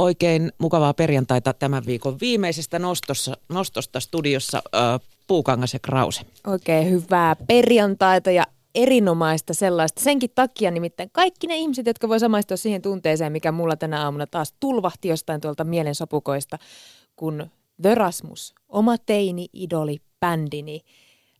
Oikein 0.00 0.52
mukavaa 0.58 0.94
perjantaita 0.94 1.52
tämän 1.52 1.82
viikon 1.86 2.20
viimeisestä 2.20 2.78
nostossa, 2.78 3.36
nostosta 3.48 4.00
studiossa 4.00 4.62
äh, 4.74 5.00
Puukangas 5.26 5.72
ja 5.72 5.78
Krause. 5.78 6.22
Oikein 6.46 6.90
hyvää 6.90 7.36
perjantaita 7.36 8.30
ja 8.30 8.44
erinomaista 8.74 9.54
sellaista. 9.54 10.02
Senkin 10.02 10.30
takia 10.34 10.70
nimittäin 10.70 11.10
kaikki 11.12 11.46
ne 11.46 11.56
ihmiset, 11.56 11.86
jotka 11.86 12.08
voi 12.08 12.20
samaistua 12.20 12.56
siihen 12.56 12.82
tunteeseen, 12.82 13.32
mikä 13.32 13.52
mulla 13.52 13.76
tänä 13.76 14.04
aamuna 14.04 14.26
taas 14.26 14.54
tulvahti 14.60 15.08
jostain 15.08 15.40
tuolta 15.40 15.64
mielensopukoista, 15.64 16.58
kun 17.16 17.50
The 17.82 17.94
Rasmus, 17.94 18.54
oma 18.68 18.98
teini-idoli, 18.98 19.98
bändini, 20.20 20.80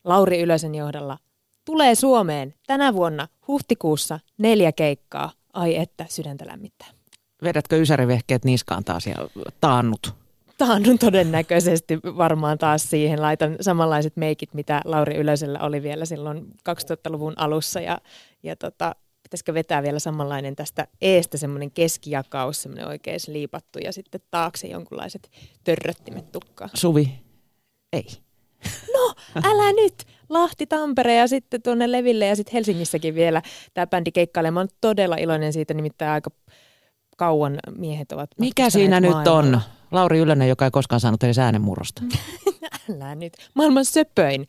Lauri 0.05 0.41
Ylösen 0.41 0.75
johdolla, 0.75 1.19
tulee 1.65 1.95
Suomeen 1.95 2.55
tänä 2.67 2.95
vuonna 2.95 3.29
huhtikuussa 3.49 4.21
neljä 4.39 4.73
keikkaa. 4.73 5.33
Ai 5.53 5.77
että, 5.77 6.07
sydäntä 6.09 6.47
lämmittää. 6.47 7.00
Vedätkö 7.43 7.81
ysärivehkeet 7.81 8.45
niskaan 8.45 8.85
taas 8.85 9.07
ja 9.07 9.15
taannut? 9.61 10.15
Taannun 10.59 10.99
todennäköisesti 10.99 11.99
varmaan 12.03 12.59
taas 12.59 12.91
siihen. 12.91 13.23
Laitan 13.23 13.57
samanlaiset 13.61 14.17
meikit, 14.17 14.55
mitä 14.55 14.83
Lauri 14.85 15.17
Ylösellä 15.17 15.59
oli 15.59 15.83
vielä 15.83 16.05
silloin 16.05 16.47
2000-luvun 16.71 17.35
alussa. 17.37 17.81
Ja, 17.81 17.99
ja 18.43 18.57
tota, 18.57 18.95
pitäisikö 19.23 19.55
vetää 19.55 19.83
vielä 19.83 19.99
samanlainen 19.99 20.57
tästä 20.57 20.87
eestä 21.01 21.39
semmoinen 21.39 21.71
keskijakaus, 21.71 22.63
semmoinen 22.63 22.89
oikein 22.89 23.21
liipattu 23.27 23.79
ja 23.79 23.93
sitten 23.93 24.21
taakse 24.31 24.67
jonkunlaiset 24.67 25.31
törröttimet 25.65 26.33
tukkaa. 26.33 26.69
Suvi, 26.75 27.11
ei. 27.93 28.07
No, 28.95 29.15
älä 29.45 29.73
nyt! 29.83 29.95
Lahti, 30.29 30.67
Tampere 30.67 31.15
ja 31.15 31.29
sitten 31.29 31.63
tuonne 31.63 31.93
Leville 31.93 32.27
ja 32.27 32.37
sitten 32.37 32.53
Helsingissäkin 32.53 33.15
vielä 33.15 33.43
tämä 33.75 33.87
bändi 33.87 34.13
keikkailee. 34.13 34.51
Mä 34.51 34.61
oon 34.61 34.69
todella 34.81 35.17
iloinen 35.17 35.53
siitä, 35.53 35.75
nimittäin 35.75 36.11
aika 36.11 36.31
kauan 37.21 37.59
miehet 37.79 38.13
ovat 38.13 38.31
Mikä 38.39 38.71
siinä 38.71 39.01
maailmalla. 39.01 39.43
nyt 39.43 39.55
on? 39.55 39.61
Lauri 39.91 40.19
Ylönen, 40.19 40.49
joka 40.49 40.65
ei 40.65 40.71
koskaan 40.71 41.01
saanut 41.01 41.23
edes 41.23 41.39
äänenmurrosta. 41.39 42.03
Älä 42.95 43.15
nyt. 43.15 43.33
Maailman 43.55 43.85
söpöin 43.85 44.47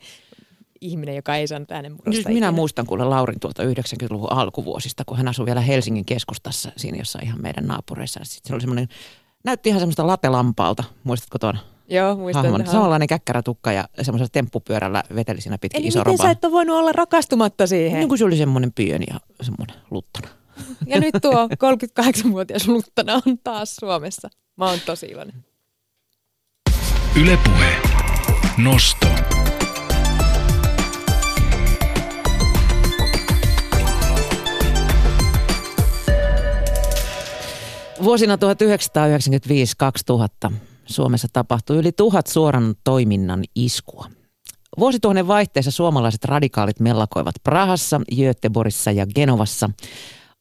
ihminen, 0.80 1.16
joka 1.16 1.36
ei 1.36 1.46
saanut 1.46 1.70
äänenmurrosta. 1.70 2.28
Nyt 2.28 2.34
minä 2.34 2.52
muistan 2.52 2.86
kuule 2.86 3.04
Laurin 3.04 3.40
tuolta 3.40 3.62
90-luvun 3.62 4.32
alkuvuosista, 4.32 5.04
kun 5.06 5.16
hän 5.16 5.28
asui 5.28 5.46
vielä 5.46 5.60
Helsingin 5.60 6.04
keskustassa, 6.04 6.72
siinä 6.76 6.98
jossain 6.98 7.24
ihan 7.24 7.42
meidän 7.42 7.66
naapureissa. 7.66 8.20
Sitten 8.22 8.48
se 8.48 8.54
oli 8.54 8.60
semmoinen, 8.60 8.88
näytti 9.44 9.68
ihan 9.68 9.80
semmoista 9.80 10.06
latelampaalta, 10.06 10.84
muistatko 11.04 11.38
tuon? 11.38 11.58
Joo, 11.88 12.16
muistan. 12.16 12.44
Hahmon. 12.44 12.66
Samanlainen 12.66 13.08
käkkärätukka 13.08 13.72
ja 13.72 13.84
semmoisella 14.02 14.28
temppupyörällä 14.32 15.02
veteli 15.14 15.40
siinä 15.40 15.58
pitkin 15.58 15.80
Eli 15.80 15.88
iso 15.88 15.98
miten 15.98 16.12
roba. 16.12 16.22
sä 16.24 16.30
et 16.30 16.44
ole 16.44 16.52
voinut 16.52 16.76
olla 16.76 16.92
rakastumatta 16.92 17.66
siihen? 17.66 17.98
Niin 17.98 18.08
kuin 18.08 18.18
se 18.18 18.24
oli 18.24 18.36
semmoinen 18.36 18.72
pieni 18.72 19.04
ja 19.10 19.20
semmoinen 19.42 19.76
luttana. 19.90 20.28
Ja 20.86 21.00
nyt 21.00 21.14
tuo 21.22 21.46
38-vuotias 21.46 22.68
luttana 22.68 23.14
on 23.14 23.38
taas 23.44 23.76
Suomessa. 23.76 24.28
Mä 24.56 24.70
oon 24.70 24.78
tosi 24.86 25.06
iloinen. 25.06 25.44
Ylepuhe. 27.20 27.76
Nosto. 28.58 29.06
Vuosina 38.02 38.36
1995-2000 38.36 38.38
Suomessa 40.86 41.28
tapahtui 41.32 41.76
yli 41.76 41.92
tuhat 41.92 42.26
suoran 42.26 42.74
toiminnan 42.84 43.44
iskua. 43.54 44.06
Vuosituhannen 44.78 45.26
vaihteessa 45.26 45.70
suomalaiset 45.70 46.24
radikaalit 46.24 46.80
mellakoivat 46.80 47.34
Prahassa, 47.44 48.00
Göteborgissa 48.16 48.90
ja 48.90 49.06
Genovassa. 49.06 49.70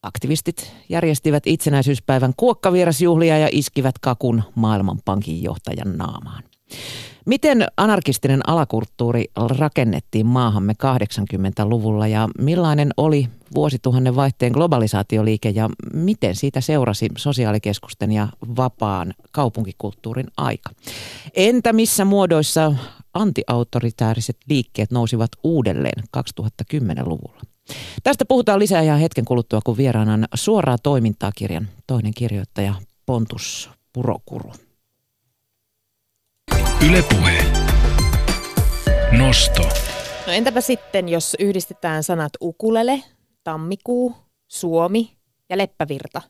Aktivistit 0.04 0.74
järjestivät 0.90 1.44
itsenäisyyspäivän 1.46 2.34
kuokkavierasjuhlia 2.38 3.38
ja 3.38 3.50
iskivät 3.52 4.00
kakun 4.00 4.44
Maailmanpankin 4.56 5.44
johtajan 5.44 5.98
naamaan. 5.98 6.44
Miten 7.26 7.66
anarkistinen 7.78 8.50
alakulttuuri 8.50 9.26
rakennettiin 9.58 10.26
maahamme 10.26 10.74
80-luvulla 10.74 12.08
ja 12.08 12.30
millainen 12.40 12.90
oli 12.98 13.28
vuosituhannen 13.56 14.16
vaihteen 14.16 14.52
globalisaatioliike 14.52 15.50
ja 15.50 15.70
miten 15.94 16.36
siitä 16.36 16.62
seurasi 16.62 17.08
sosiaalikeskusten 17.18 18.12
ja 18.12 18.28
vapaan 18.58 19.14
kaupunkikulttuurin 19.32 20.28
aika? 20.38 20.70
Entä 21.36 21.74
missä 21.74 22.06
muodoissa 22.06 22.76
antiautoritääriset 23.14 24.38
liikkeet 24.50 24.92
nousivat 24.92 25.32
uudelleen 25.44 26.04
2010-luvulla? 26.18 27.51
Tästä 28.04 28.26
puhutaan 28.26 28.60
lisää 28.60 28.82
ihan 28.82 29.00
hetken 29.00 29.26
kuluttua, 29.26 29.60
kun 29.64 29.78
vieraana 29.78 30.14
on 30.14 30.26
suoraa 30.34 30.78
toimintaa 30.78 31.32
kirjan 31.36 31.70
toinen 31.88 32.14
kirjoittaja 32.18 32.74
Pontus 33.06 33.70
Purokuru. 33.94 34.54
Ylepuhe. 36.90 37.46
Nosto. 39.18 39.62
No 40.28 40.34
entäpä 40.34 40.62
sitten, 40.62 41.10
jos 41.10 41.36
yhdistetään 41.40 42.04
sanat 42.04 42.32
ukulele, 42.42 43.04
tammikuu, 43.44 44.16
Suomi 44.48 45.18
ja 45.50 45.58
leppävirta? 45.58 46.22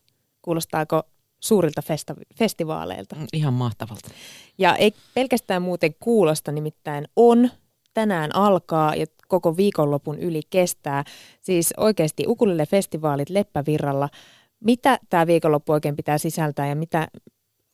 Kuulostaako 0.41 1.03
suurilta 1.39 1.81
festa- 1.81 2.21
festivaaleilta? 2.35 3.15
Ihan 3.33 3.53
mahtavalta. 3.53 4.09
Ja 4.57 4.75
ei 4.75 4.93
pelkästään 5.13 5.61
muuten 5.61 5.95
kuulosta, 5.99 6.51
nimittäin 6.51 7.07
on. 7.15 7.49
Tänään 7.93 8.35
alkaa 8.35 8.95
ja 8.95 9.05
koko 9.31 9.57
viikonlopun 9.57 10.19
yli 10.19 10.41
kestää. 10.49 11.03
Siis 11.41 11.73
oikeasti 11.77 12.23
ukulele-festivaalit 12.27 13.29
Leppävirralla. 13.29 14.09
Mitä 14.59 14.99
tämä 15.09 15.27
viikonloppu 15.27 15.71
oikein 15.71 15.95
pitää 15.95 16.17
sisältää 16.17 16.67
ja 16.67 16.75
mitä 16.75 17.07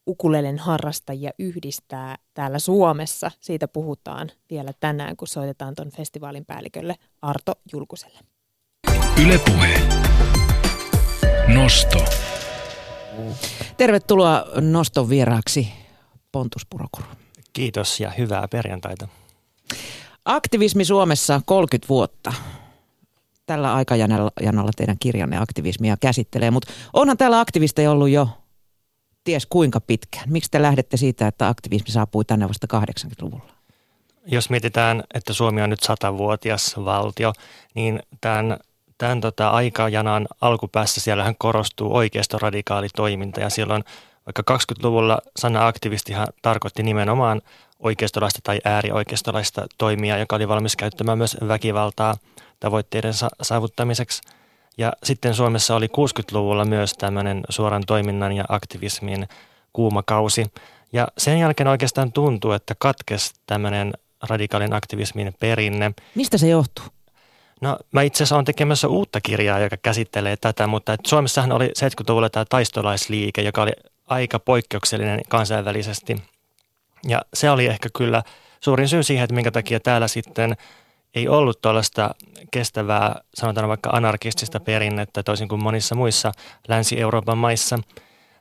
ukulelen 0.07 0.59
harrastajia 0.59 1.31
yhdistää 1.39 2.15
täällä 2.33 2.59
Suomessa. 2.59 3.31
Siitä 3.39 3.67
puhutaan 3.67 4.31
vielä 4.49 4.71
tänään, 4.79 5.17
kun 5.17 5.27
soitetaan 5.27 5.75
tuon 5.75 5.91
festivaalin 5.91 6.45
päällikölle 6.45 6.95
Arto 7.21 7.53
Julkuselle. 7.73 8.19
Ylepuhe. 9.25 9.81
Nosto. 11.47 12.05
Tervetuloa 13.77 14.45
Noston 14.61 15.09
vieraaksi 15.09 15.67
Pontus 16.31 16.65
Purokuru. 16.69 17.07
Kiitos 17.53 17.99
ja 17.99 18.11
hyvää 18.17 18.47
perjantaita. 18.47 19.07
Aktivismi 20.27 20.85
Suomessa 20.85 21.41
30 21.45 21.89
vuotta. 21.89 22.33
Tällä 23.45 23.73
aikajanalla 23.73 24.71
teidän 24.75 24.95
kirjanne 24.99 25.37
aktivismia 25.37 25.97
käsittelee, 26.01 26.51
mutta 26.51 26.73
onhan 26.93 27.17
täällä 27.17 27.39
aktivisteja 27.39 27.91
ollut 27.91 28.09
jo 28.09 28.29
ties 29.23 29.45
kuinka 29.45 29.81
pitkään. 29.81 30.29
Miksi 30.29 30.51
te 30.51 30.61
lähdette 30.61 30.97
siitä, 30.97 31.27
että 31.27 31.47
aktivismi 31.47 31.91
saapui 31.91 32.25
tänne 32.25 32.47
vasta 32.47 32.67
80-luvulla? 32.77 33.53
Jos 34.25 34.49
mietitään, 34.49 35.03
että 35.13 35.33
Suomi 35.33 35.61
on 35.61 35.69
nyt 35.69 35.79
satavuotias 35.79 36.75
valtio, 36.85 37.33
niin 37.75 37.99
tämän, 38.21 38.57
tämän 38.97 39.21
tota 39.21 39.49
aikajanan 39.49 40.27
alkupäässä 40.41 41.01
siellähän 41.01 41.35
korostuu 41.37 41.95
oikeistoradikaali 41.95 42.87
toiminta 42.95 43.41
ja 43.41 43.49
silloin 43.49 43.83
vaikka 44.25 44.57
20-luvulla 44.57 45.19
sana 45.39 45.67
aktivistihan 45.67 46.27
tarkoitti 46.41 46.83
nimenomaan 46.83 47.41
oikeistolaista 47.79 48.39
tai 48.43 48.59
äärioikeistolaista 48.65 49.65
toimia, 49.77 50.17
joka 50.17 50.35
oli 50.35 50.47
valmis 50.47 50.75
käyttämään 50.75 51.17
myös 51.17 51.37
väkivaltaa 51.47 52.15
tavoitteiden 52.59 53.13
saavuttamiseksi– 53.41 54.21
ja 54.77 54.93
sitten 55.03 55.33
Suomessa 55.33 55.75
oli 55.75 55.87
60-luvulla 55.87 56.65
myös 56.65 56.93
tämmöinen 56.93 57.43
suoran 57.49 57.83
toiminnan 57.87 58.33
ja 58.33 58.43
aktivismin 58.49 59.27
kuuma 59.73 60.03
kausi. 60.03 60.45
Ja 60.93 61.07
sen 61.17 61.39
jälkeen 61.39 61.67
oikeastaan 61.67 62.11
tuntuu, 62.11 62.51
että 62.51 62.75
katkesi 62.79 63.33
tämmöinen 63.45 63.93
radikaalin 64.29 64.73
aktivismin 64.73 65.33
perinne. 65.39 65.91
Mistä 66.15 66.37
se 66.37 66.47
johtuu? 66.47 66.85
No 67.61 67.77
mä 67.91 68.01
itse 68.01 68.17
asiassa 68.17 68.35
olen 68.35 68.45
tekemässä 68.45 68.87
uutta 68.87 69.21
kirjaa, 69.21 69.59
joka 69.59 69.77
käsittelee 69.77 70.37
tätä, 70.37 70.67
mutta 70.67 70.93
että 70.93 71.09
Suomessahan 71.09 71.51
oli 71.51 71.67
70-luvulla 71.67 72.29
tämä 72.29 72.45
taistolaisliike, 72.49 73.41
joka 73.41 73.61
oli 73.61 73.71
aika 74.07 74.39
poikkeuksellinen 74.39 75.21
kansainvälisesti. 75.29 76.17
Ja 77.07 77.21
se 77.33 77.49
oli 77.49 77.65
ehkä 77.65 77.89
kyllä 77.97 78.23
suurin 78.59 78.87
syy 78.87 79.03
siihen, 79.03 79.23
että 79.23 79.35
minkä 79.35 79.51
takia 79.51 79.79
täällä 79.79 80.07
sitten– 80.07 80.55
ei 81.17 81.27
ollut 81.27 81.61
tuollaista 81.61 82.15
kestävää, 82.51 83.21
sanotaan 83.33 83.67
vaikka 83.67 83.89
anarkistista 83.89 84.59
perinnettä 84.59 85.23
toisin 85.23 85.47
kuin 85.47 85.63
monissa 85.63 85.95
muissa 85.95 86.31
Länsi-Euroopan 86.67 87.37
maissa. 87.37 87.79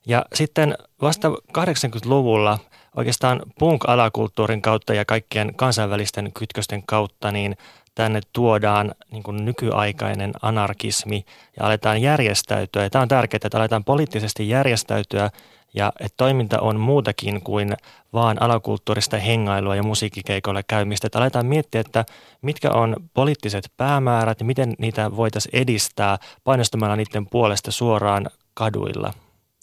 Ja 0.07 0.25
sitten 0.35 0.75
vasta 1.03 1.29
80-luvulla 1.59 2.59
oikeastaan 2.97 3.43
punk-alakulttuurin 3.59 4.63
kautta 4.63 4.95
ja 4.95 5.05
kaikkien 5.05 5.55
kansainvälisten 5.55 6.33
kytkösten 6.33 6.83
kautta 6.87 7.33
niin 7.33 7.57
tänne 7.95 8.21
tuodaan 8.33 8.95
niin 9.11 9.23
kuin 9.23 9.45
nykyaikainen 9.45 10.33
anarkismi 10.43 11.25
ja 11.61 11.67
aletaan 11.67 12.03
järjestäytyä. 12.03 12.83
Ja 12.83 12.91
tämä 12.91 13.03
on 13.03 13.09
tärkeää, 13.09 13.41
että 13.45 13.59
aletaan 13.59 13.85
poliittisesti 13.85 14.49
järjestäytyä 14.49 15.31
ja 15.75 15.93
että 16.01 16.17
toiminta 16.17 16.61
on 16.61 16.81
muutakin 16.81 17.43
kuin 17.43 17.77
vaan 18.13 18.43
alakulttuurista 18.43 19.17
hengailua 19.19 19.77
ja 19.77 19.83
musiikkikeikoilla 19.83 20.63
käymistä. 20.63 21.07
Että 21.07 21.19
aletaan 21.19 21.47
miettiä, 21.47 21.81
että 21.81 22.05
mitkä 22.43 22.71
on 22.71 22.97
poliittiset 23.15 23.73
päämäärät 23.77 24.41
ja 24.41 24.47
miten 24.47 24.75
niitä 24.79 25.17
voitaisiin 25.17 25.57
edistää 25.57 26.19
painostamalla 26.45 26.97
niiden 26.97 27.27
puolesta 27.27 27.71
suoraan 27.71 28.27
kaduilla. 28.55 29.13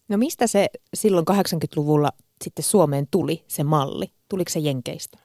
No 0.10 0.18
mistä 0.18 0.48
se 0.48 0.70
silloin 0.94 1.26
80-luvulla 1.32 2.10
sitten 2.44 2.64
Suomeen 2.64 3.08
tuli, 3.12 3.44
se 3.48 3.64
malli? 3.64 4.06
Tuliko 4.30 4.50
se 4.50 4.60
Jenkeistä? 4.60 5.18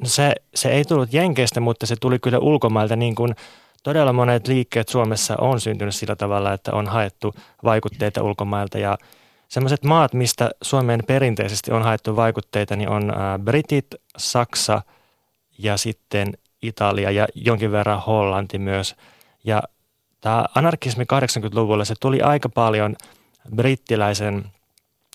No 0.00 0.08
se, 0.08 0.34
se 0.54 0.68
ei 0.68 0.84
tullut 0.84 1.12
Jenkeistä, 1.12 1.60
mutta 1.60 1.86
se 1.86 1.96
tuli 2.00 2.18
kyllä 2.18 2.38
ulkomailta 2.38 2.96
niin 2.96 3.14
kuin 3.14 3.34
todella 3.82 4.12
monet 4.12 4.48
liikkeet 4.48 4.88
Suomessa 4.88 5.36
on 5.40 5.60
syntynyt 5.60 5.94
sillä 5.94 6.16
tavalla, 6.16 6.52
että 6.52 6.72
on 6.72 6.86
haettu 6.86 7.34
vaikutteita 7.64 8.22
ulkomailta 8.22 8.78
ja 8.78 8.98
Sellaiset 9.50 9.84
maat, 9.84 10.14
mistä 10.14 10.50
Suomeen 10.62 11.00
perinteisesti 11.06 11.72
on 11.72 11.82
haettu 11.82 12.16
vaikutteita, 12.16 12.76
niin 12.76 12.88
on 12.88 13.12
Britit, 13.44 13.86
Saksa 14.16 14.82
ja 15.58 15.76
sitten 15.76 16.32
Italia 16.62 17.10
ja 17.10 17.26
jonkin 17.34 17.72
verran 17.72 18.02
Hollanti 18.02 18.58
myös. 18.58 18.96
Ja 19.44 19.62
tämä 20.20 20.44
anarkismi 20.54 21.04
80-luvulla, 21.04 21.84
se 21.84 21.94
tuli 22.00 22.20
aika 22.22 22.48
paljon 22.48 22.96
brittiläisen 23.56 24.44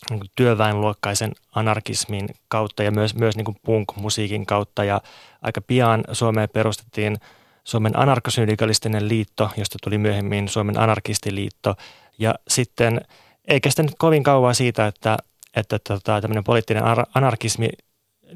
niin 0.09 0.21
työväenluokkaisen 0.35 1.31
anarkismin 1.55 2.29
kautta 2.47 2.83
ja 2.83 2.91
myös, 2.91 3.15
myös 3.15 3.35
niin 3.35 3.57
punk-musiikin 3.65 4.45
kautta. 4.45 4.83
Ja 4.83 5.01
aika 5.41 5.61
pian 5.61 6.03
Suomeen 6.11 6.49
perustettiin 6.53 7.17
Suomen 7.63 7.99
anarkosyndikalistinen 7.99 9.07
liitto, 9.09 9.49
josta 9.57 9.77
tuli 9.83 9.97
myöhemmin 9.97 10.47
Suomen 10.47 10.79
anarkistiliitto. 10.79 11.75
Ja 12.17 12.35
sitten 12.47 13.01
ei 13.47 13.61
kestänyt 13.61 13.95
kovin 13.97 14.23
kauan 14.23 14.55
siitä, 14.55 14.87
että, 14.87 15.17
että 15.55 15.79
tota, 15.79 16.21
tämmöinen 16.21 16.43
poliittinen 16.43 16.83
anarkismi 17.13 17.69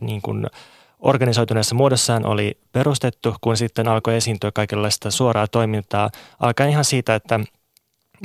niin 0.02 0.22
kuin 0.22 0.48
organisoituneessa 1.00 1.76
muodossaan 1.76 2.26
oli 2.26 2.58
perustettu, 2.72 3.36
kun 3.42 3.58
sitten 3.58 3.88
alkoi 3.88 4.16
esiintyä 4.16 4.52
kaikenlaista 4.52 5.12
suoraa 5.12 5.48
toimintaa. 5.48 6.10
Alkaa 6.40 6.68
ihan 6.68 6.86
siitä, 6.86 7.16
että 7.16 7.40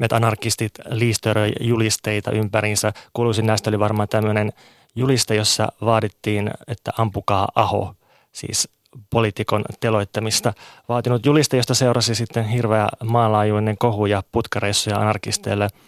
että 0.03 0.17
anarkistit 0.17 0.73
liistöröi 0.87 1.53
julisteita 1.61 2.31
ympäriinsä. 2.31 2.93
Kuuluisin 3.13 3.47
näistä 3.47 3.71
oli 3.71 3.79
varmaan 3.79 4.09
tämmöinen 4.09 4.53
juliste, 4.97 5.35
jossa 5.35 5.73
vaadittiin, 5.81 6.51
että 6.69 6.93
ampukaa 6.99 7.49
aho, 7.55 7.95
siis 8.33 8.69
poliitikon 9.11 9.65
teloittamista. 9.81 10.53
Vaatinut 10.89 11.27
juliste, 11.27 11.57
josta 11.57 11.75
seurasi 11.75 12.15
sitten 12.15 12.45
hirveä 12.45 12.89
maanlaajuinen 13.05 13.79
kohu 13.79 14.07
ja 14.07 14.23
putkareissuja 14.33 14.99
anarkisteille– 14.99 15.69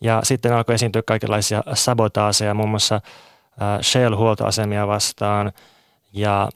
ja 0.00 0.20
sitten 0.22 0.52
alkoi 0.52 0.74
esiintyä 0.74 1.02
kaikenlaisia 1.06 1.62
sabotaaseja, 1.74 2.54
muun 2.54 2.68
muassa 2.68 3.00
Shell-huoltoasemia 3.82 4.86
vastaan 4.86 5.52
ja, 6.12 6.48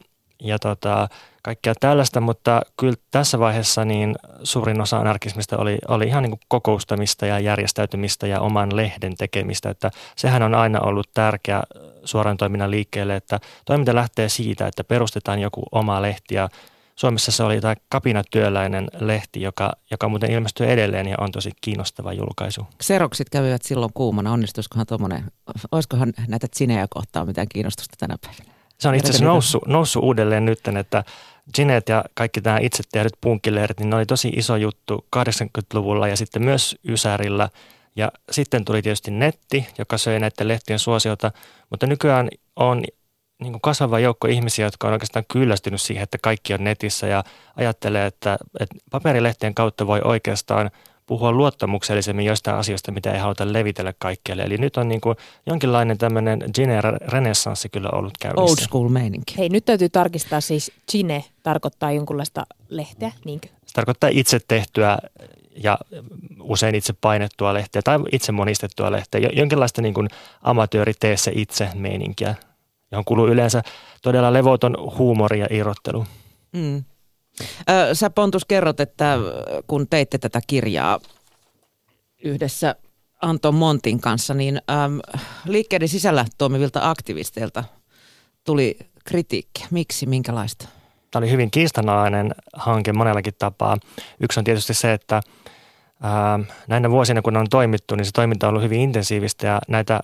ja 0.42 0.58
tota, 0.58 1.08
kaikkea 1.42 1.74
tällaista, 1.80 2.20
mutta 2.20 2.62
kyllä 2.76 2.94
tässä 3.10 3.38
vaiheessa 3.38 3.84
niin 3.84 4.14
suurin 4.42 4.80
osa 4.80 4.98
anarkismista 4.98 5.56
oli, 5.56 5.78
oli 5.88 6.06
ihan 6.06 6.22
niin 6.22 6.30
kuin 6.30 6.40
kokoustamista 6.48 7.26
ja 7.26 7.38
järjestäytymistä 7.38 8.26
ja 8.26 8.40
oman 8.40 8.76
lehden 8.76 9.16
tekemistä, 9.16 9.70
että 9.70 9.90
sehän 10.16 10.42
on 10.42 10.54
aina 10.54 10.80
ollut 10.80 11.10
tärkeä 11.14 11.62
suoran 12.04 12.36
toiminnan 12.36 12.70
liikkeelle, 12.70 13.16
että 13.16 13.40
toiminta 13.64 13.94
lähtee 13.94 14.28
siitä, 14.28 14.66
että 14.66 14.84
perustetaan 14.84 15.40
joku 15.40 15.62
oma 15.72 16.02
lehti 16.02 16.34
ja 16.34 16.48
Suomessa 16.96 17.32
se 17.32 17.42
oli 17.42 17.60
tämä 17.60 17.74
Kapinatyöläinen 17.88 18.88
lehti, 19.00 19.42
joka, 19.42 19.72
joka 19.90 20.08
muuten 20.08 20.30
ilmestyy 20.30 20.66
edelleen 20.66 21.08
ja 21.08 21.16
on 21.20 21.32
tosi 21.32 21.50
kiinnostava 21.60 22.12
julkaisu. 22.12 22.66
Xeroksit 22.82 23.30
kävivät 23.30 23.62
silloin 23.62 23.92
kuumana. 23.94 24.32
Onnistuisikohan 24.32 24.86
tuommoinen, 24.86 25.24
olisikohan 25.72 26.12
näitä 26.28 26.46
Ginejä 26.58 26.86
kohtaa 26.90 27.24
mitään 27.24 27.48
kiinnostusta 27.48 27.96
tänä 27.98 28.16
päivänä? 28.26 28.54
Se 28.78 28.88
on 28.88 28.94
itse 28.94 29.08
asiassa 29.08 29.24
noussut, 29.24 29.66
noussut 29.66 30.04
uudelleen 30.04 30.44
nyt, 30.44 30.60
että 30.80 31.04
Ginet 31.54 31.88
ja 31.88 32.04
kaikki 32.14 32.40
tämä 32.40 32.58
itse 32.58 32.82
tehdyt 32.92 33.12
punkkilehdet, 33.20 33.80
niin 33.80 33.90
ne 33.90 33.96
oli 33.96 34.06
tosi 34.06 34.28
iso 34.28 34.56
juttu 34.56 35.06
80-luvulla 35.16 36.08
ja 36.08 36.16
sitten 36.16 36.42
myös 36.42 36.76
Ysärillä. 36.88 37.48
Ja 37.96 38.12
sitten 38.30 38.64
tuli 38.64 38.82
tietysti 38.82 39.10
netti, 39.10 39.66
joka 39.78 39.98
söi 39.98 40.20
näiden 40.20 40.48
lehtien 40.48 40.78
suosiota, 40.78 41.32
mutta 41.70 41.86
nykyään 41.86 42.28
on 42.56 42.84
niin 43.40 43.52
kuin 43.52 43.60
kasvava 43.60 43.98
joukko 43.98 44.28
ihmisiä, 44.28 44.66
jotka 44.66 44.86
on 44.86 44.92
oikeastaan 44.92 45.24
kyllästynyt 45.32 45.82
siihen, 45.82 46.02
että 46.02 46.18
kaikki 46.22 46.54
on 46.54 46.64
netissä 46.64 47.06
ja 47.06 47.24
ajattelee, 47.56 48.06
että, 48.06 48.38
että 48.60 48.76
paperilehtien 48.90 49.54
kautta 49.54 49.86
voi 49.86 50.00
oikeastaan 50.04 50.70
puhua 51.06 51.32
luottamuksellisemmin 51.32 52.26
jostain 52.26 52.56
asioista, 52.56 52.92
mitä 52.92 53.12
ei 53.12 53.18
haluta 53.18 53.52
levitellä 53.52 53.92
kaikkialle. 53.98 54.42
Eli 54.42 54.58
nyt 54.58 54.76
on 54.76 54.88
niin 54.88 55.00
kuin 55.00 55.16
jonkinlainen 55.46 55.98
tämmöinen 55.98 56.44
Gine-renessanssi 56.54 57.68
kyllä 57.68 57.88
ollut 57.92 58.18
käynnissä. 58.20 58.52
Old 58.52 58.68
school 58.68 58.88
meininki. 58.88 59.34
Hei, 59.38 59.48
nyt 59.48 59.64
täytyy 59.64 59.88
tarkistaa 59.88 60.40
siis 60.40 60.72
Gine 60.92 61.24
tarkoittaa 61.42 61.92
jonkunlaista 61.92 62.46
lehteä, 62.68 63.12
niinkö? 63.24 63.48
Se 63.66 63.74
tarkoittaa 63.74 64.10
itse 64.12 64.40
tehtyä 64.48 64.98
ja 65.56 65.78
usein 66.40 66.74
itse 66.74 66.92
painettua 67.00 67.54
lehteä 67.54 67.82
tai 67.82 67.98
itse 68.12 68.32
monistettua 68.32 68.92
lehteä. 68.92 69.30
Jonkinlaista 69.32 69.82
niin 69.82 69.94
kuin 69.94 70.08
amatööri 70.42 70.92
tee 71.00 71.16
se 71.16 71.32
itse 71.34 71.68
meininkiä 71.74 72.34
johon 72.94 73.04
kuluu 73.04 73.26
yleensä 73.26 73.62
todella 74.02 74.32
levoton 74.32 74.76
huumori 74.98 75.40
ja 75.40 75.46
irrottelu. 75.50 76.06
Mm. 76.52 76.84
Sä 77.92 78.10
Pontus 78.10 78.44
kerrot, 78.44 78.80
että 78.80 79.18
kun 79.66 79.88
teitte 79.88 80.18
tätä 80.18 80.40
kirjaa 80.46 81.00
yhdessä 82.24 82.74
Anton 83.22 83.54
Montin 83.54 84.00
kanssa, 84.00 84.34
niin 84.34 84.60
äm, 84.70 85.00
liikkeiden 85.44 85.88
sisällä 85.88 86.24
toimivilta 86.38 86.90
aktivisteilta 86.90 87.64
tuli 88.44 88.76
kritiikkiä. 89.04 89.66
Miksi, 89.70 90.06
minkälaista? 90.06 90.68
Tämä 91.10 91.20
oli 91.24 91.30
hyvin 91.30 91.50
kiistanalainen 91.50 92.34
hanke 92.52 92.92
monellakin 92.92 93.34
tapaa. 93.38 93.76
Yksi 94.20 94.40
on 94.40 94.44
tietysti 94.44 94.74
se, 94.74 94.92
että 94.92 95.20
ää, 96.02 96.38
näinä 96.68 96.90
vuosina 96.90 97.22
kun 97.22 97.36
on 97.36 97.46
toimittu, 97.50 97.94
niin 97.94 98.04
se 98.04 98.12
toiminta 98.14 98.46
on 98.46 98.48
ollut 98.48 98.62
hyvin 98.62 98.80
intensiivistä 98.80 99.46
ja 99.46 99.60
näitä 99.68 100.00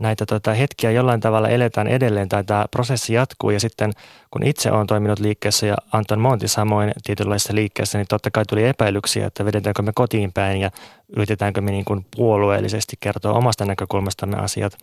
näitä 0.00 0.26
tota, 0.26 0.54
hetkiä 0.54 0.90
jollain 0.90 1.20
tavalla 1.20 1.48
eletään 1.48 1.88
edelleen 1.88 2.28
tai 2.28 2.44
tämä 2.44 2.66
prosessi 2.70 3.14
jatkuu 3.14 3.50
ja 3.50 3.60
sitten 3.60 3.92
kun 4.30 4.42
itse 4.42 4.72
olen 4.72 4.86
toiminut 4.86 5.18
liikkeessä 5.18 5.66
ja 5.66 5.76
Anton 5.92 6.20
Monti 6.20 6.48
samoin 6.48 6.92
tietynlaisessa 7.04 7.54
liikkeessä, 7.54 7.98
niin 7.98 8.06
totta 8.08 8.30
kai 8.30 8.44
tuli 8.48 8.64
epäilyksiä, 8.64 9.26
että 9.26 9.44
vedetäänkö 9.44 9.82
me 9.82 9.92
kotiin 9.94 10.32
päin 10.32 10.60
ja 10.60 10.70
yritetäänkö 11.16 11.60
me 11.60 11.70
niin 11.70 11.84
kuin 11.84 12.06
puolueellisesti 12.16 12.96
kertoa 13.00 13.32
omasta 13.32 13.64
näkökulmastamme 13.64 14.36
asiat. 14.36 14.78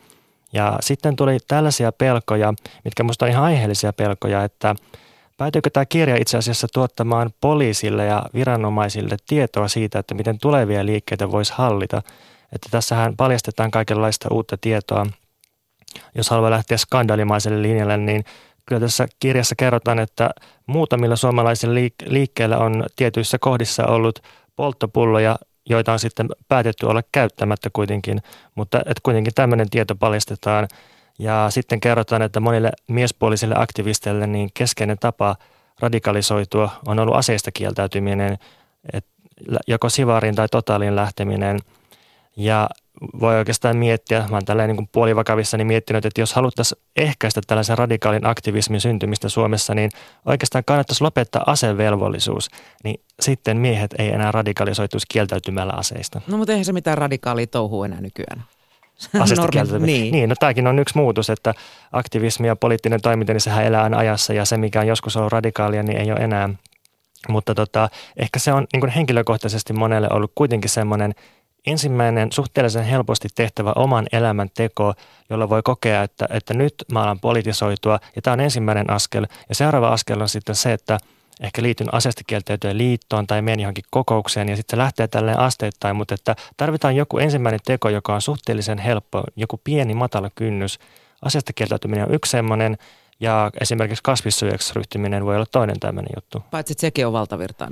Ja 0.54 0.78
sitten 0.82 1.16
tuli 1.16 1.38
tällaisia 1.48 1.92
pelkoja, 1.92 2.54
mitkä 2.84 3.04
minusta 3.04 3.26
on 3.26 3.32
ihan 3.32 3.44
aiheellisia 3.44 3.94
pelkoja, 3.94 4.44
että 4.44 4.76
päätyykö 5.38 5.70
tämä 5.70 5.86
kirja 5.86 6.16
itse 6.16 6.38
asiassa 6.38 6.68
tuottamaan 6.74 7.30
poliisille 7.42 8.06
ja 8.06 8.24
viranomaisille 8.34 9.18
tietoa 9.28 9.68
siitä, 9.68 10.00
että 10.00 10.16
miten 10.16 10.40
tulevia 10.40 10.86
liikkeitä 10.86 11.32
voisi 11.32 11.54
hallita– 11.56 12.02
että 12.52 12.70
tässähän 12.72 13.16
paljastetaan 13.18 13.72
kaikenlaista 13.72 14.30
uutta 14.32 14.58
tietoa. 14.62 15.06
Jos 16.16 16.30
haluaa 16.30 16.52
lähteä 16.52 16.78
skandalimaiselle 16.78 17.62
linjalle, 17.62 17.98
niin 17.98 18.24
kyllä 18.66 18.80
tässä 18.80 19.08
kirjassa 19.20 19.56
kerrotaan, 19.56 20.00
että 20.00 20.30
muutamilla 20.66 21.16
suomalaisilla 21.16 21.76
liik- 21.76 22.06
liikkeillä 22.12 22.58
on 22.58 22.86
tietyissä 22.96 23.38
kohdissa 23.40 23.86
ollut 23.86 24.20
polttopulloja, 24.56 25.40
joita 25.70 25.94
on 25.94 26.00
sitten 26.00 26.30
päätetty 26.48 26.86
olla 26.86 27.02
käyttämättä 27.12 27.70
kuitenkin, 27.74 28.22
mutta 28.56 28.80
että 28.80 29.02
kuitenkin 29.04 29.34
tämmöinen 29.34 29.70
tieto 29.70 29.96
paljastetaan. 29.96 30.68
Ja 31.20 31.48
sitten 31.50 31.80
kerrotaan, 31.80 32.22
että 32.22 32.40
monille 32.40 32.72
miespuolisille 32.88 33.56
aktivisteille 33.58 34.28
niin 34.28 34.50
keskeinen 34.54 35.00
tapa 35.00 35.36
radikalisoitua 35.80 36.70
on 36.88 37.00
ollut 37.00 37.16
aseista 37.16 37.52
kieltäytyminen, 37.52 38.38
että 38.94 39.12
joko 39.68 39.90
sivariin 39.90 40.36
tai 40.36 40.48
totaaliin 40.52 40.96
lähteminen– 40.96 41.60
ja 42.40 42.70
voi 43.20 43.38
oikeastaan 43.38 43.78
miettiä, 43.78 44.20
mä 44.30 44.36
oon 44.36 44.46
tällä 44.46 44.68
niin 44.68 44.90
puolivakavissani 44.92 45.64
miettinyt, 45.64 46.06
että 46.06 46.22
jos 46.22 46.34
haluttaisiin 46.34 46.82
ehkäistä 46.96 47.42
tällaisen 47.48 47.78
radikaalin 47.78 48.26
aktivismin 48.26 48.82
syntymistä 48.82 49.30
Suomessa, 49.30 49.76
niin 49.76 49.92
oikeastaan 50.26 50.64
kannattaisi 50.66 51.04
lopettaa 51.04 51.44
asevelvollisuus, 51.48 52.50
niin 52.84 53.02
sitten 53.20 53.58
miehet 53.58 53.96
ei 53.98 54.10
enää 54.10 54.32
radikalisoituisi 54.32 55.06
kieltäytymällä 55.10 55.74
aseista. 55.74 56.22
No 56.28 56.38
mutta 56.38 56.52
eihän 56.52 56.66
se 56.66 56.74
mitään 56.74 56.98
radikaalia 56.98 57.48
touhua 57.48 57.86
enää 57.86 58.02
nykyään. 58.02 58.44
Aseista 59.20 59.80
niin. 59.80 60.12
niin, 60.12 60.30
no 60.30 60.36
tämäkin 60.40 60.68
on 60.68 60.80
yksi 60.80 60.98
muutos, 60.98 61.30
että 61.30 61.54
aktivismi 61.92 62.48
ja 62.48 62.56
poliittinen 62.56 63.02
toiminta, 63.02 63.34
niin 63.34 63.42
sehän 63.42 63.66
elää 63.66 63.90
ajassa 63.96 64.34
ja 64.34 64.46
se, 64.46 64.58
mikä 64.58 64.80
on 64.80 64.88
joskus 64.88 65.18
ollut 65.18 65.32
radikaalia, 65.32 65.84
niin 65.84 65.98
ei 65.98 66.12
ole 66.12 66.20
enää. 66.20 66.50
Mutta 67.30 67.56
tota, 67.56 67.90
ehkä 68.18 68.40
se 68.40 68.54
on 68.54 68.68
niin 68.74 68.90
henkilökohtaisesti 68.90 69.74
monelle 69.74 70.08
ollut 70.12 70.32
kuitenkin 70.36 70.70
semmoinen– 70.70 71.14
ensimmäinen 71.68 72.32
suhteellisen 72.32 72.84
helposti 72.84 73.28
tehtävä 73.36 73.74
oman 73.76 74.08
elämän 74.12 74.50
teko, 74.54 74.94
jolla 75.30 75.50
voi 75.50 75.62
kokea, 75.64 76.04
että, 76.04 76.28
että 76.30 76.54
nyt 76.54 76.74
mä 76.92 77.04
alan 77.04 77.20
politisoitua 77.20 78.00
ja 78.16 78.22
tämä 78.22 78.34
on 78.34 78.40
ensimmäinen 78.40 78.90
askel. 78.90 79.28
Ja 79.50 79.56
seuraava 79.56 79.90
askel 79.90 80.22
on 80.22 80.30
sitten 80.30 80.56
se, 80.56 80.74
että 80.74 80.98
ehkä 81.42 81.62
liityn 81.62 81.94
asestikieltäytyjen 81.94 82.78
liittoon 82.78 83.28
tai 83.28 83.42
menen 83.42 83.60
johonkin 83.60 83.84
kokoukseen 83.90 84.50
ja 84.50 84.56
sitten 84.56 84.78
se 84.78 84.82
lähtee 84.82 85.08
tälleen 85.08 85.40
asteittain, 85.40 85.96
mutta 85.96 86.16
että 86.16 86.36
tarvitaan 86.58 86.96
joku 86.96 87.18
ensimmäinen 87.18 87.60
teko, 87.66 87.90
joka 87.90 88.16
on 88.16 88.22
suhteellisen 88.22 88.78
helppo, 88.78 89.24
joku 89.36 89.62
pieni 89.64 89.94
matala 89.94 90.30
kynnys. 90.36 90.80
Asestikieltäytyminen 91.22 92.06
on 92.06 92.14
yksi 92.14 92.32
semmoinen, 92.32 92.78
ja 93.20 93.52
esimerkiksi 93.62 94.04
kasvissyöksi 94.04 94.74
ryhtyminen 94.76 95.26
voi 95.26 95.36
olla 95.36 95.46
toinen 95.52 95.80
tämmöinen 95.80 96.12
juttu. 96.16 96.44
Paitsi 96.52 96.72
että 96.72 96.82
sekin 96.82 97.08
on 97.08 97.14
valtavirtaa 97.14 97.68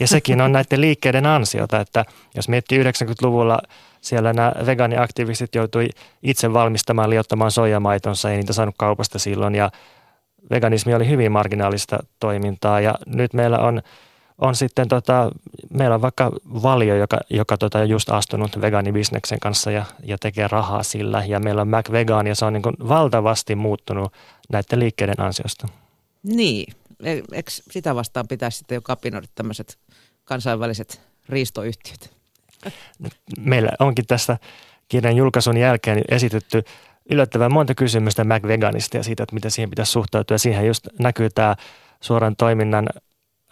Ja 0.00 0.08
sekin 0.08 0.40
on 0.40 0.52
näiden 0.52 0.80
liikkeiden 0.80 1.26
ansiota, 1.26 1.80
että 1.80 2.04
jos 2.34 2.48
miettii 2.48 2.82
90-luvulla 2.84 3.58
siellä 4.00 4.32
nämä 4.32 4.52
vegaaniaktivistit 4.66 5.54
joutui 5.54 5.88
itse 6.22 6.52
valmistamaan, 6.52 7.10
liottamaan 7.10 7.50
soijamaitonsa, 7.50 8.30
ei 8.30 8.36
niitä 8.36 8.52
saanut 8.52 8.74
kaupasta 8.78 9.18
silloin 9.18 9.54
ja 9.54 9.70
veganismi 10.50 10.94
oli 10.94 11.08
hyvin 11.08 11.32
marginaalista 11.32 11.98
toimintaa 12.20 12.80
ja 12.80 12.94
nyt 13.06 13.34
meillä 13.34 13.58
on, 13.58 13.82
on 14.38 14.54
sitten 14.54 14.88
tota, 14.88 15.30
meillä 15.70 15.94
on 15.94 16.02
vaikka 16.02 16.30
Valio, 16.62 16.96
joka, 16.96 17.18
joka 17.30 17.58
tota 17.58 17.84
just 17.84 18.10
astunut 18.10 18.60
vegaanibisneksen 18.60 19.40
kanssa 19.40 19.70
ja, 19.70 19.84
ja 20.02 20.18
tekee 20.20 20.48
rahaa 20.48 20.82
sillä 20.82 21.24
ja 21.26 21.40
meillä 21.40 21.62
on 21.62 21.68
Mac 21.68 21.92
Vegan 21.92 22.26
ja 22.26 22.34
se 22.34 22.44
on 22.44 22.52
niin 22.52 22.88
valtavasti 22.88 23.54
muuttunut 23.54 24.12
näiden 24.52 24.78
liikkeiden 24.78 25.20
ansiosta. 25.20 25.68
Niin, 26.22 26.74
eikö 27.32 27.50
sitä 27.50 27.94
vastaan 27.94 28.28
pitäisi 28.28 28.58
sitten 28.58 28.76
jo 28.76 28.82
kapinoida 28.82 29.26
tämmöiset 29.34 29.78
kansainväliset 30.24 31.00
riistoyhtiöt? 31.28 32.16
Meillä 33.38 33.70
onkin 33.78 34.06
tässä 34.06 34.38
kirjan 34.88 35.16
julkaisun 35.16 35.56
jälkeen 35.56 36.02
esitetty 36.08 36.64
yllättävän 37.10 37.52
monta 37.52 37.74
kysymystä 37.74 38.24
McVeganista 38.24 38.96
ja 38.96 39.02
siitä, 39.02 39.22
että 39.22 39.34
miten 39.34 39.50
siihen 39.50 39.70
pitäisi 39.70 39.92
suhtautua. 39.92 40.38
Siihen 40.38 40.66
just 40.66 40.88
näkyy 40.98 41.30
tämä 41.30 41.56
suoran 42.00 42.36
toiminnan 42.36 42.88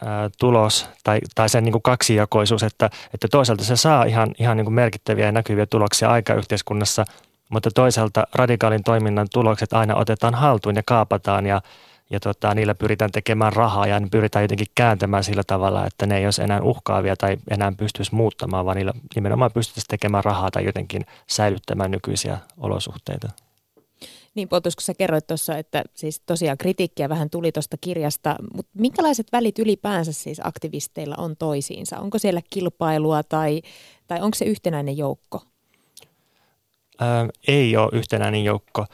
ää, 0.05 0.29
tulos 0.39 0.89
tai, 1.03 1.19
tai 1.35 1.49
sen 1.49 1.63
niin 1.63 1.71
kuin 1.71 1.81
kaksijakoisuus, 1.81 2.63
että, 2.63 2.89
että 3.13 3.27
toisaalta 3.27 3.63
se 3.63 3.75
saa 3.75 4.03
ihan, 4.03 4.35
ihan 4.39 4.57
niin 4.57 4.65
kuin 4.65 4.73
merkittäviä 4.73 5.25
ja 5.25 5.31
näkyviä 5.31 5.65
tuloksia 5.65 6.09
aikayhteiskunnassa, 6.09 7.05
mutta 7.49 7.71
toisaalta 7.71 8.27
radikaalin 8.33 8.83
toiminnan 8.83 9.27
tulokset 9.33 9.73
aina 9.73 9.95
otetaan 9.95 10.33
haltuun 10.33 10.75
ja 10.75 10.83
kaapataan 10.85 11.45
ja 11.45 11.61
ja 12.09 12.19
tota, 12.19 12.55
niillä 12.55 12.75
pyritään 12.75 13.11
tekemään 13.11 13.53
rahaa 13.53 13.87
ja 13.87 13.99
ne 13.99 14.07
pyritään 14.11 14.43
jotenkin 14.43 14.67
kääntämään 14.75 15.23
sillä 15.23 15.43
tavalla, 15.47 15.85
että 15.85 16.05
ne 16.05 16.17
ei 16.17 16.25
olisi 16.25 16.43
enää 16.43 16.61
uhkaavia 16.61 17.15
tai 17.15 17.37
enää 17.49 17.73
pystyisi 17.77 18.15
muuttamaan, 18.15 18.65
vaan 18.65 18.77
niillä 18.77 18.93
nimenomaan 19.15 19.51
pystyttäisiin 19.51 19.89
tekemään 19.89 20.23
rahaa 20.23 20.51
tai 20.51 20.65
jotenkin 20.65 21.05
säilyttämään 21.29 21.91
nykyisiä 21.91 22.37
olosuhteita. 22.57 23.29
Niin 24.35 24.49
Pontus, 24.49 24.75
kun 24.75 24.83
sä 24.83 24.93
kerroit 24.93 25.27
tuossa, 25.27 25.57
että 25.57 25.83
siis 25.93 26.21
tosiaan 26.25 26.57
kritiikkiä 26.57 27.09
vähän 27.09 27.29
tuli 27.29 27.51
tuosta 27.51 27.77
kirjasta, 27.81 28.35
mutta 28.53 28.71
minkälaiset 28.73 29.27
välit 29.31 29.59
ylipäänsä 29.59 30.13
siis 30.13 30.41
aktivisteilla 30.43 31.15
on 31.17 31.35
toisiinsa? 31.37 31.99
Onko 31.99 32.17
siellä 32.19 32.41
kilpailua 32.49 33.23
tai, 33.23 33.61
tai 34.07 34.21
onko 34.21 34.35
se 34.35 34.45
yhtenäinen 34.45 34.97
joukko? 34.97 35.41
Ei 37.47 37.77
ole 37.77 37.89
yhtenäinen 37.91 38.43
joukko 38.43 38.85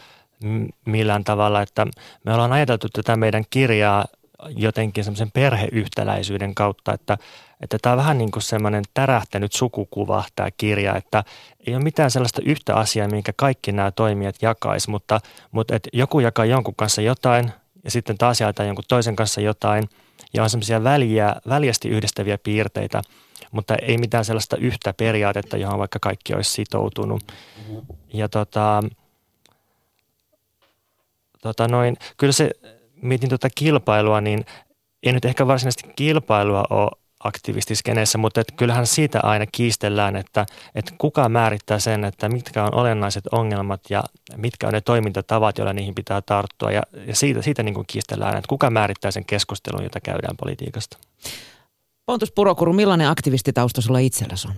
millään 0.85 1.23
tavalla, 1.23 1.61
että 1.61 1.87
me 2.25 2.33
ollaan 2.33 2.53
ajateltu 2.53 2.87
tätä 2.89 3.15
meidän 3.15 3.43
kirjaa 3.49 4.05
jotenkin 4.49 5.03
semmoisen 5.03 5.31
perheyhtäläisyyden 5.31 6.55
kautta, 6.55 6.93
että, 6.93 7.17
että 7.61 7.77
tämä 7.81 7.93
on 7.93 7.97
vähän 7.97 8.17
niin 8.17 8.31
kuin 8.31 8.43
semmoinen 8.43 8.83
tärähtänyt 8.93 9.53
sukukuva 9.53 10.23
tämä 10.35 10.49
kirja, 10.57 10.95
että 10.95 11.23
ei 11.67 11.75
ole 11.75 11.83
mitään 11.83 12.11
sellaista 12.11 12.41
yhtä 12.45 12.75
asiaa, 12.75 13.07
minkä 13.07 13.33
kaikki 13.35 13.71
nämä 13.71 13.91
toimijat 13.91 14.35
jakais, 14.41 14.87
mutta, 14.87 15.19
mutta 15.51 15.75
että 15.75 15.89
joku 15.93 16.19
jakaa 16.19 16.45
jonkun 16.45 16.75
kanssa 16.75 17.01
jotain 17.01 17.51
ja 17.83 17.91
sitten 17.91 18.17
taas 18.17 18.41
jaetaan 18.41 18.67
jonkun 18.67 18.85
toisen 18.87 19.15
kanssa 19.15 19.41
jotain 19.41 19.89
ja 20.33 20.43
on 20.43 20.49
semmoisia 20.49 20.83
väliä, 20.83 21.35
väljästi 21.49 21.89
yhdistäviä 21.89 22.37
piirteitä, 22.37 23.01
mutta 23.51 23.75
ei 23.75 23.97
mitään 23.97 24.25
sellaista 24.25 24.57
yhtä 24.57 24.93
periaatetta, 24.93 25.57
johon 25.57 25.79
vaikka 25.79 25.99
kaikki 26.01 26.33
olisi 26.33 26.51
sitoutunut. 26.51 27.31
Ja 28.13 28.29
tota, 28.29 28.83
tota 31.41 31.67
noin, 31.67 31.97
kyllä 32.17 32.33
se, 32.33 32.51
mietin 33.01 33.29
tuota 33.29 33.49
kilpailua, 33.55 34.21
niin 34.21 34.45
ei 35.03 35.13
nyt 35.13 35.25
ehkä 35.25 35.47
varsinaisesti 35.47 35.93
kilpailua 35.95 36.63
ole 36.69 36.91
aktivistiskeneessä, 37.23 38.17
mutta 38.17 38.41
että 38.41 38.53
kyllähän 38.57 38.87
siitä 38.87 39.19
aina 39.23 39.45
kiistellään, 39.51 40.15
että, 40.15 40.45
että 40.75 40.93
kuka 40.97 41.29
määrittää 41.29 41.79
sen, 41.79 42.03
että 42.03 42.29
mitkä 42.29 42.63
on 42.63 42.75
olennaiset 42.75 43.27
ongelmat 43.31 43.81
ja 43.89 44.03
mitkä 44.37 44.67
on 44.67 44.73
ne 44.73 44.81
toimintatavat, 44.81 45.57
joilla 45.57 45.73
niihin 45.73 45.95
pitää 45.95 46.21
tarttua. 46.21 46.71
Ja, 46.71 46.81
ja 47.07 47.15
siitä, 47.15 47.41
siitä 47.41 47.63
niin 47.63 47.73
kuin 47.73 47.87
kiistellään, 47.87 48.37
että 48.37 48.47
kuka 48.49 48.69
määrittää 48.69 49.11
sen 49.11 49.25
keskustelun, 49.25 49.83
jota 49.83 49.99
käydään 49.99 50.37
politiikasta. 50.37 50.97
Pontus 52.11 52.31
Purokuru, 52.31 52.73
millainen 52.73 53.09
aktivistitausta 53.09 53.81
sulla 53.81 53.99
itselläsi 53.99 54.47
on? 54.47 54.53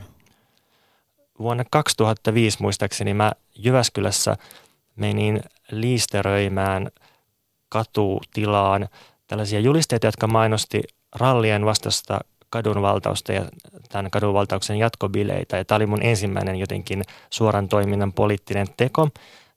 Vuonna 1.39 1.63
2005 1.71 2.57
muistaakseni 2.61 3.13
mä 3.13 3.31
Jyväskylässä 3.55 4.35
menin 4.95 5.41
liisteröimään 5.71 6.89
katutilaan 7.69 8.87
tällaisia 9.27 9.59
julisteita, 9.59 10.07
jotka 10.07 10.27
mainosti 10.27 10.83
rallien 11.15 11.65
vastasta 11.65 12.19
kadunvaltausta 12.49 13.33
ja 13.33 13.45
tämän 13.89 14.11
kadunvaltauksen 14.11 14.77
jatkobileitä. 14.77 15.57
Ja 15.57 15.65
tämä 15.65 15.75
oli 15.75 15.85
mun 15.85 16.03
ensimmäinen 16.03 16.55
jotenkin 16.55 17.03
suoran 17.29 17.67
toiminnan 17.67 18.13
poliittinen 18.13 18.67
teko. 18.77 19.09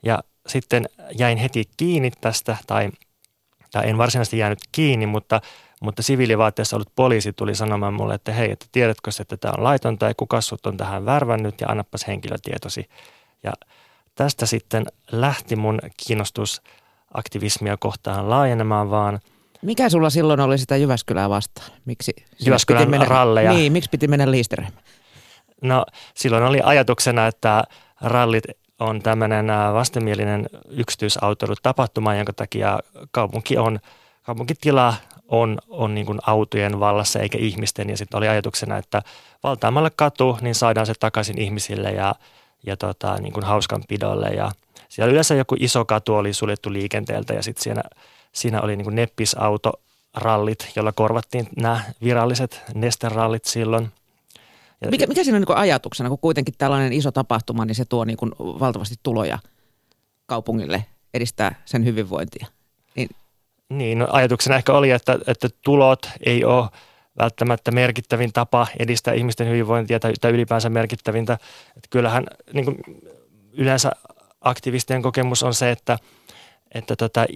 Ja 0.02 0.18
sitten 0.46 0.88
jäin 1.18 1.38
heti 1.38 1.64
kiinni 1.76 2.10
tästä, 2.20 2.56
tai, 2.66 2.90
tai 3.72 3.88
en 3.88 3.98
varsinaisesti 3.98 4.38
jäänyt 4.38 4.60
kiinni, 4.72 5.06
mutta, 5.06 5.40
mutta 5.82 6.02
siviilivaatteessa 6.02 6.76
ollut 6.76 6.92
poliisi 6.96 7.32
tuli 7.32 7.54
sanomaan 7.54 7.94
mulle, 7.94 8.14
että 8.14 8.32
hei, 8.32 8.50
että 8.50 8.66
tiedätkö 8.72 9.10
että 9.20 9.36
tämä 9.36 9.54
on 9.58 9.64
laitonta 9.64 10.06
ja 10.06 10.14
kuka 10.16 10.40
sut 10.40 10.66
on 10.66 10.76
tähän 10.76 11.06
värvännyt 11.06 11.60
ja 11.60 11.66
annapas 11.68 12.06
henkilötietosi. 12.06 12.88
Ja 13.42 13.52
tästä 14.14 14.46
sitten 14.46 14.86
lähti 15.12 15.56
mun 15.56 15.78
kiinnostus 16.06 16.62
aktivismia 17.14 17.76
kohtaan 17.76 18.30
laajenemaan 18.30 18.90
vaan. 18.90 19.20
Mikä 19.62 19.88
sulla 19.88 20.10
silloin 20.10 20.40
oli 20.40 20.58
sitä 20.58 20.76
Jyväskylää 20.76 21.28
vastaan? 21.30 21.70
Miksi 21.84 22.14
Jyväskylän 22.46 22.80
piti 22.80 22.90
mennä, 22.90 23.06
ralleja. 23.06 23.52
Niin, 23.52 23.72
miksi 23.72 23.90
piti 23.90 24.08
mennä 24.08 24.30
liisteröimään? 24.30 24.82
No 25.62 25.86
silloin 26.14 26.44
oli 26.44 26.60
ajatuksena, 26.64 27.26
että 27.26 27.64
rallit 28.00 28.44
on 28.78 29.02
tämmöinen 29.02 29.46
vastenmielinen 29.74 30.46
tapahtuma, 31.62 32.14
jonka 32.14 32.32
takia 32.32 32.78
kaupunki 33.10 33.58
on, 33.58 33.78
kaupunkitila 34.22 34.94
on, 35.28 35.58
on 35.68 35.94
niin 35.94 36.06
kuin 36.06 36.18
autojen 36.26 36.80
vallassa 36.80 37.20
eikä 37.20 37.38
ihmisten. 37.38 37.90
Ja 37.90 37.96
sitten 37.96 38.18
oli 38.18 38.28
ajatuksena, 38.28 38.76
että 38.76 39.02
valtaamalla 39.42 39.90
katu, 39.96 40.38
niin 40.40 40.54
saadaan 40.54 40.86
se 40.86 40.94
takaisin 41.00 41.40
ihmisille 41.40 41.90
ja 41.90 42.14
ja 42.66 42.76
tota, 42.76 43.16
niin 43.20 43.32
kuin 43.32 43.44
hauskanpidolle. 43.44 44.28
Ja 44.28 44.50
siellä 44.88 45.12
yleensä 45.12 45.34
joku 45.34 45.56
iso 45.58 45.84
katu 45.84 46.14
oli 46.14 46.32
suljettu 46.32 46.72
liikenteeltä 46.72 47.34
ja 47.34 47.42
sitten 47.42 47.62
siinä, 47.62 47.82
siinä 48.32 48.60
oli 48.60 48.76
niin 48.76 48.84
kuin 48.84 48.96
neppisautorallit, 48.96 50.72
jolla 50.76 50.92
korvattiin 50.92 51.48
nämä 51.56 51.80
viralliset 52.02 52.62
nesterallit 52.74 53.44
silloin. 53.44 53.92
Mikä, 54.90 55.06
mikä 55.06 55.24
siinä 55.24 55.36
on 55.36 55.44
niin 55.48 55.56
ajatuksena, 55.56 56.08
kun 56.08 56.18
kuitenkin 56.18 56.54
tällainen 56.58 56.92
iso 56.92 57.12
tapahtuma, 57.12 57.64
niin 57.64 57.74
se 57.74 57.84
tuo 57.84 58.04
niin 58.04 58.18
valtavasti 58.38 58.94
tuloja 59.02 59.38
kaupungille, 60.26 60.84
edistää 61.14 61.62
sen 61.64 61.84
hyvinvointia? 61.84 62.46
Niin, 63.68 63.98
no 63.98 64.08
ajatuksena 64.10 64.56
ehkä 64.56 64.72
oli, 64.72 64.90
että, 64.90 65.18
että 65.26 65.48
tulot 65.64 66.10
ei 66.26 66.44
ole– 66.44 66.68
välttämättä 67.18 67.70
merkittävin 67.70 68.32
tapa 68.32 68.66
edistää 68.78 69.14
ihmisten 69.14 69.48
hyvinvointia 69.48 70.00
tai, 70.00 70.12
tai 70.20 70.30
ylipäänsä 70.30 70.70
merkittävintä. 70.70 71.32
Että 71.76 71.88
kyllähän 71.90 72.26
niin 72.52 72.64
kuin 72.64 72.76
yleensä 73.52 73.92
aktivistien 74.40 75.02
kokemus 75.02 75.42
on 75.42 75.54
se, 75.54 75.70
että, 75.70 75.98
että 76.74 76.96
tota, 76.96 77.26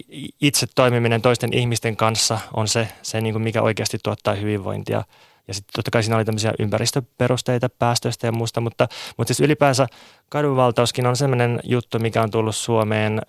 itse 0.41 0.67
toimiminen 0.75 1.21
toisten 1.21 1.53
ihmisten 1.53 1.97
kanssa 1.97 2.39
on 2.53 2.67
se, 2.67 2.87
se 3.01 3.21
niin 3.21 3.33
kuin 3.33 3.43
mikä 3.43 3.61
oikeasti 3.61 3.97
tuottaa 4.03 4.33
hyvinvointia. 4.33 5.03
Ja 5.47 5.53
sitten 5.53 5.73
totta 5.73 5.91
kai 5.91 6.03
siinä 6.03 6.15
oli 6.15 6.25
tämmöisiä 6.25 6.53
ympäristöperusteita 6.59 7.69
päästöistä 7.69 8.27
ja 8.27 8.31
muusta, 8.31 8.61
mutta, 8.61 8.87
mutta 9.17 9.33
siis 9.33 9.39
ylipäänsä 9.45 9.87
kadunvaltauskin 10.29 11.07
on 11.07 11.15
sellainen 11.15 11.59
juttu, 11.63 11.99
mikä 11.99 12.21
on 12.21 12.31
tullut 12.31 12.55
Suomeen, 12.55 13.21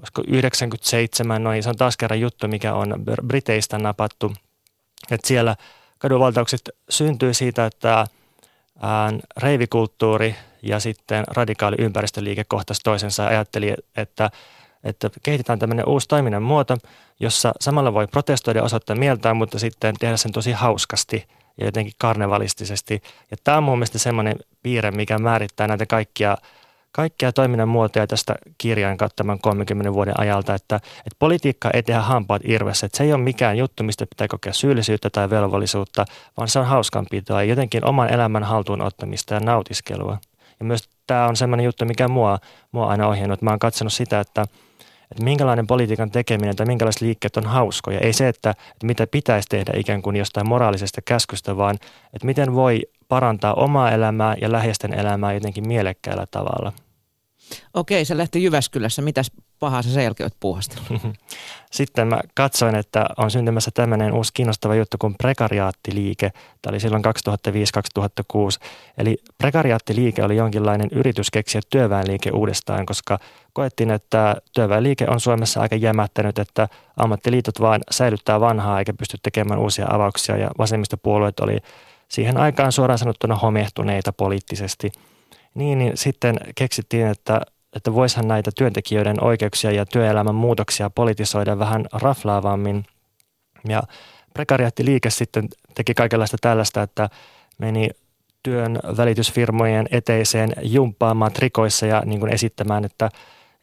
olisiko 0.00 0.22
97, 0.28 1.44
noin 1.44 1.62
se 1.62 1.68
on 1.68 1.76
taas 1.76 1.96
kerran 1.96 2.20
juttu, 2.20 2.48
mikä 2.48 2.74
on 2.74 2.94
Briteistä 3.26 3.78
napattu. 3.78 4.32
Että 5.10 5.28
siellä– 5.28 5.56
kadunvaltaukset 6.00 6.70
syntyy 6.88 7.34
siitä, 7.34 7.66
että 7.66 8.06
reivikulttuuri 9.36 10.34
ja 10.62 10.80
sitten 10.80 11.24
radikaali 11.28 11.76
ympäristöliike 11.78 12.44
kohtasi 12.44 12.80
toisensa 12.84 13.22
ja 13.22 13.28
ajatteli, 13.28 13.74
että, 13.96 14.30
että 14.84 15.10
kehitetään 15.22 15.58
tämmöinen 15.58 15.88
uusi 15.88 16.08
toiminnan 16.08 16.42
muoto, 16.42 16.76
jossa 17.20 17.52
samalla 17.60 17.94
voi 17.94 18.06
protestoida 18.06 18.58
ja 18.58 18.64
osoittaa 18.64 18.96
mieltään, 18.96 19.36
mutta 19.36 19.58
sitten 19.58 19.94
tehdä 20.00 20.16
sen 20.16 20.32
tosi 20.32 20.52
hauskasti 20.52 21.26
ja 21.58 21.64
jotenkin 21.64 21.94
karnevalistisesti. 21.98 23.02
Ja 23.30 23.36
tämä 23.44 23.56
on 23.56 23.62
mun 23.62 23.78
mielestä 23.78 23.98
semmoinen 23.98 24.36
piirre, 24.62 24.90
mikä 24.90 25.18
määrittää 25.18 25.68
näitä 25.68 25.86
kaikkia– 25.86 26.36
kaikkia 26.92 27.32
toiminnan 27.32 27.68
muotoja 27.68 28.06
tästä 28.06 28.34
kirjan 28.58 28.96
kattaman 28.96 29.40
30 29.40 29.94
vuoden 29.94 30.20
ajalta, 30.20 30.54
että, 30.54 30.76
että 30.76 31.16
politiikka 31.18 31.70
ei 31.74 31.82
tehdä 31.82 32.00
hampaat 32.00 32.42
irvessä, 32.44 32.86
että 32.86 32.98
se 32.98 33.04
ei 33.04 33.12
ole 33.12 33.22
mikään 33.22 33.58
juttu, 33.58 33.82
mistä 33.82 34.06
pitää 34.06 34.28
kokea 34.28 34.52
syyllisyyttä 34.52 35.10
tai 35.10 35.30
velvollisuutta, 35.30 36.04
vaan 36.36 36.48
se 36.48 36.58
on 36.58 36.66
hauskanpitoa 36.66 37.42
ja 37.42 37.48
jotenkin 37.48 37.84
oman 37.84 38.12
elämän 38.12 38.44
haltuun 38.44 38.82
ottamista 38.82 39.34
ja 39.34 39.40
nautiskelua. 39.40 40.18
Ja 40.60 40.64
myös 40.64 40.88
tämä 41.06 41.26
on 41.26 41.36
sellainen 41.36 41.64
juttu, 41.64 41.84
mikä 41.84 42.08
mua, 42.08 42.38
mua 42.72 42.86
aina 42.86 43.08
ohjannut. 43.08 43.42
Mä 43.42 43.50
oon 43.50 43.58
katsonut 43.58 43.92
sitä, 43.92 44.20
että, 44.20 44.42
että 45.10 45.24
minkälainen 45.24 45.66
politiikan 45.66 46.10
tekeminen 46.10 46.56
tai 46.56 46.66
minkälaiset 46.66 47.02
liikkeet 47.02 47.36
on 47.36 47.46
hauskoja. 47.46 48.00
Ei 48.00 48.12
se, 48.12 48.28
että, 48.28 48.50
että 48.50 48.86
mitä 48.86 49.06
pitäisi 49.06 49.48
tehdä 49.48 49.72
ikään 49.76 50.02
kuin 50.02 50.16
jostain 50.16 50.48
moraalisesta 50.48 51.00
käskystä, 51.04 51.56
vaan 51.56 51.74
että 52.14 52.26
miten 52.26 52.54
voi 52.54 52.82
parantaa 53.10 53.54
omaa 53.54 53.90
elämää 53.90 54.34
ja 54.40 54.52
läheisten 54.52 54.94
elämää 54.94 55.32
jotenkin 55.32 55.68
mielekkäällä 55.68 56.26
tavalla. 56.30 56.72
Okei, 57.74 58.04
se 58.04 58.16
lähti 58.16 58.44
Jyväskylässä. 58.44 59.02
Mitäs 59.02 59.30
pahaa 59.60 59.82
sä 59.82 59.90
sen 59.90 60.04
jälkeen 60.04 60.24
oot 60.24 60.40
puuhastellut? 60.40 61.02
Sitten 61.70 62.08
mä 62.08 62.20
katsoin, 62.34 62.74
että 62.74 63.06
on 63.16 63.30
syntymässä 63.30 63.70
tämmöinen 63.74 64.12
uusi 64.12 64.32
kiinnostava 64.34 64.74
juttu 64.74 64.96
kuin 65.00 65.14
prekariaattiliike. 65.18 66.30
Tämä 66.62 66.72
oli 66.72 66.80
silloin 66.80 67.02
2005-2006. 67.04 67.10
Eli 68.98 69.16
prekariaattiliike 69.38 70.24
oli 70.24 70.36
jonkinlainen 70.36 70.88
yritys 70.92 71.30
keksiä 71.30 71.60
työväenliike 71.70 72.30
uudestaan, 72.30 72.86
koska 72.86 73.18
koettiin, 73.52 73.90
että 73.90 74.36
työväenliike 74.54 75.06
on 75.08 75.20
Suomessa 75.20 75.60
aika 75.60 75.76
jämättänyt, 75.76 76.38
että 76.38 76.68
ammattiliitot 76.96 77.60
vain 77.60 77.82
säilyttää 77.90 78.40
vanhaa 78.40 78.78
eikä 78.78 78.92
pysty 78.92 79.18
tekemään 79.22 79.60
uusia 79.60 79.86
avauksia 79.90 80.36
ja 80.36 80.50
vasemmistopuolueet 80.58 81.40
oli 81.40 81.58
siihen 82.10 82.36
aikaan 82.36 82.72
suoraan 82.72 82.98
sanottuna 82.98 83.36
homehtuneita 83.36 84.12
poliittisesti. 84.12 84.92
Niin, 85.54 85.78
niin 85.78 85.96
sitten 85.96 86.40
keksittiin, 86.54 87.06
että 87.06 87.40
että 87.76 87.94
voisihan 87.94 88.28
näitä 88.28 88.50
työntekijöiden 88.56 89.24
oikeuksia 89.24 89.70
ja 89.70 89.86
työelämän 89.86 90.34
muutoksia 90.34 90.90
politisoida 90.90 91.58
vähän 91.58 91.86
raflaavammin. 91.92 92.84
Ja 93.68 93.82
prekariaattiliike 94.34 95.10
sitten 95.10 95.48
teki 95.74 95.94
kaikenlaista 95.94 96.36
tällaista, 96.40 96.82
että 96.82 97.08
meni 97.58 97.90
työn 98.42 98.78
välitysfirmojen 98.96 99.86
eteiseen 99.90 100.52
jumppaamaan 100.62 101.32
trikoissa 101.32 101.86
ja 101.86 102.02
niin 102.06 102.20
kuin 102.20 102.34
esittämään, 102.34 102.84
että 102.84 103.10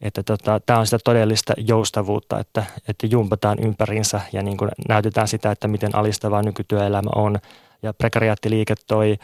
että 0.02 0.24
tota, 0.24 0.60
tämä 0.66 0.80
on 0.80 0.88
sitä 0.88 1.00
todellista 1.04 1.54
joustavuutta, 1.58 2.40
että, 2.40 2.64
että 2.88 3.08
jumpataan 3.08 3.60
ympärinsä 3.60 4.22
ja 4.34 4.44
niin 4.44 4.58
kuin 4.58 4.72
näytetään 4.90 5.28
sitä, 5.28 5.52
että 5.52 5.68
miten 5.68 5.96
alistavaa 5.96 6.42
nykytyöelämä 6.42 7.10
on. 7.16 7.40
Ja 7.84 7.94
prekariaattiliike 7.94 8.76
toi 8.88 9.18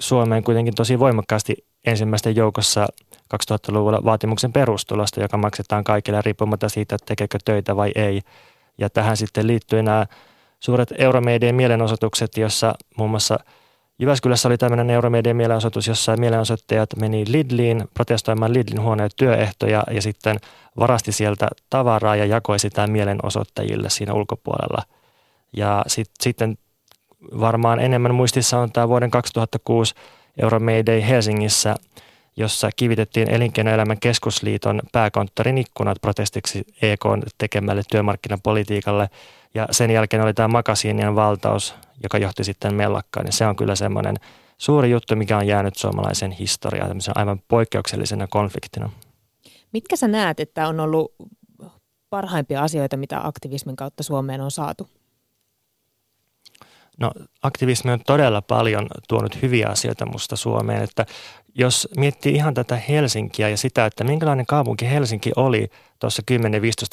Suomeen 0.00 0.44
kuitenkin 0.44 0.74
tosi 0.74 0.98
voimakkaasti 0.98 1.54
ensimmäisten 1.86 2.36
joukossa 2.36 2.86
2000-luvulla 3.14 4.04
vaatimuksen 4.04 4.52
perustulosta, 4.52 5.20
joka 5.20 5.36
maksetaan 5.36 5.84
kaikille 5.84 6.22
riippumatta 6.22 6.68
siitä, 6.68 6.96
tekeekö 7.06 7.38
töitä 7.44 7.76
vai 7.76 7.92
ei. 7.94 8.20
Ja 8.78 8.90
tähän 8.90 9.16
sitten 9.16 9.46
liittyy 9.46 9.82
nämä 9.82 10.06
suuret 10.60 10.92
Euromedian 10.98 11.54
mielenosoitukset, 11.54 12.36
jossa 12.36 12.74
muun 12.96 13.10
muassa 13.10 13.38
Jyväskylässä 13.98 14.48
oli 14.48 14.58
tämmöinen 14.58 14.90
Euromedian 14.90 15.36
mielenosoitus, 15.36 15.86
jossa 15.86 16.16
mielenosoittajat 16.16 16.90
meni 17.00 17.24
Lidliin 17.28 17.84
protestoimaan 17.94 18.52
Lidlin 18.52 18.82
huoneen 18.82 19.10
työehtoja 19.16 19.84
ja 19.90 20.02
sitten 20.02 20.36
varasti 20.78 21.12
sieltä 21.12 21.48
tavaraa 21.70 22.16
ja 22.16 22.24
jakoi 22.24 22.58
sitä 22.58 22.86
mielenosoittajille 22.86 23.90
siinä 23.90 24.12
ulkopuolella. 24.12 24.82
Ja 25.56 25.84
sit, 25.86 26.10
sitten 26.20 26.58
varmaan 27.40 27.80
enemmän 27.80 28.14
muistissa 28.14 28.58
on 28.58 28.72
tämä 28.72 28.88
vuoden 28.88 29.10
2006 29.10 29.94
Euromedian 30.42 31.02
Helsingissä– 31.02 31.76
jossa 32.36 32.70
kivitettiin 32.76 33.30
Elinkeinoelämän 33.30 34.00
keskusliiton 34.00 34.80
pääkonttorin 34.92 35.58
ikkunat 35.58 35.98
protestiksi 36.00 36.64
EK 36.82 37.04
tekemälle 37.38 37.82
työmarkkinapolitiikalle. 37.90 39.10
Ja 39.54 39.68
sen 39.70 39.90
jälkeen 39.90 40.22
oli 40.22 40.34
tämä 40.34 40.48
makasiinien 40.48 41.14
valtaus, 41.14 41.74
joka 42.02 42.18
johti 42.18 42.44
sitten 42.44 42.74
mellakkaan. 42.74 43.26
Ja 43.26 43.32
se 43.32 43.46
on 43.46 43.56
kyllä 43.56 43.74
semmoinen 43.74 44.16
suuri 44.58 44.90
juttu, 44.90 45.16
mikä 45.16 45.38
on 45.38 45.46
jäänyt 45.46 45.76
suomalaisen 45.76 46.30
historiaan 46.30 46.88
tämmöisen 46.88 47.16
aivan 47.16 47.40
poikkeuksellisena 47.48 48.26
konfliktina. 48.26 48.90
Mitkä 49.72 49.96
sä 49.96 50.08
näet, 50.08 50.40
että 50.40 50.68
on 50.68 50.80
ollut 50.80 51.14
parhaimpia 52.10 52.62
asioita, 52.62 52.96
mitä 52.96 53.26
aktivismin 53.26 53.76
kautta 53.76 54.02
Suomeen 54.02 54.40
on 54.40 54.50
saatu? 54.50 54.88
No 57.00 57.10
aktivismi 57.42 57.92
on 57.92 58.00
todella 58.06 58.42
paljon 58.42 58.86
tuonut 59.08 59.42
hyviä 59.42 59.68
asioita 59.68 60.06
musta 60.06 60.36
Suomeen, 60.36 60.82
että 60.82 61.06
jos 61.54 61.88
miettii 61.96 62.34
ihan 62.34 62.54
tätä 62.54 62.76
Helsinkiä 62.76 63.48
ja 63.48 63.56
sitä, 63.56 63.86
että 63.86 64.04
minkälainen 64.04 64.46
kaupunki 64.46 64.90
Helsinki 64.90 65.30
oli 65.36 65.70
tuossa 65.98 66.22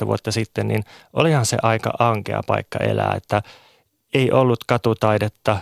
10-15 0.04 0.06
vuotta 0.08 0.32
sitten, 0.32 0.68
niin 0.68 0.84
olihan 1.14 1.46
se 1.46 1.58
aika 1.64 1.94
ankea 2.00 2.42
paikka 2.48 2.80
elää, 2.80 3.14
että 3.18 3.42
ei 4.14 4.32
ollut 4.32 4.64
katutaidetta, 4.64 5.58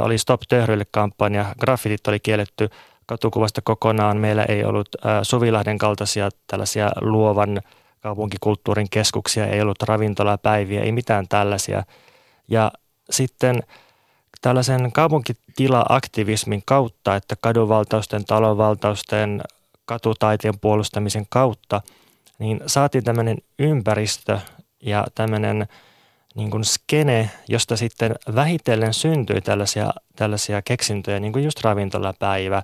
oli 0.00 0.18
Stop 0.18 0.40
Töhrylle 0.48 0.84
kampanja, 0.90 1.54
graffitit 1.60 2.06
oli 2.06 2.20
kielletty 2.20 2.68
katukuvasta 3.06 3.60
kokonaan, 3.64 4.16
meillä 4.16 4.44
ei 4.44 4.64
ollut 4.64 4.88
Suvilahden 5.22 5.78
kaltaisia 5.78 6.28
tällaisia 6.46 6.90
luovan 7.00 7.60
kaupunkikulttuurin 8.00 8.90
keskuksia, 8.90 9.46
ei 9.46 9.60
ollut 9.60 9.82
ravintolapäiviä, 9.82 10.80
ei 10.80 10.92
mitään 10.92 11.28
tällaisia. 11.28 11.82
Ja 12.48 12.72
sitten 13.10 13.62
tällaisen 14.40 14.92
kaupunkitila-aktivismin 14.92 16.62
kautta, 16.66 17.16
että 17.16 17.36
kadunvaltausten, 17.40 18.24
talonvaltausten, 18.24 19.40
katutaiteen 19.84 20.58
puolustamisen 20.58 21.26
kautta, 21.28 21.82
niin 22.38 22.60
saatiin 22.66 23.04
tämmöinen 23.04 23.38
ympäristö 23.58 24.38
ja 24.82 25.06
tämmöinen 25.14 25.68
niin 26.34 26.50
kuin 26.50 26.64
skene, 26.64 27.30
josta 27.48 27.76
sitten 27.76 28.14
vähitellen 28.34 28.94
syntyi 28.94 29.40
tällaisia, 29.40 29.90
tällaisia 30.16 30.62
keksintöjä, 30.62 31.20
niin 31.20 31.32
kuin 31.32 31.44
just 31.44 31.64
ravintolapäivä. 31.64 32.62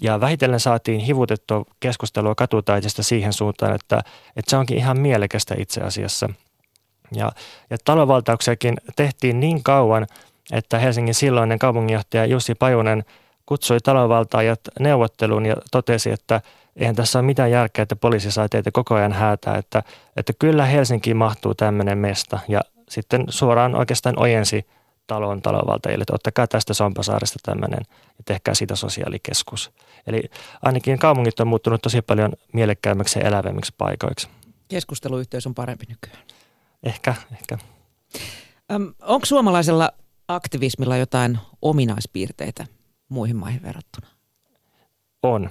Ja 0.00 0.20
vähitellen 0.20 0.60
saatiin 0.60 1.00
hivutettua 1.00 1.64
keskustelua 1.80 2.34
katutaiteesta 2.34 3.02
siihen 3.02 3.32
suuntaan, 3.32 3.74
että, 3.74 4.02
että 4.36 4.50
se 4.50 4.56
onkin 4.56 4.78
ihan 4.78 5.00
mielekästä 5.00 5.54
itse 5.58 5.80
asiassa. 5.80 6.28
Ja, 7.14 7.32
ja 7.70 7.76
talonvaltauksiakin 7.84 8.76
tehtiin 8.96 9.40
niin 9.40 9.62
kauan, 9.62 10.06
että 10.52 10.78
Helsingin 10.78 11.14
silloinen 11.14 11.58
kaupunginjohtaja 11.58 12.26
Jussi 12.26 12.54
Pajunen 12.54 13.04
kutsui 13.46 13.80
talonvaltaajat 13.80 14.60
neuvotteluun 14.80 15.46
ja 15.46 15.56
totesi, 15.70 16.10
että 16.10 16.40
eihän 16.76 16.96
tässä 16.96 17.18
ole 17.18 17.26
mitään 17.26 17.50
järkeä, 17.50 17.82
että 17.82 17.96
poliisi 17.96 18.30
saa 18.30 18.48
teitä 18.48 18.70
koko 18.70 18.94
ajan 18.94 19.12
häätää, 19.12 19.56
että, 19.56 19.82
että 20.16 20.32
kyllä 20.38 20.64
Helsinkiin 20.64 21.16
mahtuu 21.16 21.54
tämmöinen 21.54 21.98
mesta. 21.98 22.38
Ja 22.48 22.60
sitten 22.88 23.24
suoraan 23.28 23.74
oikeastaan 23.74 24.18
ojensi 24.18 24.66
talon 25.06 25.42
talonvaltajille, 25.42 26.02
että 26.02 26.14
ottakaa 26.14 26.46
tästä 26.46 26.74
Sompasaaresta 26.74 27.38
tämmöinen 27.42 27.80
ja 28.18 28.24
tehkää 28.24 28.54
siitä 28.54 28.76
sosiaalikeskus. 28.76 29.70
Eli 30.06 30.22
ainakin 30.62 30.98
kaupungit 30.98 31.40
on 31.40 31.48
muuttunut 31.48 31.82
tosi 31.82 32.02
paljon 32.02 32.32
mielekkäimmiksi 32.52 33.18
ja 33.18 33.26
elävämmiksi 33.26 33.74
paikoiksi. 33.78 34.28
Keskusteluyhteys 34.68 35.46
on 35.46 35.54
parempi 35.54 35.84
nykyään. 35.88 36.26
Ehkä, 36.82 37.14
ehkä. 37.32 37.58
Öm, 38.72 38.94
onko 39.02 39.26
suomalaisella 39.26 39.90
aktivismilla 40.28 40.96
jotain 40.96 41.38
ominaispiirteitä 41.62 42.66
muihin 43.08 43.36
maihin 43.36 43.62
verrattuna? 43.62 44.06
On. 45.22 45.50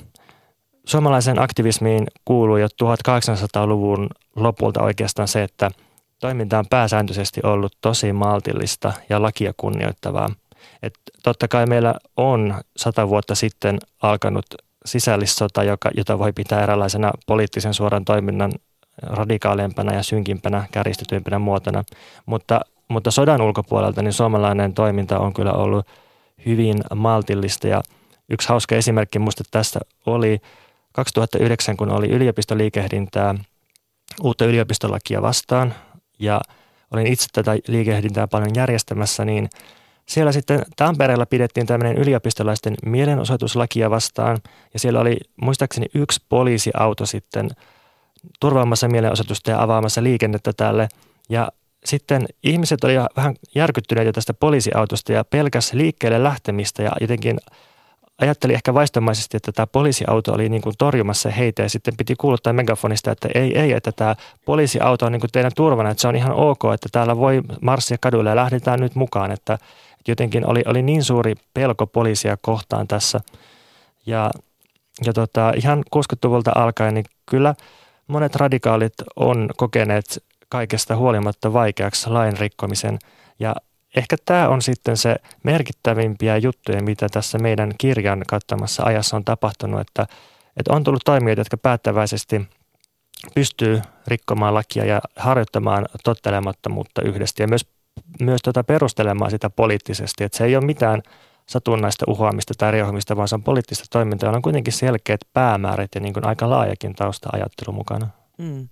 Suomalaisen 0.85 1.41
aktivismiin 1.41 2.07
kuuluu 2.25 2.57
jo 2.57 2.67
1800-luvun 2.67 4.09
lopulta 4.35 4.83
oikeastaan 4.83 5.27
se, 5.27 5.43
että 5.43 5.71
toiminta 6.19 6.59
on 6.59 6.65
pääsääntöisesti 6.69 7.41
ollut 7.43 7.77
tosi 7.81 8.13
maltillista 8.13 8.93
ja 9.09 9.21
lakia 9.21 9.53
kunnioittavaa. 9.57 10.29
Et 10.83 10.93
totta 11.23 11.47
kai 11.47 11.65
meillä 11.65 11.95
on 12.17 12.61
sata 12.77 13.09
vuotta 13.09 13.35
sitten 13.35 13.77
alkanut 14.01 14.45
sisällissota, 14.85 15.63
joka, 15.63 15.91
jota 15.97 16.19
voi 16.19 16.33
pitää 16.33 16.63
eräänlaisena 16.63 17.11
poliittisen 17.27 17.73
suoran 17.73 18.05
toiminnan 18.05 18.51
radikaalimpana 19.01 19.93
ja 19.93 20.03
synkimpänä, 20.03 20.67
kärjistetyimpänä 20.71 21.39
muotona. 21.39 21.83
Mutta 22.25 22.61
mutta 22.87 23.11
sodan 23.11 23.41
ulkopuolelta 23.41 24.01
niin 24.01 24.13
suomalainen 24.13 24.73
toiminta 24.73 25.19
on 25.19 25.33
kyllä 25.33 25.53
ollut 25.53 25.87
hyvin 26.45 26.77
maltillista. 26.95 27.67
Ja 27.67 27.81
yksi 28.29 28.49
hauska 28.49 28.75
esimerkki 28.75 29.19
minusta 29.19 29.43
tästä 29.51 29.79
oli 30.05 30.39
2009, 30.93 31.77
kun 31.77 31.89
oli 31.89 32.07
yliopistoliikehdintää 32.07 33.35
uutta 34.21 34.45
yliopistolakia 34.45 35.21
vastaan. 35.21 35.73
Ja 36.19 36.41
olin 36.91 37.07
itse 37.07 37.27
tätä 37.33 37.51
liikehdintää 37.67 38.27
paljon 38.27 38.55
järjestämässä, 38.55 39.25
niin 39.25 39.49
siellä 40.05 40.31
sitten 40.31 40.65
Tampereella 40.75 41.25
pidettiin 41.25 41.65
tämmöinen 41.65 41.97
yliopistolaisten 41.97 42.75
mielenosoituslakia 42.85 43.89
vastaan. 43.89 44.37
Ja 44.73 44.79
siellä 44.79 44.99
oli 44.99 45.17
muistaakseni 45.41 45.85
yksi 45.93 46.25
poliisiauto 46.29 47.05
sitten 47.05 47.49
turvaamassa 48.39 48.87
mielenosoitusta 48.87 49.51
ja 49.51 49.61
avaamassa 49.61 50.03
liikennettä 50.03 50.53
tälle. 50.57 50.87
Ja 51.29 51.51
sitten 51.85 52.25
ihmiset 52.43 52.83
olivat 52.83 53.07
vähän 53.17 53.35
järkyttyneitä 53.55 54.11
tästä 54.11 54.33
poliisiautosta 54.33 55.13
ja 55.13 55.23
pelkäs 55.23 55.73
liikkeelle 55.73 56.23
lähtemistä 56.23 56.83
ja 56.83 56.91
jotenkin 57.01 57.37
ajatteli 58.21 58.53
ehkä 58.53 58.73
vaistomaisesti, 58.73 59.37
että 59.37 59.51
tämä 59.51 59.67
poliisiauto 59.67 60.33
oli 60.33 60.49
niin 60.49 60.61
kuin 60.61 60.75
torjumassa 60.77 61.29
heitä 61.29 61.63
ja 61.63 61.69
sitten 61.69 61.97
piti 61.97 62.15
kuuluttaa 62.15 62.53
megafonista, 62.53 63.11
että 63.11 63.29
ei, 63.35 63.59
ei, 63.59 63.71
että 63.71 63.91
tämä 63.91 64.15
poliisiauto 64.45 65.05
on 65.05 65.11
niin 65.11 65.19
kuin 65.19 65.31
teidän 65.31 65.51
turvana, 65.55 65.89
että 65.89 66.01
se 66.01 66.07
on 66.07 66.15
ihan 66.15 66.31
ok, 66.31 66.63
että 66.73 66.89
täällä 66.91 67.17
voi 67.17 67.41
marssia 67.61 67.97
kaduille 68.01 68.29
ja 68.29 68.35
lähdetään 68.35 68.79
nyt 68.79 68.95
mukaan, 68.95 69.31
että 69.31 69.57
jotenkin 70.07 70.49
oli, 70.49 70.63
oli 70.65 70.81
niin 70.81 71.03
suuri 71.03 71.35
pelko 71.53 71.87
poliisia 71.87 72.37
kohtaan 72.41 72.87
tässä. 72.87 73.21
Ja, 74.05 74.31
ja 75.05 75.13
tota, 75.13 75.53
ihan 75.55 75.83
60-luvulta 75.95 76.51
alkaen, 76.55 76.93
niin 76.93 77.05
kyllä 77.25 77.55
monet 78.07 78.35
radikaalit 78.35 78.93
on 79.15 79.49
kokeneet 79.57 80.23
kaikesta 80.49 80.95
huolimatta 80.95 81.53
vaikeaksi 81.53 82.09
lain 82.09 82.37
rikkomisen. 82.37 82.99
Ja 83.39 83.55
ehkä 83.95 84.15
tämä 84.25 84.49
on 84.49 84.61
sitten 84.61 84.97
se 84.97 85.15
merkittävimpiä 85.43 86.37
juttuja, 86.37 86.83
mitä 86.83 87.07
tässä 87.09 87.37
meidän 87.37 87.71
kirjan 87.77 88.23
kattamassa 88.27 88.83
ajassa 88.83 89.15
on 89.15 89.25
tapahtunut, 89.25 89.81
että, 89.81 90.05
että 90.57 90.73
on 90.73 90.83
tullut 90.83 91.03
toimijoita, 91.05 91.39
jotka 91.39 91.57
päättäväisesti 91.57 92.47
pystyy 93.35 93.81
rikkomaan 94.07 94.53
lakia 94.53 94.85
ja 94.85 95.01
harjoittamaan 95.15 95.85
tottelemattomuutta 96.03 97.01
yhdessä 97.01 97.43
ja 97.43 97.47
myös, 97.47 97.65
myös 98.19 98.41
tota 98.41 98.63
perustelemaan 98.63 99.31
sitä 99.31 99.49
poliittisesti, 99.49 100.23
että 100.23 100.37
se 100.37 100.45
ei 100.45 100.55
ole 100.55 100.65
mitään 100.65 101.01
satunnaista 101.49 102.05
uhoamista 102.07 102.53
tai 102.57 102.71
riehoamista, 102.71 103.15
vaan 103.15 103.27
se 103.27 103.35
on 103.35 103.43
poliittista 103.43 103.85
toimintaa, 103.89 104.31
on 104.31 104.41
kuitenkin 104.41 104.73
selkeät 104.73 105.21
päämäärät 105.33 105.95
ja 105.95 106.01
niin 106.01 106.13
kuin 106.13 106.27
aika 106.27 106.49
laajakin 106.49 106.95
tausta-ajattelu 106.95 107.71
mukana. 107.71 108.07
Mm. 108.37 108.69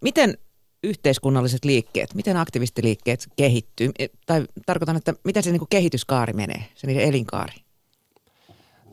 Miten 0.00 0.38
yhteiskunnalliset 0.84 1.64
liikkeet, 1.64 2.14
miten 2.14 2.36
aktivistiliikkeet 2.36 3.28
kehittyy? 3.36 3.90
E, 3.98 4.06
tai 4.26 4.44
tarkoitan, 4.66 4.96
että 4.96 5.14
miten 5.24 5.42
se 5.42 5.52
niin 5.52 5.62
kehityskaari 5.70 6.32
menee, 6.32 6.64
se 6.74 6.86
niiden 6.86 7.04
elinkaari? 7.04 7.54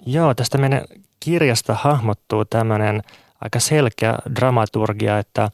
Joo, 0.05 0.33
tästä 0.33 0.57
meidän 0.57 0.81
kirjasta 1.19 1.73
hahmottuu 1.73 2.45
tämmöinen 2.45 3.01
aika 3.41 3.59
selkeä 3.59 4.17
dramaturgia, 4.35 5.19
että, 5.19 5.49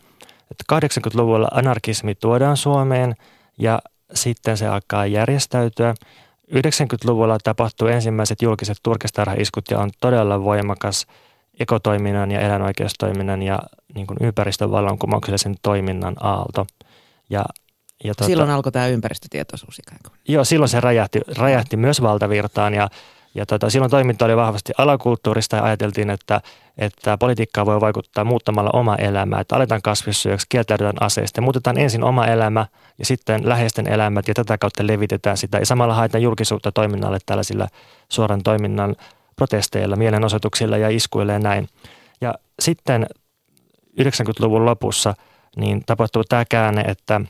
että 0.52 0.64
80-luvulla 0.76 1.48
anarkismi 1.52 2.16
tuodaan 2.16 2.58
Suomeen 2.58 3.16
ja 3.60 3.80
sitten 4.14 4.58
se 4.58 4.68
alkaa 4.68 5.06
järjestäytyä. 5.06 5.94
90-luvulla 6.52 7.38
tapahtuu 7.44 7.88
ensimmäiset 7.88 8.42
julkiset 8.42 8.78
turkistarhaiskut 8.84 9.66
ja 9.72 9.80
on 9.80 9.90
todella 10.02 10.44
voimakas 10.44 11.08
ekotoiminnan 11.60 12.32
ja 12.32 12.40
eläinoikeustoiminnan 12.40 13.44
ja 13.44 13.60
niin 13.96 14.08
kuin 14.08 14.18
ympäristön 14.22 14.72
vallankumouksellisen 14.72 15.56
toiminnan 15.62 16.16
aalto. 16.20 16.68
Ja, 17.30 17.46
ja 18.04 18.16
tuota, 18.16 18.26
silloin 18.26 18.50
alkoi 18.50 18.72
tämä 18.72 18.88
ympäristötietoisuus 18.88 19.80
ikään 19.80 20.00
kuin. 20.08 20.20
Joo, 20.28 20.44
silloin 20.44 20.70
se 20.70 20.82
räjähti, 20.82 21.22
räjähti 21.38 21.78
myös 21.78 22.02
valtavirtaan 22.02 22.74
ja, 22.74 22.90
ja 23.36 23.46
tota, 23.46 23.70
silloin 23.70 23.92
toiminta 23.92 24.26
oli 24.26 24.36
vahvasti 24.36 24.74
alakulttuurista 24.78 25.56
ja 25.56 25.64
ajateltiin, 25.64 26.10
että, 26.10 26.42
että 26.78 27.18
politiikkaa 27.18 27.66
voi 27.66 27.82
vaikuttaa 27.82 28.24
muuttamalla 28.24 28.70
oma 28.74 28.96
elämää, 28.96 29.40
että 29.40 29.56
aletaan 29.56 29.82
kasvissyöksi, 29.82 30.48
kieltäydytään 30.50 31.02
aseista 31.02 31.42
muutetaan 31.42 31.78
ensin 31.78 32.04
oma 32.04 32.26
elämä 32.26 32.66
ja 33.00 33.06
sitten 33.06 33.50
läheisten 33.50 33.88
elämät 33.88 34.28
ja 34.28 34.34
tätä 34.34 34.58
kautta 34.58 34.88
levitetään 34.88 35.38
sitä 35.38 35.58
ja 35.58 35.66
samalla 35.66 35.94
haetaan 35.94 36.22
julkisuutta 36.22 36.72
toiminnalle 36.72 37.18
tällaisilla 37.26 37.68
suoran 38.10 38.44
toiminnan 38.44 38.96
protesteilla, 39.36 39.96
mielenosoituksilla 39.96 40.78
ja 40.78 40.90
iskuilla 40.90 41.34
ja 41.34 41.40
näin. 41.40 41.70
Ja 42.22 42.34
sitten 42.60 43.06
90-luvun 44.02 44.66
lopussa 44.66 45.14
niin 45.56 45.84
tapahtuu 45.86 46.24
tämä 46.24 46.46
käänne, 46.50 46.82
että 46.82 47.22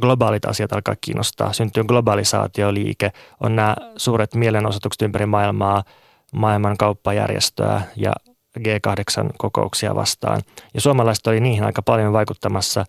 globaalit 0.00 0.44
asiat 0.44 0.72
alkaa 0.72 0.96
kiinnostaa. 1.00 1.52
Syntyy 1.52 1.84
globalisaatioliike, 1.84 3.12
on 3.40 3.56
nämä 3.56 3.76
suuret 3.96 4.34
mielenosoitukset 4.34 5.02
ympäri 5.02 5.26
maailmaa, 5.26 5.84
maailman 6.32 6.76
kauppajärjestöä 6.76 7.82
ja 7.96 8.12
G8-kokouksia 8.58 9.94
vastaan. 9.94 10.42
Ja 10.74 10.80
suomalaiset 10.80 11.26
oli 11.26 11.40
niihin 11.40 11.64
aika 11.64 11.82
paljon 11.82 12.12
vaikuttamassa 12.12 12.84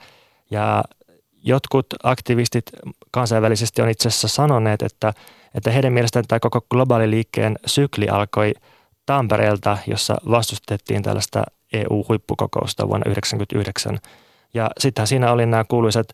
ja 0.51 0.83
jotkut 1.43 1.85
aktivistit 2.03 2.65
kansainvälisesti 3.11 3.81
on 3.81 3.89
itse 3.89 4.07
asiassa 4.07 4.27
sanoneet, 4.27 4.81
että, 4.81 5.13
että 5.55 5.71
heidän 5.71 5.93
mielestään 5.93 6.25
tämä 6.27 6.39
koko 6.39 6.61
globaali 6.69 7.09
liikkeen 7.09 7.55
sykli 7.65 8.09
alkoi 8.09 8.53
Tampereelta, 9.05 9.77
jossa 9.87 10.15
vastustettiin 10.29 11.03
tällaista 11.03 11.43
EU-huippukokousta 11.73 12.87
vuonna 12.87 13.03
1999. 13.03 13.99
Ja 14.53 14.69
sittenhän 14.77 15.07
siinä 15.07 15.31
oli 15.31 15.45
nämä 15.45 15.63
kuuluisat 15.63 16.07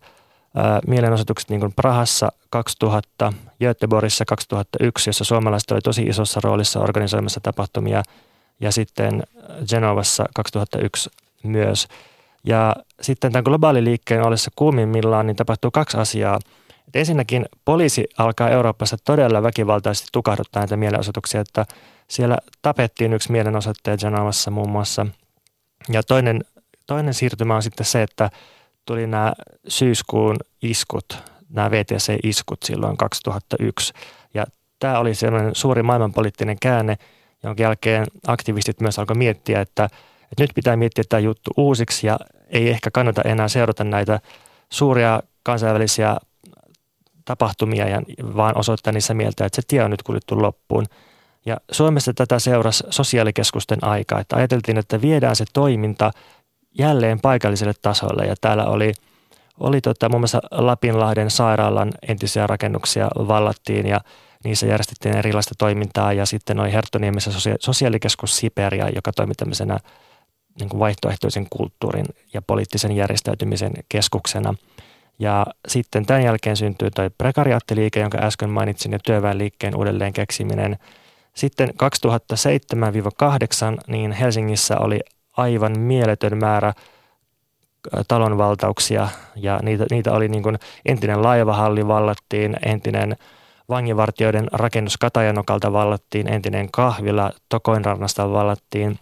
mielenosoitukset 0.87 1.49
niin 1.49 1.59
kuin 1.59 1.73
Prahassa 1.75 2.31
2000, 2.49 3.33
Göteborgissa 3.59 4.25
2001, 4.25 5.09
jossa 5.09 5.23
suomalaiset 5.23 5.71
oli 5.71 5.81
tosi 5.81 6.03
isossa 6.03 6.39
roolissa 6.43 6.79
organisoimassa 6.79 7.39
tapahtumia, 7.43 8.03
ja 8.59 8.71
sitten 8.71 9.23
Genovassa 9.69 10.25
2001 10.35 11.09
myös. 11.43 11.87
Ja 12.43 12.75
sitten 13.01 13.31
tämän 13.31 13.43
globaaliliikkeen 13.43 14.23
ollessa 14.23 14.51
kuumimmillaan, 14.55 15.27
niin 15.27 15.35
tapahtuu 15.35 15.71
kaksi 15.71 15.97
asiaa. 15.97 16.39
Et 16.89 16.95
ensinnäkin 16.95 17.45
poliisi 17.65 18.07
alkaa 18.17 18.49
Euroopassa 18.49 18.97
todella 19.05 19.43
väkivaltaisesti 19.43 20.07
tukahduttaa 20.11 20.61
näitä 20.61 20.77
mielenosoituksia, 20.77 21.41
että 21.41 21.65
siellä 22.07 22.37
tapettiin 22.61 23.13
yksi 23.13 23.31
mielenosoittaja 23.31 23.97
Genovassa 23.97 24.51
muun 24.51 24.69
muassa. 24.69 25.05
Ja 25.89 26.03
toinen, 26.03 26.41
toinen 26.87 27.13
siirtymä 27.13 27.55
on 27.55 27.63
sitten 27.63 27.85
se, 27.85 28.03
että 28.03 28.29
tuli 28.85 29.07
nämä 29.07 29.33
syyskuun 29.67 30.35
iskut, 30.61 31.17
nämä 31.49 31.71
VTC-iskut 31.71 32.63
silloin 32.63 32.97
2001. 32.97 33.93
Ja 34.33 34.45
tämä 34.79 34.99
oli 34.99 35.15
sellainen 35.15 35.55
suuri 35.55 35.83
maailmanpoliittinen 35.83 36.57
käänne, 36.61 36.97
jonka 37.43 37.63
jälkeen 37.63 38.05
aktivistit 38.27 38.81
myös 38.81 38.99
alkoi 38.99 39.15
miettiä, 39.15 39.61
että, 39.61 39.83
että 40.31 40.43
nyt 40.43 40.51
pitää 40.55 40.75
miettiä 40.75 41.03
tämä 41.09 41.19
juttu 41.19 41.51
uusiksi 41.57 42.07
ja 42.07 42.19
ei 42.47 42.69
ehkä 42.69 42.91
kannata 42.91 43.21
enää 43.21 43.47
seurata 43.47 43.83
näitä 43.83 44.19
suuria 44.69 45.23
kansainvälisiä 45.43 46.17
tapahtumia, 47.29 47.87
ja 47.87 48.01
vaan 48.35 48.57
osoittaa 48.57 48.93
niissä 48.93 49.13
mieltä, 49.13 49.45
että 49.45 49.55
se 49.55 49.61
tie 49.67 49.83
on 49.83 49.91
nyt 49.91 50.03
kuljettu 50.03 50.41
loppuun. 50.41 50.85
Ja 51.45 51.57
Suomessa 51.71 52.13
tätä 52.13 52.39
seurasi 52.39 52.83
sosiaalikeskusten 52.89 53.83
aika, 53.83 54.19
että 54.19 54.35
ajateltiin, 54.35 54.77
että 54.77 55.01
viedään 55.01 55.35
se 55.35 55.45
toiminta 55.53 56.11
jälleen 56.79 57.19
paikalliselle 57.19 57.73
tasolle 57.81 58.25
ja 58.25 58.35
täällä 58.41 58.65
oli, 58.65 58.93
oli 59.59 59.81
tota, 59.81 60.09
muun 60.09 60.21
muassa 60.21 60.41
Lapinlahden 60.51 61.31
sairaalan 61.31 61.91
entisiä 62.07 62.47
rakennuksia 62.47 63.07
vallattiin 63.15 63.85
ja 63.87 64.01
niissä 64.43 64.67
järjestettiin 64.67 65.17
erilaista 65.17 65.55
toimintaa 65.57 66.13
ja 66.13 66.25
sitten 66.25 66.59
oli 66.59 66.73
Herttoniemessä 66.73 67.31
sosiaalikeskus 67.59 68.37
Siperia, 68.37 68.89
joka 68.95 69.11
toimi 69.11 69.33
tämmöisenä 69.33 69.77
niin 70.59 70.69
kuin 70.69 70.79
vaihtoehtoisen 70.79 71.47
kulttuurin 71.49 72.05
ja 72.33 72.41
poliittisen 72.41 72.91
järjestäytymisen 72.91 73.73
keskuksena. 73.89 74.53
Ja 75.19 75.45
sitten 75.67 76.05
tämän 76.05 76.23
jälkeen 76.23 76.57
syntyy 76.57 76.91
tuo 76.91 77.09
prekariaattiliike, 77.17 77.99
jonka 77.99 78.17
äsken 78.17 78.49
mainitsin, 78.49 78.91
ja 78.91 78.99
työväenliikkeen 78.99 79.75
uudelleen 79.75 80.13
keksiminen. 80.13 80.77
Sitten 81.33 81.69
2007-2008 81.69 81.73
niin 83.87 84.11
Helsingissä 84.11 84.77
oli 84.77 84.99
aivan 85.37 85.79
mieletön 85.79 86.37
määrä 86.37 86.73
talonvaltauksia 88.07 89.07
ja 89.35 89.59
niitä, 89.63 89.85
niitä 89.91 90.13
oli 90.13 90.27
niin 90.27 90.43
kuin 90.43 90.59
entinen 90.85 91.23
laivahalli 91.23 91.87
vallattiin, 91.87 92.57
entinen 92.65 93.15
vanginvartijoiden 93.69 94.47
rakennus 94.51 94.97
Katajanokalta 94.97 95.73
vallattiin, 95.73 96.33
entinen 96.33 96.71
kahvila 96.71 97.31
Tokoinrannasta 97.49 98.31
vallattiin, 98.31 98.99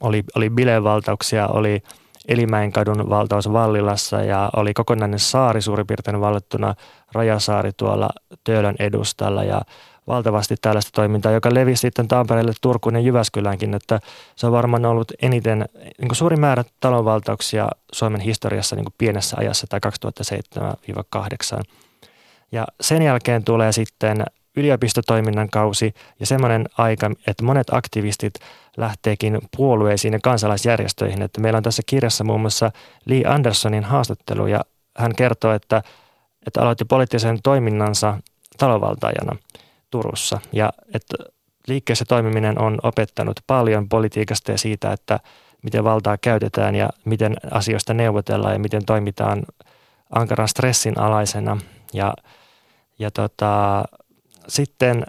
oli, 0.00 0.24
oli 0.36 0.50
bilevaltauksia, 0.50 1.46
oli 1.46 1.82
Elimäenkadun 2.28 3.10
valtaus 3.10 3.52
Vallilassa 3.52 4.22
ja 4.22 4.50
oli 4.56 4.74
kokonainen 4.74 5.18
saari 5.18 5.62
suurin 5.62 5.86
piirtein 5.86 6.20
vallattuna 6.20 6.74
Rajasaari 7.12 7.70
tuolla 7.76 8.08
Töölön 8.44 8.76
edustalla 8.78 9.44
ja 9.44 9.60
valtavasti 10.06 10.54
tällaista 10.60 10.90
toimintaa, 10.94 11.32
joka 11.32 11.54
levisi 11.54 11.80
sitten 11.80 12.08
Tampereelle, 12.08 12.52
Turkuun 12.60 12.94
ja 12.94 13.00
Jyväskyläänkin, 13.00 13.74
että 13.74 14.00
se 14.36 14.46
on 14.46 14.52
varmaan 14.52 14.86
ollut 14.86 15.12
eniten, 15.22 15.64
niin 15.98 16.08
kuin 16.08 16.16
suuri 16.16 16.36
määrä 16.36 16.64
talonvaltauksia 16.80 17.68
Suomen 17.92 18.20
historiassa 18.20 18.76
niin 18.76 18.84
kuin 18.84 18.94
pienessä 18.98 19.36
ajassa 19.40 19.66
tai 19.66 19.80
2007-2008. 21.58 21.62
Ja 22.52 22.66
sen 22.80 23.02
jälkeen 23.02 23.44
tulee 23.44 23.72
sitten 23.72 24.24
yliopistotoiminnan 24.56 25.50
kausi 25.50 25.94
ja 26.20 26.26
semmoinen 26.26 26.66
aika, 26.78 27.10
että 27.26 27.44
monet 27.44 27.66
aktivistit 27.70 28.34
lähteekin 28.76 29.38
puolueisiin 29.56 30.14
ja 30.14 30.18
kansalaisjärjestöihin. 30.22 31.22
Että 31.22 31.40
meillä 31.40 31.56
on 31.56 31.62
tässä 31.62 31.82
kirjassa 31.86 32.24
muun 32.24 32.40
muassa 32.40 32.70
Lee 33.06 33.22
Andersonin 33.26 33.84
haastattelu 33.84 34.46
ja 34.46 34.60
hän 34.96 35.14
kertoo, 35.16 35.52
että, 35.52 35.82
että 36.46 36.62
aloitti 36.62 36.84
poliittisen 36.84 37.38
toiminnansa 37.42 38.18
talovaltajana 38.58 39.36
Turussa 39.90 40.40
ja 40.52 40.72
että 40.94 41.16
liikkeessä 41.68 42.04
toimiminen 42.08 42.58
on 42.58 42.78
opettanut 42.82 43.40
paljon 43.46 43.88
politiikasta 43.88 44.52
ja 44.52 44.58
siitä, 44.58 44.92
että 44.92 45.20
miten 45.62 45.84
valtaa 45.84 46.18
käytetään 46.18 46.74
ja 46.74 46.88
miten 47.04 47.36
asioista 47.50 47.94
neuvotellaan 47.94 48.52
ja 48.52 48.58
miten 48.58 48.84
toimitaan 48.84 49.42
ankaran 50.14 50.48
stressin 50.48 50.98
alaisena. 50.98 51.56
Ja, 51.92 52.14
ja 52.98 53.10
tota, 53.10 53.84
sitten 54.48 55.06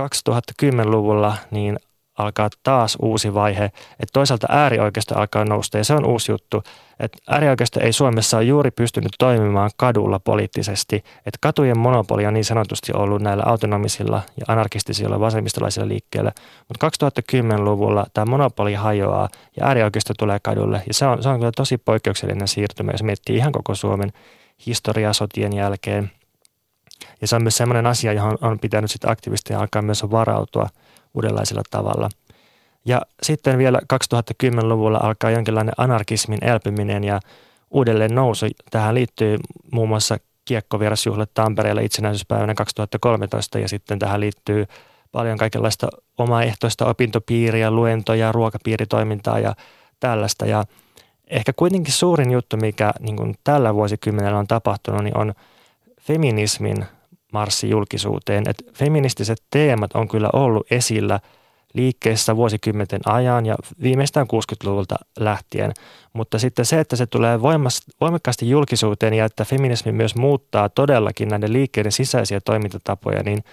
2010-luvulla 0.00 1.36
niin 1.50 1.78
alkaa 2.18 2.48
taas 2.62 2.96
uusi 3.02 3.34
vaihe, 3.34 3.64
että 3.64 4.12
toisaalta 4.12 4.46
äärioikeisto 4.50 5.18
alkaa 5.18 5.44
nousta 5.44 5.78
ja 5.78 5.84
se 5.84 5.94
on 5.94 6.04
uusi 6.04 6.32
juttu, 6.32 6.62
että 7.00 7.18
äärioikeisto 7.30 7.80
ei 7.80 7.92
Suomessa 7.92 8.36
ole 8.36 8.44
juuri 8.44 8.70
pystynyt 8.70 9.12
toimimaan 9.18 9.70
kadulla 9.76 10.18
poliittisesti, 10.18 10.96
että 10.96 11.38
katujen 11.40 11.78
monopoli 11.78 12.26
on 12.26 12.34
niin 12.34 12.44
sanotusti 12.44 12.92
ollut 12.94 13.22
näillä 13.22 13.42
autonomisilla 13.46 14.22
ja 14.40 14.44
anarkistisilla 14.48 15.20
vasemmistolaisilla 15.20 15.88
liikkeillä, 15.88 16.32
mutta 16.68 17.08
2010-luvulla 17.08 18.06
tämä 18.14 18.30
monopoli 18.30 18.74
hajoaa 18.74 19.28
ja 19.56 19.66
äärioikeisto 19.66 20.14
tulee 20.18 20.38
kadulle 20.42 20.82
ja 20.86 20.94
se 20.94 21.06
on, 21.06 21.22
se 21.22 21.28
on 21.28 21.38
kyllä 21.38 21.52
tosi 21.56 21.78
poikkeuksellinen 21.78 22.48
siirtymä, 22.48 22.92
jos 22.92 23.02
miettii 23.02 23.36
ihan 23.36 23.52
koko 23.52 23.74
Suomen 23.74 24.12
historiaa 24.66 25.12
sotien 25.12 25.52
jälkeen– 25.52 26.10
Ja 27.20 27.28
se 27.28 27.36
on 27.36 27.42
myös 27.42 27.56
sellainen 27.56 27.86
asia, 27.86 28.12
johon 28.12 28.38
on 28.40 28.58
pitänyt 28.58 28.90
sitten 28.90 29.10
aktivisteja 29.10 29.60
alkaa 29.60 29.82
myös 29.82 30.10
varautua 30.10 30.68
uudenlaisella 31.14 31.62
tavalla. 31.70 32.08
Ja 32.84 33.02
sitten 33.22 33.58
vielä 33.58 33.78
2010-luvulla 33.94 34.98
alkaa 35.02 35.30
jonkinlainen 35.30 35.74
anarkismin 35.76 36.44
elpyminen 36.44 37.04
ja 37.04 37.20
uudelleen 37.70 38.14
nousu. 38.14 38.46
Tähän 38.70 38.94
liittyy 38.94 39.38
muun 39.72 39.88
muassa 39.88 40.16
kiekkovierasjuhlat 40.44 41.30
Tampereella 41.34 41.80
itsenäisyyspäivänä 41.80 42.54
2013 42.54 43.58
ja 43.58 43.68
sitten 43.68 43.98
tähän 43.98 44.20
liittyy 44.20 44.66
paljon 45.12 45.38
kaikenlaista 45.38 45.88
omaehtoista 46.18 46.86
opintopiiriä, 46.86 47.70
luentoja, 47.70 48.32
ruokapiiritoimintaa 48.32 49.38
ja 49.38 49.54
tällaista. 50.00 50.46
Ja 50.46 50.64
ehkä 51.26 51.52
kuitenkin 51.52 51.92
suurin 51.92 52.30
juttu, 52.30 52.56
mikä 52.56 52.92
niin 53.00 53.34
tällä 53.44 53.74
vuosikymmenellä 53.74 54.38
on 54.38 54.46
tapahtunut, 54.46 55.04
niin 55.04 55.16
on 55.16 55.34
feminismin 56.00 56.84
marssi 57.34 57.70
julkisuuteen. 57.70 58.44
Et 58.48 58.56
feministiset 58.74 59.42
teemat 59.50 59.92
on 59.94 60.08
kyllä 60.08 60.30
ollut 60.32 60.66
esillä 60.70 61.20
liikkeessä 61.74 62.36
vuosikymmenten 62.36 63.00
ajan 63.04 63.46
ja 63.46 63.56
viimeistään 63.82 64.26
60-luvulta 64.26 64.94
lähtien. 65.18 65.72
Mutta 66.12 66.38
sitten 66.38 66.64
se, 66.64 66.80
että 66.80 66.96
se 66.96 67.06
tulee 67.06 67.42
voimakkaasti 68.00 68.50
julkisuuteen 68.50 69.14
ja 69.14 69.24
että 69.24 69.44
feminismi 69.44 69.92
myös 69.92 70.14
muuttaa 70.14 70.68
todellakin 70.68 71.28
näiden 71.28 71.52
liikkeiden 71.52 71.92
sisäisiä 71.92 72.40
toimintatapoja, 72.40 73.22
niin 73.22 73.44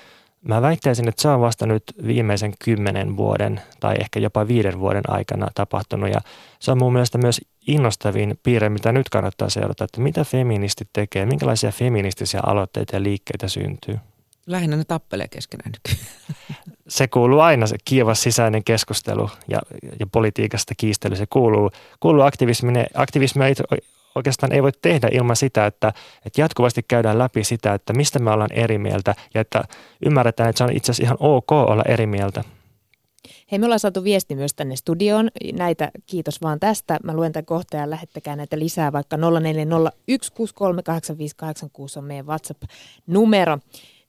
Mä 0.42 0.62
väittäisin, 0.62 1.08
että 1.08 1.22
se 1.22 1.28
on 1.28 1.42
vasta 1.42 1.66
nyt 1.66 1.84
viimeisen 2.08 2.54
kymmenen 2.64 3.18
vuoden 3.18 3.62
tai 3.80 3.96
ehkä 4.00 4.20
jopa 4.20 4.48
viiden 4.48 4.80
vuoden 4.80 5.04
aikana 5.08 5.48
tapahtunut 5.56 6.10
ja 6.10 6.22
se 6.60 6.72
on 6.72 6.78
mun 6.78 6.94
mielestä 6.94 7.18
myös 7.18 7.42
innostavin 7.68 8.40
piirre, 8.44 8.70
mitä 8.70 8.92
nyt 8.92 9.10
kannattaa 9.10 9.50
seurata, 9.50 9.84
että 9.84 10.02
mitä 10.02 10.24
feministit 10.24 10.90
tekee, 10.94 11.26
minkälaisia 11.26 11.72
feministisiä 11.72 12.40
aloitteita 12.44 12.96
ja 12.96 13.04
liikkeitä 13.04 13.48
syntyy. 13.48 14.00
Lähinnä 14.46 14.78
ne 14.78 14.84
tappelee 14.84 15.28
keskenään 15.28 15.72
Se 16.88 17.08
kuuluu 17.08 17.40
aina 17.40 17.68
se 17.68 17.76
kiivas 17.86 18.24
sisäinen 18.24 18.64
keskustelu 18.64 19.30
ja, 19.48 19.62
ja 20.00 20.08
politiikasta 20.12 20.74
kiistely. 20.78 21.16
Se 21.16 21.26
kuuluu, 21.30 21.72
kuuluu 22.00 22.22
aktivismille. 22.22 22.86
Aktivismia 22.94 23.48
oikeastaan 24.16 24.54
ei 24.54 24.64
voi 24.64 24.72
tehdä 24.82 25.10
ilman 25.12 25.36
sitä, 25.36 25.66
että, 25.66 25.94
että 26.26 26.42
jatkuvasti 26.42 26.84
käydään 26.88 27.18
läpi 27.18 27.44
sitä, 27.44 27.74
että 27.74 27.94
mistä 27.94 28.20
me 28.20 28.32
ollaan 28.32 28.54
eri 28.54 28.78
mieltä 28.78 29.16
ja 29.34 29.42
että 29.42 29.64
ymmärretään, 30.06 30.50
että 30.50 30.58
se 30.58 30.64
on 30.64 30.76
itse 30.76 30.92
asiassa 30.92 31.04
ihan 31.04 31.18
ok 31.20 31.52
olla 31.52 31.84
eri 31.88 32.08
mieltä. 32.08 32.44
Hei, 33.52 33.60
me 33.60 33.66
ollaan 33.66 33.80
saatu 33.80 34.04
viesti 34.04 34.36
myös 34.36 34.54
tänne 34.54 34.76
studioon. 34.76 35.30
Näitä 35.54 35.92
kiitos 36.06 36.42
vaan 36.42 36.60
tästä. 36.60 37.00
Mä 37.04 37.14
luen 37.14 37.32
tämän 37.32 37.46
kohtaan 37.46 37.82
ja 37.82 37.90
lähettäkää 37.90 38.36
näitä 38.36 38.60
lisää, 38.60 38.92
vaikka 38.92 39.18
0401638586 39.18 39.22
on 41.98 42.04
meidän 42.04 42.26
WhatsApp-numero. 42.26 43.58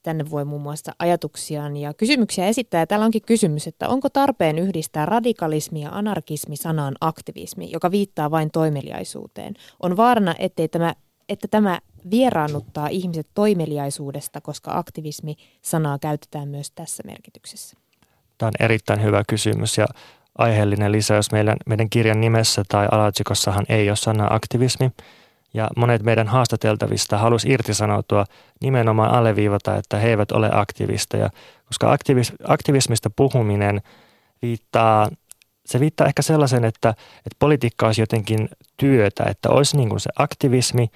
Tänne 0.02 0.30
voi 0.30 0.44
muun 0.44 0.62
muassa 0.62 0.92
ajatuksiaan 0.98 1.76
ja 1.76 1.94
kysymyksiä 1.94 2.46
esittää. 2.46 2.80
Ja 2.80 2.86
täällä 2.86 3.04
onkin 3.04 3.22
kysymys, 3.26 3.66
että 3.66 3.88
onko 3.88 4.08
tarpeen 4.08 4.58
yhdistää 4.58 5.06
radikalismi 5.06 5.82
ja 5.82 5.90
anarkismi 5.92 6.56
sanaan 6.56 6.94
aktivismi, 7.00 7.70
joka 7.70 7.90
viittaa 7.90 8.30
vain 8.30 8.50
toimeliaisuuteen. 8.50 9.54
On 9.82 9.96
vaarana, 9.96 10.34
ettei 10.38 10.68
tämä, 10.68 10.94
että 11.28 11.48
tämä 11.48 11.80
vieraannuttaa 12.10 12.88
ihmiset 12.88 13.26
toimeliaisuudesta, 13.34 14.40
koska 14.40 14.78
aktivismi-sanaa 14.78 15.98
käytetään 15.98 16.48
myös 16.48 16.70
tässä 16.70 17.02
merkityksessä. 17.06 17.76
Tämä 18.38 18.48
on 18.48 18.64
erittäin 18.64 19.02
hyvä 19.02 19.22
kysymys 19.28 19.78
ja 19.78 19.86
aiheellinen 20.38 20.92
lisäys. 20.92 21.32
Meidän, 21.32 21.56
meidän 21.66 21.90
kirjan 21.90 22.20
nimessä 22.20 22.62
tai 22.68 22.88
alatsikossahan 22.90 23.64
ei 23.68 23.90
ole 23.90 23.96
sana 23.96 24.26
aktivismi, 24.30 24.90
ja 25.54 25.68
monet 25.76 26.02
meidän 26.02 26.28
haastateltavista 26.28 27.18
halusi 27.18 27.50
irtisanoutua 27.50 28.24
nimenomaan 28.60 29.10
alleviivata, 29.10 29.76
että 29.76 29.98
he 29.98 30.08
eivät 30.08 30.32
ole 30.32 30.50
aktivisteja, 30.52 31.30
koska 31.64 31.92
aktivis, 31.92 32.32
aktivismista 32.44 33.10
puhuminen 33.16 33.82
viittaa, 34.42 35.08
se 35.66 35.80
viittaa 35.80 36.06
ehkä 36.06 36.22
sellaisen, 36.22 36.64
että, 36.64 36.88
että 36.90 37.36
politiikka 37.38 37.86
olisi 37.86 38.02
jotenkin 38.02 38.48
työtä, 38.76 39.24
että 39.24 39.48
olisi 39.48 39.76
niin 39.76 39.88
kuin 39.88 40.00
se 40.00 40.10
aktivismi, 40.18 40.88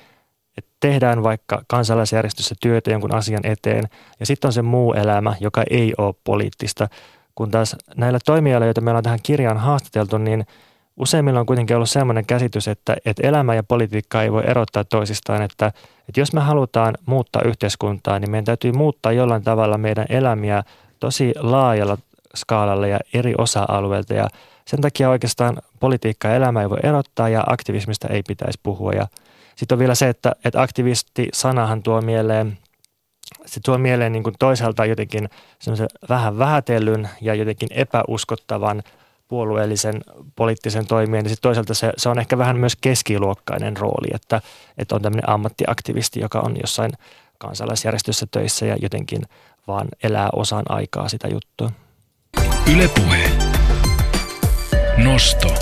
että 0.57 0.71
tehdään 0.81 1.23
vaikka 1.23 1.63
kansalaisjärjestössä 1.69 2.55
työtä 2.61 2.91
jonkun 2.91 3.15
asian 3.15 3.47
eteen 3.47 3.85
ja 4.21 4.27
sitten 4.27 4.49
on 4.49 4.53
se 4.53 4.63
muu 4.63 4.93
elämä, 4.93 5.35
joka 5.41 5.63
ei 5.71 5.95
ole 5.99 6.15
poliittista. 6.25 6.89
Kun 7.35 7.51
taas 7.51 7.77
näillä 7.97 8.19
toimijoilla, 8.25 8.67
joita 8.67 8.81
meillä 8.81 8.99
on 8.99 9.05
tähän 9.05 9.19
kirjaan 9.23 9.59
haastateltu, 9.59 10.19
niin– 10.19 10.47
useimmilla 10.97 11.41
on 11.41 11.47
kuitenkin 11.47 11.77
ollut 11.77 11.91
sellainen 11.91 12.27
käsitys, 12.27 12.69
että, 12.69 12.97
että 13.05 13.29
elämä 13.29 13.55
ja 13.55 13.63
politiikka 13.63 14.23
ei 14.23 14.33
voi 14.33 14.43
erottaa 14.47 14.85
toisistaan, 14.85 15.43
että, 15.43 15.67
että 16.09 16.21
jos 16.21 16.33
me 16.33 16.41
halutaan 16.41 16.95
muuttaa 17.07 17.43
yhteiskuntaa, 17.43 18.19
niin 18.19 18.31
meidän 18.31 18.45
täytyy 18.45 18.73
muuttaa 18.73 19.13
jollain 19.13 19.43
tavalla 19.43 19.79
meidän 19.79 20.07
elämiä 20.09 20.63
tosi 21.01 21.35
laajalla 21.37 21.99
skaalalla 22.35 22.87
ja 22.87 23.01
eri 23.15 23.35
osa-alueilta 23.39 24.15
ja 24.15 24.29
sen 24.65 24.81
takia 24.81 25.11
oikeastaan 25.11 25.59
politiikka 25.81 26.29
ja 26.29 26.35
elämä 26.35 26.63
ei 26.63 26.71
voi 26.71 26.79
erottaa 26.83 27.29
ja 27.29 27.45
aktivismista 27.47 28.09
ei 28.09 28.23
pitäisi 28.29 28.61
puhua. 28.63 28.93
Ja 28.93 29.07
sitten 29.57 29.77
on 29.77 29.79
vielä 29.79 29.95
se, 29.95 30.09
että, 30.09 30.33
että 30.45 30.63
aktivisti-sanahan 30.63 31.83
tuo 31.83 32.01
mieleen, 32.01 32.59
se 33.47 33.61
tuo 33.65 33.79
mieleen 33.79 34.13
niin 34.13 34.23
kuin 34.23 34.35
toisaalta 34.39 34.85
jotenkin 34.85 35.29
semmoisen 35.59 35.89
vähän 36.09 36.39
vähätellyn 36.39 37.09
ja 37.21 37.35
jotenkin 37.35 37.69
epäuskottavan– 37.71 38.83
puolueellisen 39.29 40.01
poliittisen 40.37 40.87
toimien, 40.87 41.25
niin 41.25 41.31
sitten 41.31 41.49
toisaalta 41.49 41.75
se, 41.75 41.93
se 41.97 42.09
on 42.09 42.19
ehkä 42.19 42.39
vähän 42.39 42.57
myös 42.57 42.77
keskiluokkainen 42.77 43.77
rooli, 43.77 44.09
että, 44.15 44.41
että 44.79 44.95
on 44.95 45.03
tämmöinen 45.03 45.31
ammattiaktivisti, 45.31 46.21
joka 46.21 46.41
on 46.41 46.57
jossain 46.63 46.93
kansalaisjärjestössä 47.39 48.27
töissä 48.31 48.67
ja 48.67 48.77
jotenkin 48.83 49.23
vaan 49.69 49.89
elää 50.03 50.29
osan 50.33 50.65
aikaa 50.69 51.09
sitä 51.09 51.29
juttua. 51.29 51.71
Ylepuhe. 52.75 53.31
Nosto. 55.05 55.55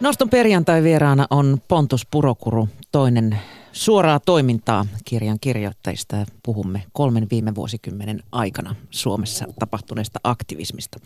Noston 0.00 0.30
perjantai 0.30 0.82
vieraana 0.82 1.26
on 1.30 1.62
Pontus 1.68 2.06
Purokuru, 2.10 2.68
toinen 2.92 3.38
suoraa 3.78 4.20
toimintaa 4.20 4.86
kirjan 5.04 5.38
kirjoittajista 5.40 6.16
puhumme 6.42 6.82
kolmen 6.92 7.26
viime 7.30 7.54
vuosikymmenen 7.54 8.22
aikana 8.32 8.74
Suomessa 8.90 9.44
tapahtuneesta 9.58 10.20
aktivismista. 10.24 10.98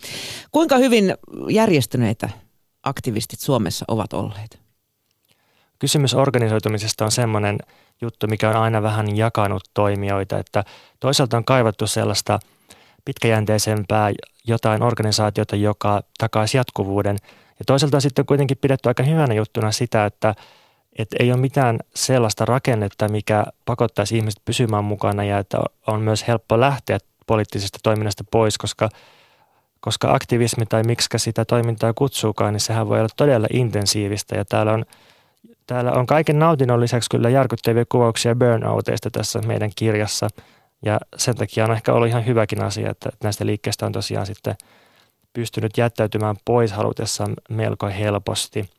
Kuinka 0.51 0.77
hyvin 0.77 1.15
järjestyneitä 1.49 2.29
aktivistit 2.83 3.39
Suomessa 3.39 3.85
ovat 3.87 4.13
olleet? 4.13 4.59
Kysymys 5.79 6.13
organisoitumisesta 6.13 7.05
on 7.05 7.11
semmoinen 7.11 7.57
juttu, 8.01 8.27
mikä 8.27 8.49
on 8.49 8.55
aina 8.55 8.81
vähän 8.81 9.17
jakanut 9.17 9.63
toimijoita, 9.73 10.39
että 10.39 10.63
toisaalta 10.99 11.37
on 11.37 11.45
kaivattu 11.45 11.87
sellaista 11.87 12.39
pitkäjänteisempää 13.05 14.11
jotain 14.47 14.83
organisaatiota, 14.83 15.55
joka 15.55 16.01
takaisi 16.17 16.57
jatkuvuuden. 16.57 17.17
Ja 17.59 17.65
toisaalta 17.67 17.97
on 17.97 18.01
sitten 18.01 18.25
kuitenkin 18.25 18.57
pidetty 18.61 18.89
aika 18.89 19.03
hyvänä 19.03 19.33
juttuna 19.33 19.71
sitä, 19.71 20.05
että 20.05 20.35
että 20.97 21.15
ei 21.19 21.31
ole 21.31 21.39
mitään 21.39 21.79
sellaista 21.95 22.45
rakennetta, 22.45 23.09
mikä 23.09 23.45
pakottaisi 23.65 24.17
ihmiset 24.17 24.41
pysymään 24.45 24.83
mukana 24.83 25.23
ja 25.23 25.39
että 25.39 25.57
on 25.87 26.01
myös 26.01 26.27
helppo 26.27 26.59
lähteä 26.59 26.97
poliittisesta 27.27 27.79
toiminnasta 27.83 28.23
pois, 28.31 28.57
koska, 28.57 28.89
koska 29.79 30.13
aktivismi 30.13 30.65
tai 30.65 30.83
miksi 30.83 31.07
sitä 31.17 31.45
toimintaa 31.45 31.93
kutsuukaan, 31.93 32.53
niin 32.53 32.61
sehän 32.61 32.89
voi 32.89 32.99
olla 32.99 33.09
todella 33.17 33.47
intensiivistä 33.53 34.35
ja 34.35 34.45
täällä 34.45 34.73
on, 34.73 34.85
täällä 35.67 35.91
on 35.91 36.05
kaiken 36.05 36.39
nautinnon 36.39 36.81
lisäksi 36.81 37.09
kyllä 37.09 37.29
järkyttäviä 37.29 37.85
kuvauksia 37.89 38.35
burnouteista 38.35 39.09
tässä 39.11 39.39
meidän 39.39 39.71
kirjassa 39.75 40.27
ja 40.85 40.99
sen 41.17 41.35
takia 41.35 41.65
on 41.65 41.71
ehkä 41.71 41.93
ollut 41.93 42.09
ihan 42.09 42.25
hyväkin 42.25 42.63
asia, 42.63 42.91
että 42.91 43.09
näistä 43.23 43.45
liikkeistä 43.45 43.85
on 43.85 43.91
tosiaan 43.91 44.25
sitten 44.25 44.55
pystynyt 45.33 45.77
jättäytymään 45.77 46.35
pois 46.45 46.71
halutessaan 46.71 47.33
melko 47.49 47.87
helposti. 47.87 48.69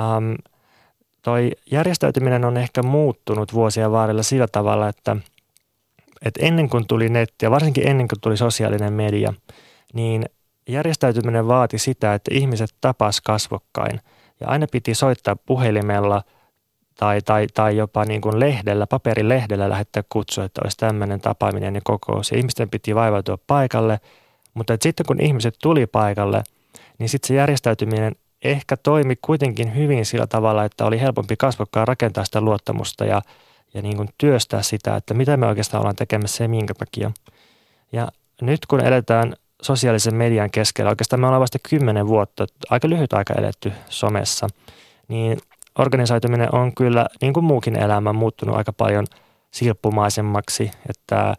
Um, 0.00 0.34
toi 1.22 1.50
järjestäytyminen 1.70 2.44
on 2.44 2.56
ehkä 2.56 2.82
muuttunut 2.82 3.54
vuosien 3.54 3.92
varrella 3.92 4.22
sillä 4.22 4.48
tavalla, 4.48 4.88
että, 4.88 5.16
että 6.24 6.46
ennen 6.46 6.68
kuin 6.68 6.86
tuli 6.86 7.08
netti 7.08 7.46
ja 7.46 7.50
varsinkin 7.50 7.88
ennen 7.88 8.08
kuin 8.08 8.20
tuli 8.20 8.36
sosiaalinen 8.36 8.92
media, 8.92 9.34
niin 9.94 10.24
järjestäytyminen 10.68 11.48
vaati 11.48 11.78
sitä, 11.78 12.14
että 12.14 12.34
ihmiset 12.34 12.70
tapas 12.80 13.20
kasvokkain 13.20 14.00
ja 14.40 14.48
aina 14.48 14.66
piti 14.72 14.94
soittaa 14.94 15.36
puhelimella 15.36 16.22
tai, 16.98 17.20
tai, 17.20 17.46
tai 17.54 17.76
jopa 17.76 18.04
niin 18.04 18.20
kuin 18.20 18.40
lehdellä, 18.40 18.86
paperilehdellä 18.86 19.68
lähettää 19.68 20.02
kutsu, 20.08 20.40
että 20.40 20.60
olisi 20.64 20.76
tämmöinen 20.76 21.20
tapaaminen 21.20 21.74
ja 21.74 21.80
kokous. 21.84 22.30
Ja 22.30 22.38
ihmisten 22.38 22.70
piti 22.70 22.94
vaivautua 22.94 23.38
paikalle, 23.46 24.00
mutta 24.54 24.76
sitten 24.80 25.06
kun 25.06 25.20
ihmiset 25.20 25.54
tuli 25.62 25.86
paikalle, 25.86 26.42
niin 26.98 27.08
sitten 27.08 27.28
se 27.28 27.34
järjestäytyminen 27.34 28.16
ehkä 28.44 28.76
toimi 28.76 29.16
kuitenkin 29.16 29.74
hyvin 29.74 30.06
sillä 30.06 30.26
tavalla, 30.26 30.64
että 30.64 30.84
oli 30.84 31.00
helpompi 31.00 31.36
kasvokkaan 31.36 31.88
rakentaa 31.88 32.24
sitä 32.24 32.40
luottamusta 32.40 33.04
ja, 33.04 33.22
ja 33.74 33.82
niin 33.82 33.96
kuin 33.96 34.08
työstää 34.18 34.62
sitä, 34.62 34.96
että 34.96 35.14
mitä 35.14 35.36
me 35.36 35.46
oikeastaan 35.46 35.80
ollaan 35.80 35.96
tekemässä 35.96 36.44
ja 36.44 36.48
minkä 36.48 36.74
takia. 36.74 37.10
Ja 37.92 38.08
nyt 38.40 38.66
kun 38.66 38.80
eletään 38.80 39.34
sosiaalisen 39.62 40.14
median 40.14 40.50
keskellä, 40.50 40.90
oikeastaan 40.90 41.20
me 41.20 41.26
ollaan 41.26 41.40
vasta 41.40 41.58
kymmenen 41.70 42.06
vuotta, 42.06 42.46
aika 42.70 42.88
lyhyt 42.88 43.12
aika 43.12 43.34
eletty 43.34 43.72
somessa, 43.88 44.46
niin 45.08 45.38
organisoituminen 45.78 46.54
on 46.54 46.74
kyllä, 46.74 47.06
niin 47.20 47.32
kuin 47.32 47.44
muukin 47.44 47.76
elämä, 47.76 48.12
muuttunut 48.12 48.56
aika 48.56 48.72
paljon 48.72 49.06
silppumaisemmaksi. 49.50 50.70
Että 50.88 51.34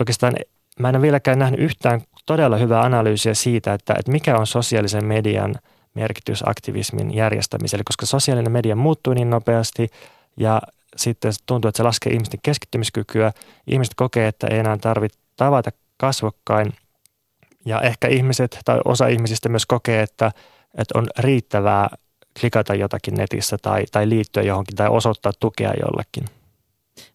oikeastaan 0.00 0.34
mä 0.78 0.88
en 0.88 0.96
ole 0.96 1.02
vieläkään 1.02 1.38
nähnyt 1.38 1.60
yhtään 1.60 2.00
todella 2.26 2.56
hyvää 2.56 2.82
analyysiä 2.82 3.34
siitä, 3.34 3.74
että, 3.74 3.94
että 3.98 4.12
mikä 4.12 4.36
on 4.36 4.46
sosiaalisen 4.46 5.04
median 5.04 5.54
merkitys 5.98 6.42
aktivismin 6.46 7.14
järjestämiselle, 7.14 7.84
koska 7.86 8.06
sosiaalinen 8.06 8.52
media 8.52 8.76
muuttuu 8.76 9.14
niin 9.14 9.30
nopeasti 9.30 9.88
ja 10.36 10.62
sitten 10.96 11.32
tuntuu, 11.46 11.68
että 11.68 11.76
se 11.76 11.82
laskee 11.82 12.12
ihmisten 12.12 12.40
keskittymiskykyä. 12.42 13.32
Ihmiset 13.66 13.94
kokee, 13.96 14.28
että 14.28 14.46
ei 14.46 14.58
enää 14.58 14.76
tarvitse 14.76 15.18
tavata 15.36 15.70
kasvokkain 15.96 16.72
ja 17.66 17.80
ehkä 17.80 18.08
ihmiset 18.08 18.58
tai 18.64 18.80
osa 18.84 19.06
ihmisistä 19.06 19.48
myös 19.48 19.66
kokee, 19.66 20.02
että, 20.02 20.32
että 20.74 20.98
on 20.98 21.06
riittävää 21.18 21.88
klikata 22.40 22.74
jotakin 22.74 23.14
netissä 23.14 23.56
tai, 23.62 23.84
tai 23.92 24.08
liittyä 24.08 24.42
johonkin 24.42 24.76
tai 24.76 24.88
osoittaa 24.88 25.32
tukea 25.40 25.72
jollekin. 25.82 26.24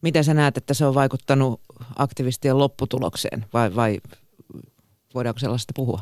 Miten 0.01 0.23
sä 0.23 0.33
näet, 0.33 0.57
että 0.57 0.73
se 0.73 0.85
on 0.85 0.95
vaikuttanut 0.95 1.61
aktivistien 1.95 2.57
lopputulokseen 2.57 3.45
vai, 3.53 3.75
vai 3.75 3.99
voidaanko 5.15 5.39
sellaista 5.39 5.73
puhua? 5.75 6.01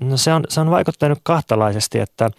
No 0.00 0.16
se 0.16 0.32
on, 0.32 0.44
se 0.48 0.60
on 0.60 0.70
vaikuttanut 0.70 1.18
kahtalaisesti, 1.22 1.98
että, 1.98 2.30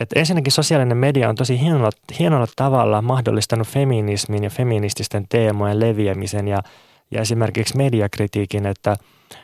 että 0.00 0.20
ensinnäkin 0.20 0.52
sosiaalinen 0.52 0.96
media 0.96 1.28
on 1.28 1.34
tosi 1.34 1.60
hienolla, 1.60 1.90
hienolla 2.18 2.46
tavalla 2.56 3.02
mahdollistanut 3.02 3.68
feminismin 3.68 4.44
ja 4.44 4.50
feminististen 4.50 5.26
teemojen 5.28 5.80
leviämisen 5.80 6.48
ja, 6.48 6.62
ja 7.10 7.20
esimerkiksi 7.20 7.76
mediakritiikin, 7.76 8.66
että 8.66 8.96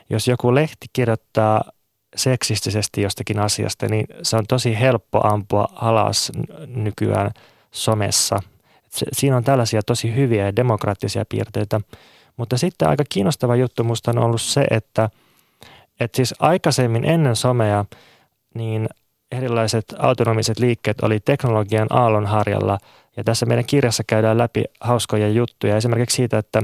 jos 0.09 0.27
joku 0.27 0.55
lehti 0.55 0.87
kirjoittaa 0.93 1.63
seksistisesti 2.15 3.01
jostakin 3.01 3.39
asiasta, 3.39 3.87
niin 3.87 4.05
se 4.21 4.37
on 4.37 4.45
tosi 4.47 4.79
helppo 4.79 5.21
ampua 5.23 5.67
alas 5.75 6.31
nykyään 6.67 7.31
somessa. 7.71 8.39
Siinä 9.13 9.37
on 9.37 9.43
tällaisia 9.43 9.81
tosi 9.81 10.15
hyviä 10.15 10.45
ja 10.45 10.55
demokraattisia 10.55 11.25
piirteitä. 11.29 11.81
Mutta 12.37 12.57
sitten 12.57 12.87
aika 12.89 13.03
kiinnostava 13.09 13.55
juttu 13.55 13.83
musta 13.83 14.11
on 14.11 14.17
ollut 14.17 14.41
se, 14.41 14.65
että, 14.71 15.09
että 15.99 16.15
siis 16.15 16.33
aikaisemmin 16.39 17.05
ennen 17.05 17.35
somea, 17.35 17.85
niin 18.53 18.89
erilaiset 19.31 19.85
autonomiset 19.99 20.59
liikkeet 20.59 21.01
oli 21.01 21.19
teknologian 21.19 21.87
aallonharjalla. 21.89 22.77
Ja 23.17 23.23
tässä 23.23 23.45
meidän 23.45 23.65
kirjassa 23.65 24.03
käydään 24.07 24.37
läpi 24.37 24.63
hauskoja 24.79 25.29
juttuja. 25.29 25.77
Esimerkiksi 25.77 26.15
siitä, 26.15 26.37
että, 26.37 26.63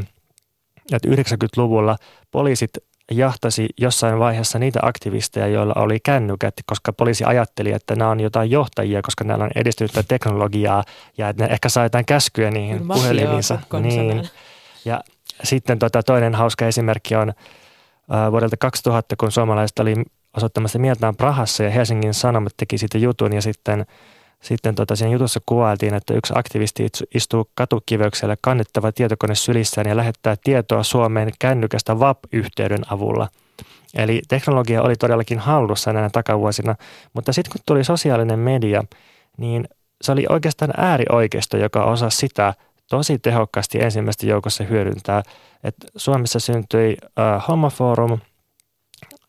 että 0.94 1.08
90-luvulla 1.08 1.98
poliisit 2.32 2.72
jahtasi 3.12 3.70
jossain 3.78 4.20
vaiheessa 4.20 4.60
niitä 4.60 4.80
aktivisteja, 4.82 5.48
joilla 5.48 5.74
oli 5.76 6.00
kännykät, 6.00 6.54
koska 6.66 6.94
poliisi 6.94 7.24
ajatteli, 7.24 7.72
että 7.72 7.96
nämä 7.96 8.12
on 8.12 8.20
jotain 8.20 8.52
johtajia, 8.52 9.02
koska 9.02 9.24
näillä 9.24 9.44
on 9.44 9.52
edistynyttä 9.56 10.04
teknologiaa 10.04 10.84
ja 11.18 11.30
että 11.30 11.44
ne 11.44 11.54
ehkä 11.54 11.70
saa 11.70 11.86
jotain 11.86 12.06
käskyä 12.06 12.52
niihin 12.52 12.88
puhelimiinsa. 12.88 13.60
Niin. 13.82 14.30
Ja 14.86 15.02
sitten 15.44 15.80
tota, 15.80 16.04
toinen 16.04 16.36
hauska 16.36 16.68
esimerkki 16.68 17.16
on 17.16 17.34
vuodelta 18.32 18.58
2000, 18.58 19.16
kun 19.16 19.32
suomalaiset 19.32 19.80
oli 19.80 19.94
osoittamassa 20.38 20.80
mieltään 20.80 21.16
Prahassa 21.16 21.64
ja 21.64 21.70
Helsingin 21.70 22.14
Sanomat 22.14 22.54
teki 22.58 22.78
siitä 22.78 22.98
jutun 22.98 23.34
ja 23.34 23.42
sitten– 23.42 23.86
sitten 24.44 24.76
tota, 24.76 24.96
siinä 24.96 25.12
jutussa 25.12 25.40
kuvailtiin, 25.46 25.94
että 25.94 26.14
yksi 26.14 26.34
aktivisti 26.36 26.88
istuu 27.16 27.50
katukiveyksellä 27.56 28.36
kannettava 28.42 28.92
tietokone 28.92 29.36
sylissään 29.36 29.90
ja 29.90 29.98
lähettää 29.98 30.36
tietoa 30.44 30.84
Suomeen 30.84 31.32
kännykästä 31.40 32.00
VAP-yhteyden 32.00 32.94
avulla. 32.94 33.28
Eli 33.94 34.22
teknologia 34.28 34.82
oli 34.82 34.96
todellakin 34.96 35.40
hallussa 35.40 35.94
näinä 35.94 36.10
takavuosina, 36.10 36.76
mutta 37.14 37.34
sitten 37.34 37.52
kun 37.52 37.62
tuli 37.66 37.84
sosiaalinen 37.84 38.40
media, 38.40 38.84
niin 39.38 39.68
se 40.02 40.12
oli 40.12 40.26
oikeastaan 40.30 40.74
äärioikeisto, 40.78 41.58
joka 41.58 41.84
osasi 41.84 42.18
sitä 42.18 42.54
tosi 42.90 43.20
tehokkaasti 43.20 43.82
ensimmäistä 43.82 44.26
joukossa 44.26 44.64
hyödyntää. 44.64 45.24
Et 45.64 45.76
Suomessa 45.96 46.40
syntyi 46.40 46.98
uh, 47.04 47.48
Homoforum 47.48 48.20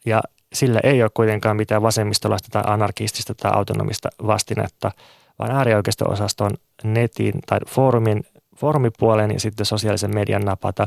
ja 0.06 0.22
sillä 0.52 0.80
ei 0.82 1.02
ole 1.02 1.10
kuitenkaan 1.14 1.56
mitään 1.56 1.82
vasemmistolaista 1.82 2.48
tai 2.50 2.62
anarkistista 2.66 3.34
tai 3.34 3.52
autonomista 3.54 4.08
vastinetta, 4.26 4.90
vaan 5.38 5.50
äärioikeisto-osaston 5.50 6.50
netin 6.84 7.32
tai 7.46 7.58
foorumin, 7.68 8.24
foorumipuolen 8.56 9.30
ja 9.30 9.40
sitten 9.40 9.66
sosiaalisen 9.66 10.14
median 10.14 10.44
napata. 10.44 10.86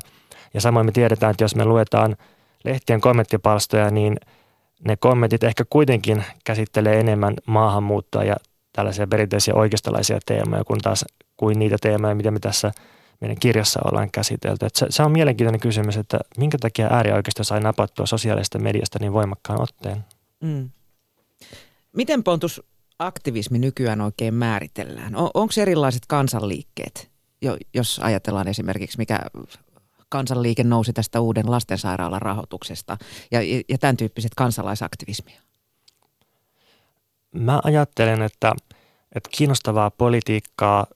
Ja 0.54 0.62
samoin 0.62 0.86
me 0.86 0.92
tiedetään, 0.92 1.32
että 1.32 1.44
jos 1.44 1.56
me 1.56 1.66
luetaan 1.66 2.18
lehtien 2.64 3.02
kommenttipalstoja, 3.02 3.92
niin 3.92 4.18
ne 4.88 4.98
kommentit 4.98 5.44
ehkä 5.44 5.64
kuitenkin 5.70 6.24
käsittelee 6.44 7.00
enemmän 7.00 7.34
maahanmuuttoa 7.46 8.24
ja 8.24 8.36
tällaisia 8.74 9.08
perinteisiä 9.08 9.54
oikeistolaisia 9.54 10.20
teemoja 10.26 10.64
kuin 10.64 10.80
taas 10.82 11.06
kuin 11.38 11.60
niitä 11.60 11.78
teemoja, 11.82 12.16
mitä 12.16 12.32
me 12.32 12.40
tässä– 12.40 12.72
meidän 13.22 13.40
kirjassa 13.40 13.80
ollaan 13.86 14.12
käsitelty. 14.12 14.66
Että 14.66 14.80
se, 14.80 14.86
se 14.90 15.04
on 15.04 15.12
mielenkiintoinen 15.12 15.60
kysymys, 15.60 15.98
että 15.98 16.20
minkä 16.38 16.58
takia 16.58 16.88
äärioikeisto 16.92 17.44
sai 17.44 17.60
napattua 17.60 18.06
sosiaalisesta 18.06 18.60
mediasta 18.60 19.00
niin 19.02 19.14
voimakkaan 19.14 19.62
otteen. 19.62 20.06
Mm. 20.42 20.70
Miten 21.94 22.24
Pontus 22.24 22.62
aktivismi 23.00 23.60
nykyään 23.60 24.02
oikein 24.02 24.34
määritellään? 24.34 25.16
On, 25.16 25.30
onko 25.34 25.54
erilaiset 25.62 26.04
kansanliikkeet, 26.08 27.12
jo, 27.42 27.58
jos 27.74 28.00
ajatellaan 28.04 28.48
esimerkiksi 28.48 28.98
mikä 28.98 29.20
kansanliike 30.10 30.64
nousi 30.64 30.94
tästä 30.94 31.22
uuden 31.22 31.52
lastensairaalan 31.52 32.22
rahoituksesta 32.22 32.98
ja, 33.32 33.40
ja 33.70 33.78
tämän 33.78 33.98
tyyppiset 33.98 34.32
kansalaisaktivismia? 34.36 35.42
Mä 37.32 37.60
ajattelen, 37.64 38.22
että, 38.22 38.54
että 39.16 39.30
kiinnostavaa 39.38 39.92
politiikkaa 39.92 40.88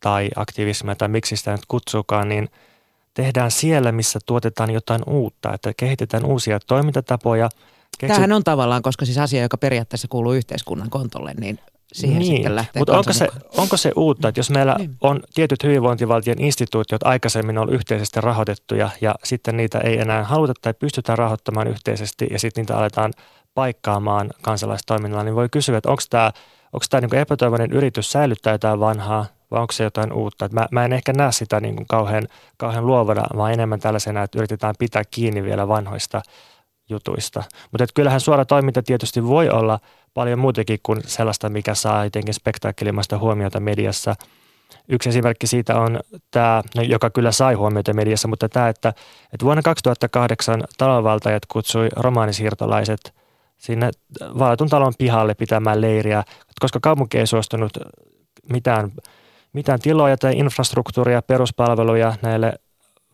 tai 0.00 0.28
aktivismia 0.36 0.94
tai 0.94 1.08
miksi 1.08 1.36
sitä 1.36 1.52
nyt 1.52 1.66
kutsukaan, 1.68 2.28
niin 2.28 2.48
tehdään 3.14 3.50
siellä, 3.50 3.92
missä 3.92 4.18
tuotetaan 4.26 4.70
jotain 4.70 5.02
uutta, 5.06 5.54
että 5.54 5.72
kehitetään 5.76 6.24
uusia 6.24 6.60
toimintatapoja. 6.66 7.48
Keksit... 7.98 8.08
Tämähän 8.08 8.32
on 8.32 8.44
tavallaan, 8.44 8.82
koska 8.82 9.04
siis 9.04 9.18
asia, 9.18 9.42
joka 9.42 9.58
periaatteessa 9.58 10.08
kuuluu 10.08 10.32
yhteiskunnan 10.32 10.90
kontolle, 10.90 11.34
niin 11.34 11.58
siihen 11.92 12.18
niin, 12.18 12.36
sitten 12.36 12.56
lähtee 12.56 12.80
Mutta 12.80 12.98
onko 12.98 13.12
se, 13.12 13.28
onko 13.56 13.76
se 13.76 13.92
uutta, 13.96 14.28
että 14.28 14.38
jos 14.38 14.50
meillä 14.50 14.74
niin. 14.78 14.96
on 15.00 15.20
tietyt 15.34 15.62
hyvinvointivaltion 15.62 16.40
instituutiot 16.40 17.02
aikaisemmin 17.02 17.58
ollut 17.58 17.74
yhteisesti 17.74 18.20
rahoitettuja 18.20 18.90
ja 19.00 19.14
sitten 19.24 19.56
niitä 19.56 19.78
ei 19.78 19.98
enää 19.98 20.24
haluta 20.24 20.52
tai 20.62 20.74
pystytä 20.74 21.16
rahoittamaan 21.16 21.68
yhteisesti 21.68 22.26
ja 22.30 22.38
sitten 22.38 22.62
niitä 22.62 22.78
aletaan 22.78 23.12
paikkaamaan 23.54 24.30
kansalaistoiminnalla, 24.42 25.24
niin 25.24 25.34
voi 25.34 25.48
kysyä, 25.48 25.78
että 25.78 25.90
onko 25.90 26.02
tämä, 26.10 26.32
onko 26.72 26.86
tämä 26.90 27.00
niin 27.00 27.14
epätoivoinen 27.14 27.72
yritys 27.72 28.12
säilyttää 28.12 28.54
jotain 28.54 28.80
vanhaa 28.80 29.26
vai 29.50 29.60
onko 29.60 29.72
se 29.72 29.84
jotain 29.84 30.12
uutta. 30.12 30.48
Mä, 30.52 30.66
mä 30.70 30.84
en 30.84 30.92
ehkä 30.92 31.12
näe 31.12 31.32
sitä 31.32 31.60
niin 31.60 31.76
kuin 31.76 31.86
kauhean, 31.86 32.28
kauhean 32.56 32.86
luovana, 32.86 33.22
vaan 33.36 33.52
enemmän 33.52 33.80
tällaisena, 33.80 34.22
että 34.22 34.38
yritetään 34.38 34.74
pitää 34.78 35.02
kiinni 35.10 35.42
vielä 35.42 35.68
vanhoista 35.68 36.22
jutuista. 36.88 37.42
Mutta 37.72 37.84
kyllähän 37.94 38.20
suora 38.20 38.44
toiminta 38.44 38.82
tietysti 38.82 39.24
voi 39.24 39.50
olla 39.50 39.78
paljon 40.14 40.38
muutakin 40.38 40.78
kuin 40.82 41.00
sellaista, 41.06 41.48
mikä 41.48 41.74
saa 41.74 42.04
jotenkin 42.04 42.34
spektaakkelimaista 42.34 43.18
huomiota 43.18 43.60
mediassa. 43.60 44.14
Yksi 44.88 45.08
esimerkki 45.08 45.46
siitä 45.46 45.80
on 45.80 46.00
tämä, 46.30 46.62
no, 46.76 46.82
joka 46.82 47.10
kyllä 47.10 47.32
sai 47.32 47.54
huomiota 47.54 47.94
mediassa, 47.94 48.28
mutta 48.28 48.48
tämä, 48.48 48.68
että, 48.68 48.88
että 49.32 49.44
vuonna 49.44 49.62
2008 49.62 50.64
talonvaltajat 50.78 51.46
kutsui 51.46 51.88
romaanisiirtolaiset 51.96 53.14
sinne 53.58 53.90
vaatun 54.20 54.68
talon 54.68 54.92
pihalle 54.98 55.34
pitämään 55.34 55.80
leiriä, 55.80 56.24
koska 56.60 56.78
kaupunki 56.82 57.18
ei 57.18 57.26
suostunut 57.26 57.72
mitään 58.52 58.92
mitään 59.56 59.80
tiloja 59.80 60.16
tai 60.16 60.38
infrastruktuuria, 60.38 61.22
peruspalveluja 61.22 62.14
näille 62.22 62.52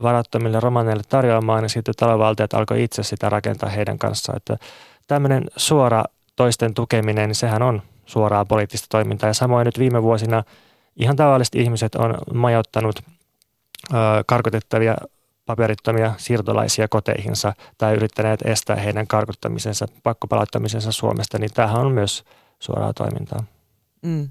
varattomille 0.02 0.60
romaneille 0.60 1.02
tarjoamaan, 1.08 1.62
niin 1.62 1.70
sitten 1.70 1.94
talonvaltiot 1.98 2.54
alkoi 2.54 2.82
itse 2.82 3.02
sitä 3.02 3.28
rakentaa 3.28 3.68
heidän 3.68 3.98
kanssaan. 3.98 4.36
Että 4.36 4.56
tämmöinen 5.06 5.44
suora 5.56 6.04
toisten 6.36 6.74
tukeminen, 6.74 7.28
niin 7.28 7.34
sehän 7.34 7.62
on 7.62 7.82
suoraa 8.06 8.44
poliittista 8.44 8.86
toimintaa. 8.90 9.28
Ja 9.28 9.34
samoin 9.34 9.64
nyt 9.64 9.78
viime 9.78 10.02
vuosina 10.02 10.42
ihan 10.96 11.16
tavalliset 11.16 11.54
ihmiset 11.54 11.94
on 11.94 12.14
majoittanut 12.34 13.00
ö, 13.00 13.96
karkotettavia 14.26 14.96
paperittomia 15.46 16.12
siirtolaisia 16.16 16.88
koteihinsa 16.88 17.52
tai 17.78 17.94
yrittäneet 17.94 18.42
estää 18.44 18.76
heidän 18.76 19.06
karkottamisensa, 19.06 19.86
pakkopalauttamisensa 20.02 20.92
Suomesta, 20.92 21.38
niin 21.38 21.50
tämähän 21.54 21.80
on 21.80 21.92
myös 21.92 22.24
suoraa 22.58 22.92
toimintaa. 22.92 23.44
Mm. 24.02 24.28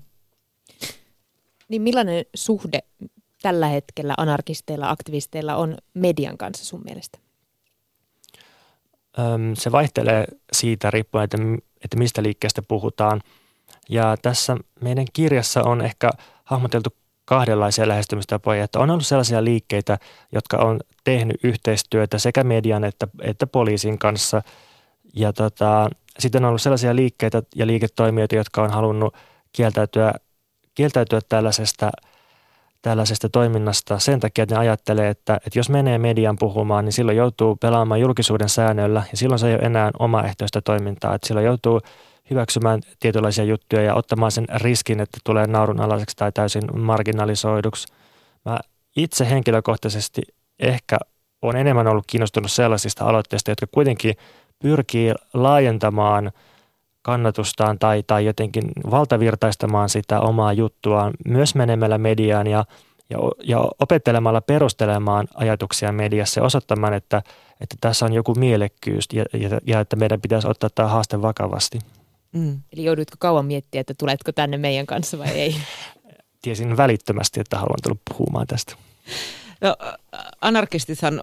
Niin 1.72 1.82
millainen 1.82 2.26
suhde 2.36 2.80
tällä 3.42 3.68
hetkellä 3.68 4.14
anarkisteilla, 4.18 4.90
aktivisteilla 4.90 5.56
on 5.56 5.78
median 5.94 6.38
kanssa 6.38 6.66
sun 6.66 6.82
mielestä? 6.86 7.18
Se 9.54 9.72
vaihtelee 9.72 10.26
siitä 10.54 10.92
riippuen, 10.92 11.24
että, 11.24 11.38
että 11.84 11.98
mistä 11.98 12.24
liikkeestä 12.24 12.62
puhutaan. 12.68 13.22
Ja 13.90 14.18
tässä 14.22 14.58
meidän 14.82 15.06
kirjassa 15.14 15.64
on 15.64 15.82
ehkä 15.82 16.10
hahmoteltu 16.44 16.90
kahdenlaisia 17.26 17.88
lähestymistapoja, 17.88 18.64
että 18.64 18.80
on 18.80 18.90
ollut 18.90 19.06
sellaisia 19.06 19.44
liikkeitä, 19.44 19.98
jotka 20.32 20.58
on 20.58 20.80
tehnyt 21.04 21.38
yhteistyötä 21.44 22.18
sekä 22.18 22.44
median 22.44 22.84
että, 22.84 23.08
että 23.22 23.48
poliisin 23.48 24.00
kanssa. 24.00 24.42
Ja 25.16 25.34
tota, 25.34 25.90
sitten 26.20 26.44
on 26.44 26.48
ollut 26.48 26.62
sellaisia 26.62 26.96
liikkeitä 26.96 27.44
ja 27.56 27.68
liiketoimijoita, 27.68 28.36
jotka 28.36 28.64
on 28.64 28.70
halunnut 28.70 29.16
kieltäytyä 29.52 30.14
kieltäytyä 30.76 31.20
tällaisesta 31.30 31.92
tällaisesta 32.82 33.30
toiminnasta 33.30 34.00
sen 34.00 34.20
takia, 34.20 34.44
että 34.44 34.56
ne 34.56 34.60
ajattelee, 34.60 35.10
että, 35.10 35.36
että 35.36 35.60
jos 35.60 35.70
menee 35.70 35.98
median 35.98 36.38
puhumaan, 36.40 36.86
niin 36.86 36.94
silloin 36.94 37.18
joutuu 37.18 37.56
pelaamaan 37.56 38.02
julkisuuden 38.02 38.50
säännöllä 38.50 39.04
ja 39.12 39.18
silloin 39.18 39.40
se 39.40 39.48
ei 39.48 39.56
ole 39.56 39.64
enää 39.64 39.92
omaehtoista 40.00 40.62
toimintaa. 40.62 41.16
Että 41.16 41.28
silloin 41.28 41.46
joutuu 41.46 41.82
hyväksymään 42.30 42.82
tietynlaisia 43.00 43.44
juttuja 43.44 43.82
ja 43.82 43.96
ottamaan 43.96 44.32
sen 44.32 44.46
riskin, 44.56 45.00
että 45.00 45.18
tulee 45.24 45.48
naurunalaiseksi 45.48 46.16
tai 46.16 46.32
täysin 46.32 46.64
marginalisoiduksi. 46.78 47.94
Mä 48.46 48.60
itse 48.96 49.30
henkilökohtaisesti 49.30 50.22
ehkä 50.60 50.98
on 51.42 51.56
enemmän 51.56 51.88
ollut 51.88 52.06
kiinnostunut 52.08 52.52
sellaisista 52.52 53.06
aloitteista, 53.06 53.52
jotka 53.52 53.68
kuitenkin 53.72 54.16
pyrkii 54.60 55.14
laajentamaan 55.34 56.32
kannatustaan 57.02 57.80
tai, 57.80 58.04
tai 58.08 58.26
jotenkin 58.26 58.64
valtavirtaistamaan 58.92 59.90
sitä 59.90 60.20
omaa 60.20 60.54
juttuaan 60.54 61.14
myös 61.28 61.56
menemällä 61.56 61.98
mediaan 61.98 62.48
ja, 62.48 62.66
ja, 63.10 63.18
ja 63.44 63.66
opettelemalla 63.80 64.42
perustelemaan 64.42 65.28
ajatuksia 65.36 65.92
mediassa 65.92 66.40
ja 66.40 66.44
osoittamaan, 66.44 66.94
että, 66.94 67.22
että 67.62 67.76
tässä 67.82 68.06
on 68.06 68.14
joku 68.14 68.36
mielekkyys 68.36 69.06
ja, 69.14 69.26
ja, 69.34 69.60
ja 69.68 69.80
että 69.80 69.96
meidän 69.96 70.22
pitäisi 70.22 70.48
ottaa 70.48 70.70
tämä 70.76 70.88
haaste 70.88 71.22
vakavasti. 71.22 71.80
Mm. 72.32 72.62
Eli 72.74 72.84
joudutko 72.84 73.16
kauan 73.20 73.46
miettiä, 73.46 73.82
että 73.82 73.94
tuletko 73.98 74.32
tänne 74.32 74.58
meidän 74.58 74.86
kanssa 74.86 75.18
vai 75.18 75.30
ei? 75.30 75.56
Tiesin 76.42 76.78
välittömästi, 76.78 77.40
että 77.40 77.58
haluan 77.58 77.80
tulla 77.84 77.98
puhumaan 78.10 78.48
tästä. 78.48 78.76
No, 79.62 79.76
anarkistithan 80.42 81.22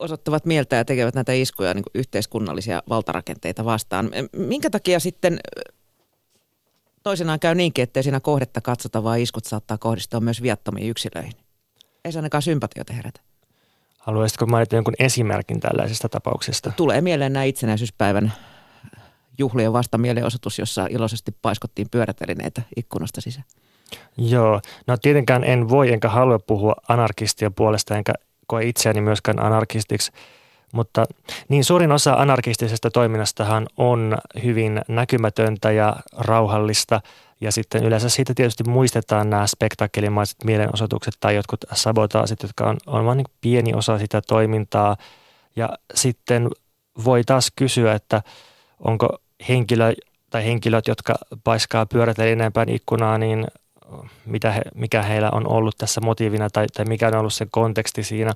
osoittavat 0.00 0.44
mieltä 0.44 0.76
ja 0.76 0.84
tekevät 0.84 1.14
näitä 1.14 1.32
iskuja 1.32 1.74
niin 1.74 1.84
yhteiskunnallisia 1.94 2.82
valtarakenteita 2.88 3.64
vastaan. 3.64 4.10
Minkä 4.32 4.70
takia 4.70 5.00
sitten 5.00 5.40
toisenaan 7.02 7.40
käy 7.40 7.54
niinkin, 7.54 7.82
että 7.82 8.02
siinä 8.02 8.20
kohdetta 8.20 8.60
katsota, 8.60 9.04
vaan 9.04 9.20
iskut 9.20 9.44
saattaa 9.44 9.78
kohdistua 9.78 10.20
myös 10.20 10.42
viattomiin 10.42 10.88
yksilöihin? 10.90 11.32
Ei 12.04 12.12
se 12.12 12.18
ainakaan 12.18 12.42
sympatioita 12.42 12.92
herätä. 12.92 13.20
Haluaisitko 13.98 14.46
mainita 14.46 14.74
jonkun 14.74 14.94
esimerkin 14.98 15.60
tällaisesta 15.60 16.08
tapauksesta? 16.08 16.72
Tulee 16.76 17.00
mieleen 17.00 17.32
nämä 17.32 17.44
itsenäisyyspäivän 17.44 18.32
juhlien 19.38 19.72
vastamielenosoitus, 19.72 20.58
jossa 20.58 20.86
iloisesti 20.90 21.34
paiskottiin 21.42 21.90
pyörätelineitä 21.90 22.62
ikkunasta 22.76 23.20
sisään. 23.20 23.44
Joo, 24.16 24.60
no 24.86 24.96
tietenkään 24.96 25.44
en 25.44 25.68
voi 25.68 25.92
enkä 25.92 26.08
halua 26.08 26.38
puhua 26.38 26.74
anarkistia 26.88 27.50
puolesta, 27.50 27.96
enkä 27.96 28.12
koe 28.50 28.64
itseäni 28.64 29.00
myöskään 29.00 29.42
anarkistiksi, 29.42 30.12
mutta 30.72 31.04
niin 31.48 31.64
suurin 31.64 31.92
osa 31.92 32.12
anarkistisesta 32.12 32.90
toiminnastahan 32.90 33.66
on 33.76 34.18
hyvin 34.42 34.80
näkymätöntä 34.88 35.70
ja 35.70 35.96
rauhallista. 36.18 37.00
Ja 37.40 37.52
sitten 37.52 37.84
yleensä 37.84 38.08
siitä 38.08 38.34
tietysti 38.34 38.64
muistetaan 38.64 39.30
nämä 39.30 39.46
spektakkelimaiset 39.46 40.36
mielenosoitukset 40.44 41.14
tai 41.20 41.34
jotkut 41.34 41.64
sabotaasit, 41.72 42.42
jotka 42.42 42.64
on, 42.64 42.76
on 42.86 43.06
vain 43.06 43.16
niin 43.16 43.34
pieni 43.40 43.74
osa 43.74 43.98
sitä 43.98 44.22
toimintaa. 44.28 44.96
Ja 45.56 45.68
sitten 45.94 46.48
voi 47.04 47.24
taas 47.24 47.52
kysyä, 47.56 47.94
että 47.94 48.22
onko 48.80 49.18
henkilö 49.48 49.92
tai 50.30 50.44
henkilöt, 50.44 50.86
jotka 50.86 51.14
paiskaa 51.44 51.86
pyörätelineen 51.86 52.52
päin 52.52 52.68
ikkunaa, 52.68 53.18
niin 53.18 53.46
mitä 54.26 54.52
he, 54.52 54.62
mikä 54.74 55.02
heillä 55.02 55.30
on 55.32 55.48
ollut 55.48 55.74
tässä 55.78 56.00
motiivina 56.00 56.50
tai, 56.50 56.66
tai 56.66 56.84
mikä 56.84 57.08
on 57.08 57.14
ollut 57.14 57.34
se 57.34 57.46
konteksti 57.50 58.02
siinä. 58.02 58.32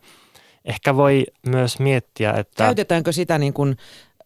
Ehkä 0.65 0.97
voi 0.97 1.25
myös 1.47 1.79
miettiä, 1.79 2.33
että... 2.33 2.65
Käytetäänkö 2.65 3.13
sitä 3.13 3.39
niin 3.39 3.53
kuin, 3.53 3.77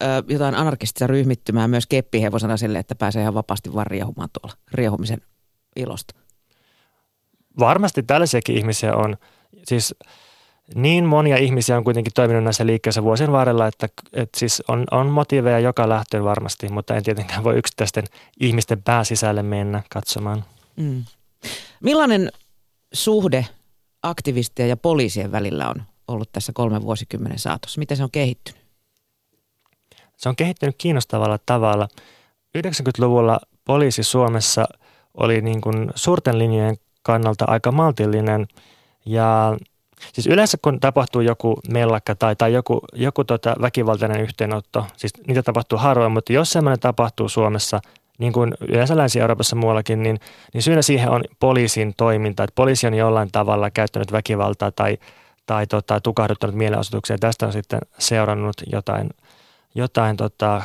ö, 0.02 0.06
jotain 0.28 0.54
anarkistista 0.54 1.06
ryhmittymää 1.06 1.68
myös 1.68 1.86
keppihevosena 1.86 2.56
sille, 2.56 2.78
että 2.78 2.94
pääsee 2.94 3.22
ihan 3.22 3.34
vapaasti 3.34 3.74
vaan 3.74 3.86
riehumaan 3.86 4.28
tuolla 4.32 4.56
riehumisen 4.72 5.20
ilosta? 5.76 6.14
Varmasti 7.58 8.02
tällaisiakin 8.02 8.56
ihmisiä 8.56 8.94
on. 8.94 9.16
Siis 9.64 9.94
niin 10.74 11.04
monia 11.04 11.36
ihmisiä 11.36 11.76
on 11.76 11.84
kuitenkin 11.84 12.12
toiminut 12.14 12.44
näissä 12.44 12.66
liikkeissä 12.66 13.02
vuosien 13.02 13.32
varrella, 13.32 13.66
että, 13.66 13.88
että 14.12 14.38
siis 14.38 14.62
on, 14.68 14.84
on 14.90 15.06
motiiveja 15.06 15.58
joka 15.58 15.88
lähtöön 15.88 16.24
varmasti, 16.24 16.68
mutta 16.68 16.94
en 16.96 17.02
tietenkään 17.02 17.44
voi 17.44 17.58
yksittäisten 17.58 18.04
ihmisten 18.40 18.82
pääsisälle 18.82 19.42
mennä 19.42 19.82
katsomaan. 19.90 20.44
Mm. 20.76 21.04
Millainen 21.80 22.32
suhde 22.93 23.47
aktivistien 24.03 24.68
ja 24.68 24.76
poliisien 24.76 25.32
välillä 25.32 25.68
on 25.68 25.82
ollut 26.09 26.32
tässä 26.32 26.53
kolmen 26.53 26.82
vuosikymmenen 26.82 27.39
saatossa? 27.39 27.78
Miten 27.78 27.97
se 27.97 28.03
on 28.03 28.11
kehittynyt? 28.11 28.62
Se 30.16 30.28
on 30.28 30.36
kehittynyt 30.36 30.74
kiinnostavalla 30.78 31.39
tavalla. 31.47 31.89
90-luvulla 32.59 33.41
poliisi 33.64 34.03
Suomessa 34.03 34.64
oli 35.14 35.41
niin 35.41 35.61
kuin 35.61 35.91
suurten 35.95 36.39
linjojen 36.39 36.76
kannalta 37.03 37.45
aika 37.49 37.72
maltillinen 37.72 38.47
ja 39.07 39.57
Siis 40.12 40.26
yleensä 40.26 40.59
kun 40.62 40.80
tapahtuu 40.80 41.20
joku 41.20 41.61
mellakka 41.68 42.14
tai, 42.14 42.36
tai 42.36 42.53
joku, 42.53 42.80
joku 42.93 43.24
tota 43.24 43.57
väkivaltainen 43.61 44.20
yhteenotto, 44.20 44.86
siis 44.97 45.12
niitä 45.26 45.43
tapahtuu 45.43 45.78
harvoin, 45.78 46.12
mutta 46.12 46.32
jos 46.32 46.51
semmoinen 46.51 46.80
tapahtuu 46.80 47.28
Suomessa, 47.28 47.80
niin 48.18 48.32
kuin 48.32 48.54
yleensä 48.68 48.96
Länsi-Euroopassa 48.96 49.56
muuallakin, 49.56 50.02
niin, 50.02 50.20
niin 50.54 50.62
syynä 50.62 50.82
siihen 50.82 51.10
on 51.10 51.24
poliisin 51.40 51.94
toiminta. 51.96 52.44
Että 52.44 52.54
poliisi 52.54 52.86
on 52.86 52.94
jollain 52.94 53.28
tavalla 53.32 53.70
käyttänyt 53.70 54.12
väkivaltaa 54.12 54.72
tai, 54.72 54.98
tai 55.46 55.66
tota, 55.66 56.00
tukahduttanut 56.00 56.56
mielenosoituksia. 56.56 57.18
Tästä 57.18 57.46
on 57.46 57.52
sitten 57.52 57.80
seurannut 57.98 58.56
jotain, 58.72 59.10
jotain 59.74 60.16
tota, 60.16 60.62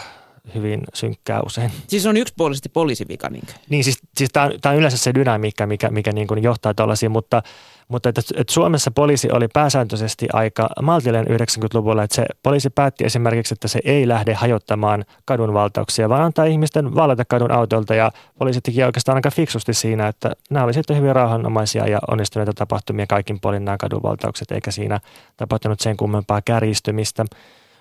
hyvin 0.55 0.81
synkkää 0.93 1.41
usein. 1.45 1.71
Siis 1.87 2.05
on 2.05 2.17
yksipuolisesti 2.17 2.69
poliisivika. 2.69 3.29
Niin, 3.29 3.43
niin 3.69 3.83
siis, 3.83 3.99
siis 4.17 4.29
tämä 4.33 4.45
on, 4.45 4.51
on 4.65 4.75
yleensä 4.75 4.97
se 4.97 5.13
dynamiikka, 5.13 5.67
mikä, 5.67 5.89
mikä 5.89 6.11
niin 6.11 6.27
kuin 6.27 6.43
johtaa 6.43 6.73
tällaisiin, 6.73 7.11
mutta, 7.11 7.43
mutta 7.87 8.09
että, 8.09 8.21
että 8.35 8.53
Suomessa 8.53 8.91
poliisi 8.91 9.31
oli 9.31 9.47
pääsääntöisesti 9.47 10.27
aika 10.33 10.69
maltillinen 10.81 11.27
90-luvulla, 11.27 12.03
että 12.03 12.15
se 12.15 12.25
poliisi 12.43 12.69
päätti 12.69 13.03
esimerkiksi, 13.05 13.53
että 13.53 13.67
se 13.67 13.79
ei 13.83 14.07
lähde 14.07 14.33
hajottamaan 14.33 15.05
kadunvaltauksia, 15.25 16.09
vaan 16.09 16.21
antaa 16.21 16.45
ihmisten 16.45 16.95
vallata 16.95 17.25
kadun 17.25 17.51
autoilta 17.51 17.95
ja 17.95 18.11
poliisi 18.39 18.61
teki 18.61 18.83
oikeastaan 18.83 19.15
aika 19.15 19.31
fiksusti 19.31 19.73
siinä, 19.73 20.07
että 20.07 20.31
nämä 20.49 20.65
oli 20.65 20.73
sitten 20.73 20.97
hyvin 20.97 21.15
rauhanomaisia 21.15 21.87
ja 21.87 21.99
onnistuneita 22.11 22.53
tapahtumia 22.53 23.07
kaikin 23.07 23.39
puolin 23.41 23.65
nämä 23.65 23.77
kadunvaltaukset, 23.77 24.51
eikä 24.51 24.71
siinä 24.71 24.99
tapahtunut 25.37 25.79
sen 25.79 25.97
kummempaa 25.97 26.41
kärjistymistä. 26.41 27.25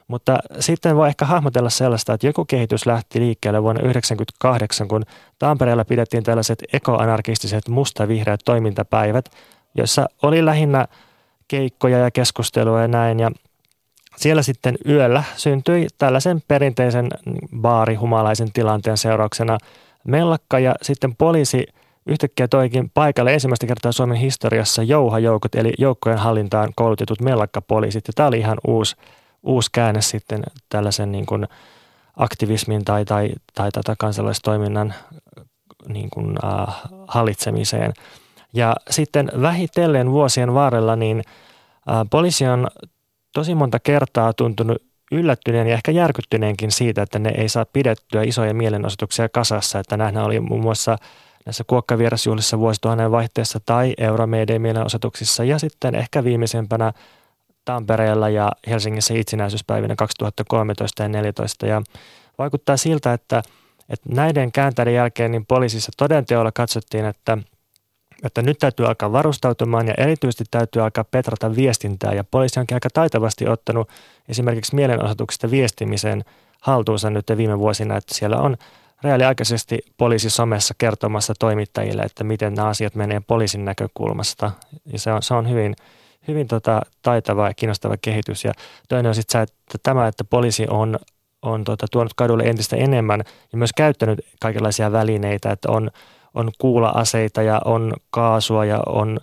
Mutta 0.09 0.39
sitten 0.61 0.97
voi 0.97 1.09
ehkä 1.09 1.25
hahmotella 1.25 1.71
sellaista, 1.71 2.13
että 2.13 2.27
joku 2.27 2.45
kehitys 2.45 2.87
lähti 2.87 3.21
liikkeelle 3.21 3.63
vuonna 3.63 3.81
1998, 3.81 4.89
kun 4.89 5.03
Tampereella 5.39 5.85
pidettiin 5.85 6.23
tällaiset 6.23 6.63
ekoanarkistiset 6.73 7.69
musta-vihreät 7.69 8.41
toimintapäivät, 8.45 9.25
joissa 9.75 10.07
oli 10.23 10.45
lähinnä 10.45 10.87
keikkoja 11.49 11.99
ja 11.99 12.11
keskustelua 12.11 12.81
ja 12.81 12.89
näin. 12.89 13.21
Ja 13.21 13.31
siellä 14.17 14.43
sitten 14.43 14.75
yöllä 14.89 15.25
syntyi 15.37 15.87
tällaisen 15.99 16.43
perinteisen 16.49 17.09
baarihumalaisen 17.61 18.53
tilanteen 18.53 18.97
seurauksena 18.97 19.59
mellakka 20.05 20.59
ja 20.59 20.75
sitten 20.83 21.17
poliisi 21.17 21.67
yhtäkkiä 22.07 22.49
toikin 22.49 22.91
paikalle 22.95 23.35
ensimmäistä 23.35 23.67
kertaa 23.67 23.93
Suomen 23.93 24.17
historiassa 24.17 24.83
jouhajoukot 24.83 25.55
eli 25.55 25.73
joukkojen 25.79 26.19
hallintaan 26.19 26.73
koulutetut 26.77 27.21
mellakkapoliisit. 27.21 28.07
Ja 28.07 28.13
tämä 28.17 28.29
oli 28.29 28.39
ihan 28.39 28.59
uusi 28.67 28.97
uusi 29.43 29.71
käänne 29.73 30.03
sitten 30.03 30.43
tällaisen 30.69 31.13
niin 31.13 31.27
kuin 31.27 31.49
aktivismin 32.17 32.85
tai, 32.85 33.05
tai, 33.05 33.31
tai 33.55 33.71
tätä 33.71 33.95
kansalaistoiminnan 33.99 34.95
niin 35.89 36.11
kuin, 36.11 36.37
äh, 36.45 36.83
hallitsemiseen. 37.09 37.93
Ja 38.53 38.77
sitten 38.91 39.33
vähitellen 39.41 40.11
vuosien 40.11 40.55
varrella 40.55 40.97
niin 40.97 41.23
poliisi 42.11 42.47
on 42.47 42.69
tosi 43.33 43.55
monta 43.55 43.79
kertaa 43.79 44.33
tuntunut 44.33 44.83
yllättyneen 45.13 45.67
ja 45.67 45.75
ehkä 45.75 45.91
järkyttyneenkin 45.91 46.71
siitä, 46.71 47.03
että 47.03 47.19
ne 47.19 47.33
ei 47.37 47.49
saa 47.49 47.65
pidettyä 47.65 48.23
isoja 48.23 48.55
mielenosoituksia 48.55 49.29
kasassa. 49.29 49.79
Että 49.79 49.97
nähdään 49.97 50.27
oli 50.27 50.41
muun 50.41 50.61
muassa 50.61 50.97
näissä 51.47 51.65
kuokkavierasjuhlissa 51.67 52.59
vuosituhannen 52.59 53.11
vaihteessa 53.11 53.61
tai 53.67 53.95
Euromeideen 53.99 54.63
mielenosoituksissa 54.63 55.45
ja 55.45 55.59
sitten 55.59 55.95
ehkä 55.95 56.25
viimeisempänä 56.25 56.93
Tampereella 57.65 58.29
ja 58.29 58.53
Helsingissä 58.67 59.15
itsenäisyyspäivinä 59.15 59.97
2013 59.97 61.03
ja 61.03 61.09
2014. 61.09 61.67
Ja 61.67 61.83
vaikuttaa 62.39 62.77
siltä, 62.77 63.13
että, 63.13 63.43
että 63.89 64.09
näiden 64.15 64.53
kääntäjien 64.53 64.95
jälkeen 64.97 65.31
niin 65.31 65.47
poliisissa 65.47 65.93
todenteolla 65.97 66.53
katsottiin, 66.53 67.05
että, 67.05 67.39
että 68.23 68.43
nyt 68.43 68.59
täytyy 68.59 68.87
alkaa 68.87 69.13
varustautumaan 69.13 69.89
ja 69.89 69.95
erityisesti 69.99 70.45
täytyy 70.51 70.83
alkaa 70.83 71.05
petrata 71.05 71.57
viestintää. 71.57 72.13
Ja 72.13 72.25
poliisi 72.25 72.61
onkin 72.61 72.77
aika 72.77 72.89
taitavasti 72.95 73.49
ottanut 73.49 73.89
esimerkiksi 74.29 74.75
mielenosoituksista 74.75 75.51
viestimisen 75.51 76.25
haltuunsa 76.61 77.11
nyt 77.11 77.27
viime 77.37 77.59
vuosina, 77.59 77.97
että 77.97 78.15
siellä 78.15 78.37
on 78.37 78.57
reaaliaikaisesti 79.03 79.79
poliisi 79.97 80.31
somessa 80.31 80.75
kertomassa 80.79 81.35
toimittajille, 81.39 82.03
että 82.03 82.25
miten 82.25 82.55
nämä 82.55 82.69
asiat 82.69 82.95
menee 82.95 83.21
poliisin 83.27 83.65
näkökulmasta. 83.65 84.51
Ja 84.93 84.99
se 84.99 85.13
on, 85.13 85.23
se 85.23 85.35
on 85.35 85.51
hyvin, 85.51 85.77
hyvin 86.29 86.49
tota, 86.49 86.83
taitava 87.03 87.49
ja 87.49 87.55
kiinnostava 87.55 87.97
kehitys. 88.03 88.45
Ja 88.45 88.53
toinen 88.89 89.09
on 89.09 89.15
sitten 89.15 89.43
että 89.43 89.79
tämä, 89.83 90.07
että 90.07 90.25
poliisi 90.25 90.67
on, 90.71 90.99
on 91.43 91.65
tota, 91.65 91.87
tuonut 91.91 92.15
kadulle 92.15 92.43
entistä 92.43 92.77
enemmän 92.77 93.23
ja 93.53 93.59
myös 93.59 93.71
käyttänyt 93.77 94.21
kaikenlaisia 94.41 94.93
välineitä, 94.93 95.51
että 95.51 95.71
on, 95.71 95.91
on 96.35 96.51
kuula-aseita 96.59 97.43
ja 97.43 97.61
on 97.65 97.93
kaasua 98.11 98.65
ja 98.65 98.83
on, 98.87 99.19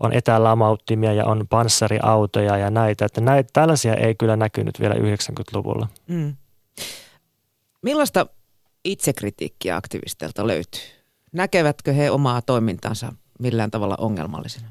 on 0.00 0.12
etälamauttimia 0.12 1.12
ja 1.12 1.26
on 1.26 1.46
panssariautoja 1.50 2.58
ja 2.58 2.70
näitä. 2.70 3.04
Että 3.04 3.20
näitä, 3.20 3.50
tällaisia 3.52 3.94
ei 3.94 4.14
kyllä 4.14 4.36
näkynyt 4.36 4.80
vielä 4.80 4.94
90-luvulla. 4.94 5.88
Mm. 6.06 6.36
Millaista 7.82 8.26
itsekritiikkiä 8.84 9.76
aktivisteilta 9.76 10.46
löytyy? 10.46 10.80
Näkevätkö 11.32 11.92
he 11.92 12.10
omaa 12.10 12.42
toimintansa 12.42 13.12
millään 13.38 13.70
tavalla 13.70 13.94
ongelmallisena? 13.98 14.68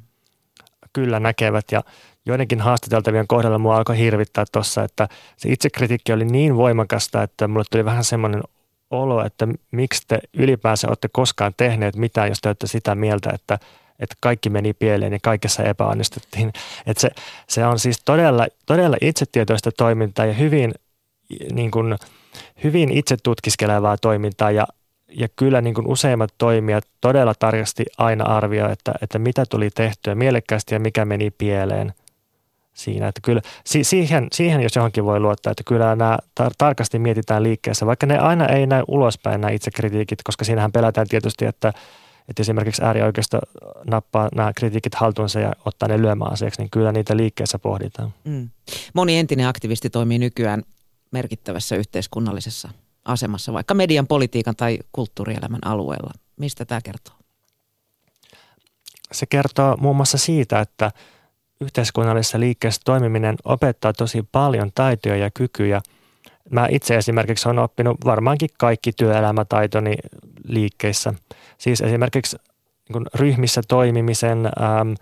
Kyllä 0.93 1.19
näkevät 1.19 1.65
ja 1.71 1.83
joidenkin 2.25 2.61
haastateltavien 2.61 3.27
kohdalla 3.27 3.57
mua 3.57 3.77
alkoi 3.77 3.97
hirvittää 3.97 4.45
tuossa, 4.51 4.83
että 4.83 5.07
se 5.37 5.49
itsekritiikki 5.49 6.13
oli 6.13 6.25
niin 6.25 6.55
voimakasta, 6.55 7.23
että 7.23 7.47
mulle 7.47 7.65
tuli 7.71 7.85
vähän 7.85 8.03
semmoinen 8.03 8.43
olo, 8.93 9.25
että 9.25 9.47
miksi 9.71 10.03
te 10.07 10.19
ylipäänsä 10.33 10.87
olette 10.87 11.09
koskaan 11.11 11.53
tehneet 11.57 11.95
mitään, 11.95 12.29
jos 12.29 12.41
te 12.41 12.49
olette 12.49 12.67
sitä 12.67 12.95
mieltä, 12.95 13.29
että, 13.33 13.59
että 13.99 14.15
kaikki 14.19 14.49
meni 14.49 14.73
pieleen 14.73 15.13
ja 15.13 15.19
kaikessa 15.21 15.63
epäonnistuttiin. 15.63 16.53
Että 16.87 17.01
se, 17.01 17.09
se 17.49 17.65
on 17.65 17.79
siis 17.79 18.01
todella, 18.05 18.47
todella 18.65 18.97
itsetietoista 19.01 19.71
toimintaa 19.71 20.25
ja 20.25 20.33
hyvin, 20.33 20.73
niin 21.53 21.71
kuin, 21.71 21.97
hyvin 22.63 22.91
itse 22.91 23.17
tutkiskelevaa 23.23 23.97
toimintaa 23.97 24.51
ja 24.51 24.67
ja 25.15 25.27
kyllä 25.35 25.61
niin 25.61 25.73
kuin 25.73 25.87
useimmat 25.87 26.33
toimijat 26.37 26.83
todella 27.01 27.33
tarkasti 27.39 27.85
aina 27.97 28.23
arvioi, 28.25 28.71
että, 28.71 28.93
että 29.01 29.19
mitä 29.19 29.45
tuli 29.49 29.69
tehtyä 29.69 30.15
mielekkäästi 30.15 30.75
ja 30.75 30.79
mikä 30.79 31.05
meni 31.05 31.31
pieleen 31.31 31.93
siinä. 32.73 33.07
Että 33.07 33.21
kyllä 33.23 33.41
siihen, 33.83 34.27
siihen, 34.31 34.61
jos 34.61 34.75
johonkin 34.75 35.05
voi 35.05 35.19
luottaa, 35.19 35.51
että 35.51 35.63
kyllä 35.65 35.95
nämä 35.95 36.17
tar- 36.41 36.53
tarkasti 36.57 36.99
mietitään 36.99 37.43
liikkeessä, 37.43 37.85
vaikka 37.85 38.05
ne 38.05 38.17
aina 38.17 38.47
ei 38.47 38.67
näy 38.67 38.83
ulospäin 38.87 39.41
nämä 39.41 39.51
itsekritiikit, 39.51 40.19
koska 40.23 40.45
siinähän 40.45 40.71
pelätään 40.71 41.07
tietysti, 41.07 41.45
että, 41.45 41.73
että 42.29 42.41
esimerkiksi 42.41 42.83
äärioikeisto 42.83 43.39
nappaa 43.87 44.29
nämä 44.35 44.53
kritiikit 44.55 44.95
haltuunsa 44.95 45.39
ja 45.39 45.53
ottaa 45.65 45.89
ne 45.89 46.01
lyömäaseeksi, 46.01 46.61
niin 46.61 46.69
kyllä 46.69 46.91
niitä 46.91 47.17
liikkeessä 47.17 47.59
pohditaan. 47.59 48.13
Mm. 48.23 48.49
Moni 48.93 49.17
entinen 49.17 49.47
aktivisti 49.47 49.89
toimii 49.89 50.19
nykyään 50.19 50.63
merkittävässä 51.11 51.75
yhteiskunnallisessa 51.75 52.69
asemassa, 53.05 53.53
vaikka 53.53 53.73
median, 53.73 54.07
politiikan 54.07 54.55
tai 54.55 54.79
kulttuurielämän 54.91 55.67
alueella. 55.67 56.11
Mistä 56.37 56.65
tämä 56.65 56.81
kertoo? 56.81 57.15
Se 59.11 59.25
kertoo 59.25 59.77
muun 59.77 59.95
muassa 59.95 60.17
siitä, 60.17 60.59
että 60.59 60.91
yhteiskunnallisessa 61.63 62.39
liikkeessä 62.39 62.81
toimiminen 62.85 63.35
opettaa 63.45 63.93
tosi 63.93 64.23
paljon 64.31 64.71
taitoja 64.75 65.17
ja 65.17 65.31
kykyjä. 65.31 65.81
Mä 66.49 66.67
itse 66.71 66.95
esimerkiksi 66.95 67.49
olen 67.49 67.59
oppinut 67.59 67.97
varmaankin 68.05 68.49
kaikki 68.57 68.91
työelämätaitoni 68.91 69.95
liikkeissä. 70.47 71.13
Siis 71.57 71.81
esimerkiksi 71.81 72.37
niin 72.93 73.05
ryhmissä 73.15 73.61
toimimisen, 73.67 74.45
ähm, 74.45 74.93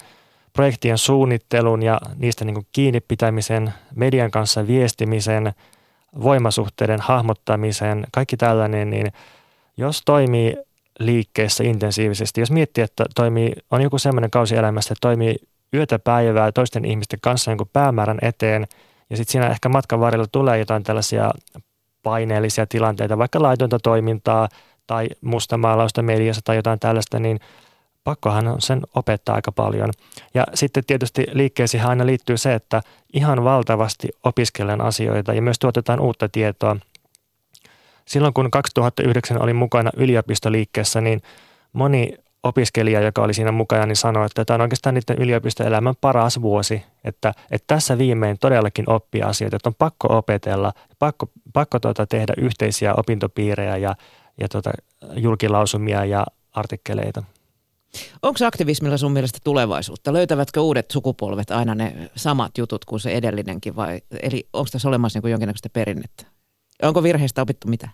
projektien 0.53 0.97
suunnittelun 0.97 1.83
ja 1.83 2.01
niistä 2.15 2.45
niin 2.45 2.67
kiinni 2.71 2.99
pitämisen, 2.99 3.73
median 3.95 4.31
kanssa 4.31 4.67
viestimisen– 4.67 5.53
voimasuhteiden 6.23 7.01
hahmottamisen, 7.01 8.07
kaikki 8.11 8.37
tällainen, 8.37 8.89
niin 8.89 9.11
jos 9.77 10.01
toimii 10.05 10.57
liikkeessä 10.99 11.63
intensiivisesti, 11.63 12.41
jos 12.41 12.51
miettii, 12.51 12.83
että 12.83 13.05
toimii, 13.15 13.53
on 13.71 13.81
joku 13.81 13.99
semmoinen 13.99 14.31
kausi 14.31 14.55
elämässä, 14.55 14.93
että 14.93 15.01
toimii 15.01 15.35
yötä 15.73 15.99
päivää 15.99 16.51
toisten 16.51 16.85
ihmisten 16.85 17.19
kanssa 17.21 17.51
jonkun 17.51 17.69
päämäärän 17.73 18.19
eteen, 18.21 18.67
ja 19.09 19.17
sitten 19.17 19.31
siinä 19.31 19.47
ehkä 19.47 19.69
matkan 19.69 19.99
varrella 19.99 20.27
tulee 20.31 20.59
jotain 20.59 20.83
tällaisia 20.83 21.31
paineellisia 22.03 22.65
tilanteita, 22.65 23.17
vaikka 23.17 23.41
laitonta 23.41 23.79
toimintaa 23.83 24.49
tai 24.87 25.09
mustamaalausta 25.21 26.01
mediassa 26.01 26.41
tai 26.43 26.55
jotain 26.55 26.79
tällaista, 26.79 27.19
niin 27.19 27.39
pakkohan 28.03 28.47
on 28.47 28.61
sen 28.61 28.81
opettaa 28.95 29.35
aika 29.35 29.51
paljon. 29.51 29.89
Ja 30.33 30.43
sitten 30.53 30.85
tietysti 30.87 31.25
liikkeisiin 31.31 31.85
aina 31.85 32.05
liittyy 32.05 32.37
se, 32.37 32.53
että 32.53 32.81
ihan 33.13 33.43
valtavasti 33.43 34.09
opiskelen 34.23 34.81
asioita 34.81 35.33
ja 35.33 35.41
myös 35.41 35.59
tuotetaan 35.59 35.99
uutta 35.99 36.29
tietoa. 36.29 36.77
Silloin 38.05 38.33
kun 38.33 38.51
2009 38.51 39.41
olin 39.41 39.55
mukana 39.55 39.89
yliopistoliikkeessä, 39.97 41.01
niin 41.01 41.21
moni 41.73 42.13
opiskelija, 42.43 43.01
joka 43.01 43.21
oli 43.21 43.33
siinä 43.33 43.51
mukana, 43.51 43.85
niin 43.85 43.95
sanoi, 43.95 44.25
että 44.25 44.45
tämä 44.45 44.55
on 44.55 44.61
oikeastaan 44.61 44.95
niiden 44.95 45.17
yliopistoelämän 45.17 45.95
paras 46.01 46.41
vuosi, 46.41 46.83
että, 47.03 47.33
että 47.51 47.75
tässä 47.75 47.97
viimein 47.97 48.37
todellakin 48.39 48.89
oppii 48.89 49.21
asioita, 49.21 49.55
että 49.55 49.69
on 49.69 49.75
pakko 49.75 50.17
opetella, 50.17 50.73
pakko, 50.99 51.29
pakko 51.53 51.79
tuota 51.79 52.07
tehdä 52.07 52.33
yhteisiä 52.37 52.93
opintopiirejä 52.93 53.77
ja, 53.77 53.95
ja 54.39 54.49
tuota, 54.49 54.71
julkilausumia 55.15 56.05
ja 56.05 56.25
artikkeleita. 56.51 57.23
Onko 58.21 58.45
aktivismilla 58.45 58.97
sun 58.97 59.11
mielestä 59.11 59.39
tulevaisuutta? 59.43 60.13
Löytävätkö 60.13 60.61
uudet 60.61 60.91
sukupolvet 60.91 61.51
aina 61.51 61.75
ne 61.75 62.11
samat 62.15 62.57
jutut 62.57 62.85
kuin 62.85 62.99
se 62.99 63.11
edellinenkin 63.11 63.75
vai 63.75 64.01
eli 64.21 64.47
onko 64.53 64.69
tässä 64.71 64.87
olemassa 64.87 65.19
niin 65.19 65.31
jonkinnäköistä 65.31 65.69
perinnettä? 65.69 66.25
Onko 66.83 67.03
virheistä 67.03 67.41
opittu 67.41 67.67
mitä? 67.67 67.89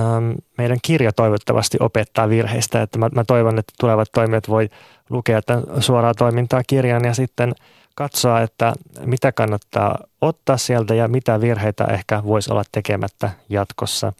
Ähm, 0.00 0.30
meidän 0.58 0.78
kirja 0.82 1.12
toivottavasti 1.12 1.76
opettaa 1.80 2.28
virheistä, 2.28 2.82
että 2.82 2.98
mä, 2.98 3.08
mä 3.14 3.24
toivon, 3.24 3.58
että 3.58 3.72
tulevat 3.80 4.08
toimijat 4.14 4.48
voi 4.48 4.68
lukea 5.10 5.42
tämän 5.42 5.64
suoraa 5.80 6.14
toimintaa 6.14 6.62
kirjan 6.66 7.04
ja 7.04 7.14
sitten 7.14 7.54
katsoa, 7.94 8.40
että 8.40 8.72
mitä 9.04 9.32
kannattaa 9.32 9.98
ottaa 10.20 10.56
sieltä 10.56 10.94
ja 10.94 11.08
mitä 11.08 11.40
virheitä 11.40 11.84
ehkä 11.84 12.22
voisi 12.24 12.52
olla 12.52 12.62
tekemättä 12.72 13.30
jatkossa. 13.48 14.12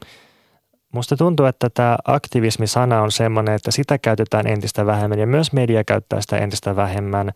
Musta 0.92 1.16
tuntuu, 1.16 1.46
että 1.46 1.70
tämä 1.70 1.96
aktivismi-sana 2.04 3.02
on 3.02 3.12
semmoinen, 3.12 3.54
että 3.54 3.70
sitä 3.70 3.98
käytetään 3.98 4.46
entistä 4.46 4.86
vähemmän 4.86 5.18
ja 5.18 5.26
myös 5.26 5.52
media 5.52 5.84
käyttää 5.84 6.20
sitä 6.20 6.38
entistä 6.38 6.76
vähemmän. 6.76 7.32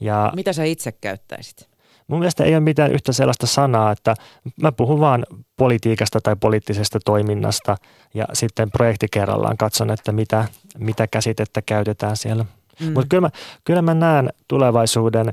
Ja 0.00 0.32
Mitä 0.36 0.52
sä 0.52 0.64
itse 0.64 0.92
käyttäisit? 0.92 1.67
Mun 2.08 2.18
mielestä 2.18 2.44
ei 2.44 2.54
ole 2.54 2.60
mitään 2.60 2.92
yhtä 2.92 3.12
sellaista 3.12 3.46
sanaa, 3.46 3.92
että 3.92 4.14
mä 4.62 4.72
puhun 4.72 5.00
vaan 5.00 5.26
politiikasta 5.56 6.20
tai 6.20 6.36
poliittisesta 6.40 6.98
toiminnasta 7.04 7.76
ja 8.14 8.24
sitten 8.32 8.70
projekti 8.70 9.06
kerrallaan 9.10 9.56
katson, 9.56 9.90
että 9.90 10.12
mitä, 10.12 10.44
mitä 10.78 11.06
käsitettä 11.06 11.62
käytetään 11.62 12.16
siellä. 12.16 12.44
Mm. 12.80 12.92
Mutta 12.92 13.08
kyllä 13.08 13.30
kyllä 13.64 13.82
mä 13.82 13.94
näen 13.94 14.28
tulevaisuuden, 14.48 15.32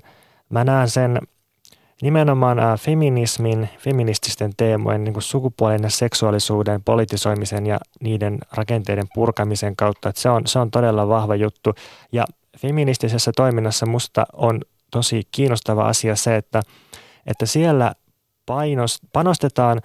mä 0.49 0.63
näen 0.63 0.89
sen– 0.89 1.19
nimenomaan 2.01 2.57
feminismin, 2.80 3.69
feminististen 3.80 4.51
teemojen, 4.57 5.03
niin 5.03 5.13
kuin 5.13 5.23
sukupuolen 5.23 5.84
ja 5.84 5.89
seksuaalisuuden 5.89 6.84
politisoimisen 6.84 7.65
ja 7.65 7.80
niiden 8.01 8.38
rakenteiden 8.51 9.07
purkamisen 9.13 9.76
kautta. 9.76 10.09
Että 10.09 10.21
se, 10.21 10.30
on, 10.30 10.47
se 10.47 10.59
on 10.59 10.71
todella 10.71 11.07
vahva 11.07 11.36
juttu. 11.36 11.76
Ja 12.11 12.26
feministisessä 12.57 13.32
toiminnassa 13.36 13.86
musta 13.86 14.26
on 14.34 14.61
tosi 14.95 15.21
kiinnostava 15.31 15.87
asia 15.87 16.15
se, 16.15 16.35
että, 16.35 16.61
että 17.25 17.45
siellä 17.45 17.93
painos, 18.45 18.99
panostetaan 19.13 19.81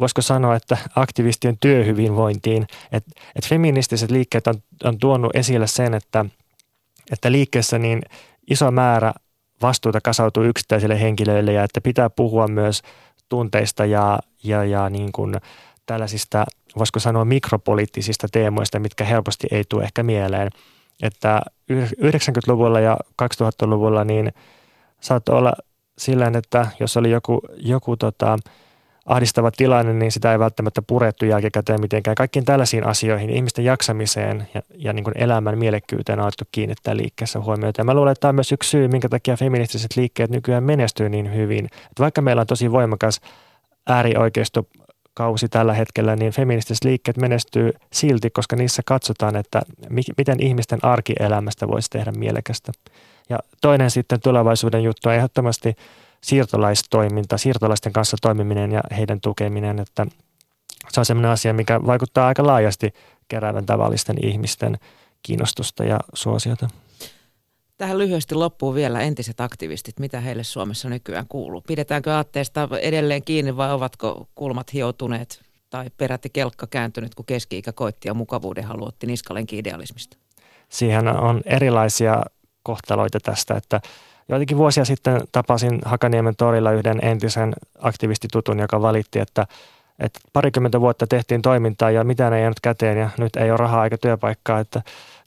voisiko 0.00 0.22
sanoa, 0.22 0.56
että 0.56 0.76
aktivistien 0.96 1.58
työhyvinvointiin. 1.60 2.66
Että 2.92 3.10
et 3.36 3.46
feministiset 3.46 4.10
liikkeet 4.10 4.46
on, 4.46 4.54
on 4.84 4.98
tuonut 4.98 5.36
esille 5.36 5.66
sen, 5.66 5.94
että, 5.94 6.24
että 7.12 7.32
liikkeessä 7.32 7.78
niin 7.78 8.02
iso 8.50 8.70
määrä 8.70 9.12
vastuuta 9.62 10.00
kasautuu 10.00 10.42
yksittäisille 10.42 11.00
henkilöille 11.00 11.52
ja 11.52 11.64
että 11.64 11.80
pitää 11.80 12.10
puhua 12.10 12.48
myös 12.48 12.82
tunteista 13.28 13.84
ja, 13.84 14.18
ja, 14.44 14.64
ja 14.64 14.90
niin 14.90 15.12
kuin 15.12 15.34
tällaisista, 15.86 16.44
voisiko 16.78 17.00
sanoa 17.00 17.24
mikropoliittisista 17.24 18.26
teemoista, 18.32 18.78
mitkä 18.78 19.04
helposti 19.04 19.46
ei 19.50 19.64
tule 19.68 19.84
ehkä 19.84 20.02
mieleen. 20.02 20.50
Että 21.02 21.40
90-luvulla 21.72 22.80
ja 22.80 22.96
2000-luvulla 23.22 24.04
niin 24.04 24.32
saattoi 25.00 25.38
olla 25.38 25.52
sillä 25.98 26.32
että 26.38 26.66
jos 26.80 26.96
oli 26.96 27.10
joku, 27.10 27.40
joku 27.56 27.96
tota, 27.96 28.38
ahdistava 29.06 29.50
tilanne, 29.50 29.92
niin 29.92 30.12
sitä 30.12 30.32
ei 30.32 30.38
välttämättä 30.38 30.82
purettu 30.82 31.24
jälkikäteen 31.24 31.80
mitenkään. 31.80 32.14
Kaikkiin 32.14 32.44
tällaisiin 32.44 32.86
asioihin, 32.86 33.30
ihmisten 33.30 33.64
jaksamiseen 33.64 34.48
ja, 34.54 34.62
ja 34.74 34.92
niin 34.92 35.04
elämän 35.14 35.58
mielekkyyteen 35.58 36.18
on 36.18 36.22
alettu 36.22 36.44
kiinnittää 36.52 36.96
liikkeessä 36.96 37.40
huomiota. 37.40 37.80
Ja 37.80 37.84
mä 37.84 37.94
luulen, 37.94 38.12
että 38.12 38.20
tämä 38.20 38.28
on 38.28 38.34
myös 38.34 38.52
yksi 38.52 38.70
syy, 38.70 38.88
minkä 38.88 39.08
takia 39.08 39.36
feministiset 39.36 39.96
liikkeet 39.96 40.30
nykyään 40.30 40.64
menestyy 40.64 41.08
niin 41.08 41.34
hyvin. 41.34 41.64
Että 41.64 42.00
vaikka 42.02 42.22
meillä 42.22 42.40
on 42.40 42.46
tosi 42.46 42.72
voimakas 42.72 43.20
äärioikeisto 43.88 44.66
kausi 45.14 45.48
tällä 45.48 45.74
hetkellä, 45.74 46.16
niin 46.16 46.32
feministiset 46.32 46.84
liikkeet 46.84 47.16
menestyy 47.16 47.72
silti, 47.92 48.30
koska 48.30 48.56
niissä 48.56 48.82
katsotaan, 48.86 49.36
että 49.36 49.62
mi- 49.90 50.02
miten 50.18 50.42
ihmisten 50.42 50.78
arkielämästä 50.82 51.68
voisi 51.68 51.90
tehdä 51.90 52.12
mielekästä. 52.12 52.72
Ja 53.28 53.38
toinen 53.60 53.90
sitten 53.90 54.20
tulevaisuuden 54.20 54.82
juttu 54.82 55.08
on 55.08 55.14
ehdottomasti– 55.14 55.74
siirtolaistoiminta, 56.20 57.38
siirtolaisten 57.38 57.92
kanssa 57.92 58.16
toimiminen 58.22 58.72
ja 58.72 58.80
heidän 58.96 59.20
tukeminen, 59.20 59.78
että 59.78 60.06
se 60.88 61.00
on 61.00 61.04
sellainen 61.04 61.30
asia, 61.30 61.54
mikä 61.54 61.80
vaikuttaa 61.86 62.26
aika 62.26 62.46
laajasti 62.46 62.94
keräävän 63.28 63.66
tavallisten 63.66 64.26
ihmisten 64.26 64.78
kiinnostusta 65.22 65.84
ja 65.84 65.98
suosiota. 66.14 66.68
Tähän 67.80 67.98
lyhyesti 67.98 68.34
loppuu 68.34 68.74
vielä 68.74 69.00
entiset 69.00 69.40
aktivistit. 69.40 69.98
Mitä 69.98 70.20
heille 70.20 70.44
Suomessa 70.44 70.88
nykyään 70.88 71.26
kuuluu? 71.28 71.60
Pidetäänkö 71.66 72.14
aatteesta 72.14 72.68
edelleen 72.80 73.22
kiinni 73.24 73.56
vai 73.56 73.72
ovatko 73.72 74.28
kulmat 74.34 74.72
hioutuneet 74.72 75.40
tai 75.70 75.86
peräti 75.96 76.30
kelkka 76.30 76.66
kääntynyt, 76.66 77.14
kun 77.14 77.24
keski-ikä 77.24 77.72
koitti 77.72 78.08
ja 78.08 78.14
mukavuuden 78.14 78.64
haluotti 78.64 79.06
niskalenkin 79.06 79.58
idealismista? 79.58 80.16
Siihen 80.68 81.08
on 81.08 81.40
erilaisia 81.44 82.22
kohtaloita 82.62 83.20
tästä, 83.20 83.54
että 83.54 83.80
joitakin 84.28 84.56
vuosia 84.56 84.84
sitten 84.84 85.20
tapasin 85.32 85.78
Hakaniemen 85.84 86.36
torilla 86.36 86.72
yhden 86.72 86.98
entisen 87.02 87.52
aktivistitutun, 87.78 88.58
joka 88.58 88.82
valitti, 88.82 89.18
että, 89.18 89.46
että 89.98 90.20
parikymmentä 90.32 90.80
vuotta 90.80 91.06
tehtiin 91.06 91.42
toimintaa 91.42 91.90
ja 91.90 92.04
mitään 92.04 92.32
ei 92.32 92.40
jäänyt 92.40 92.60
käteen 92.60 92.98
ja 92.98 93.10
nyt 93.18 93.36
ei 93.36 93.50
ole 93.50 93.56
rahaa 93.56 93.84
eikä 93.84 93.98
työpaikkaa, 93.98 94.60
että 94.60 94.82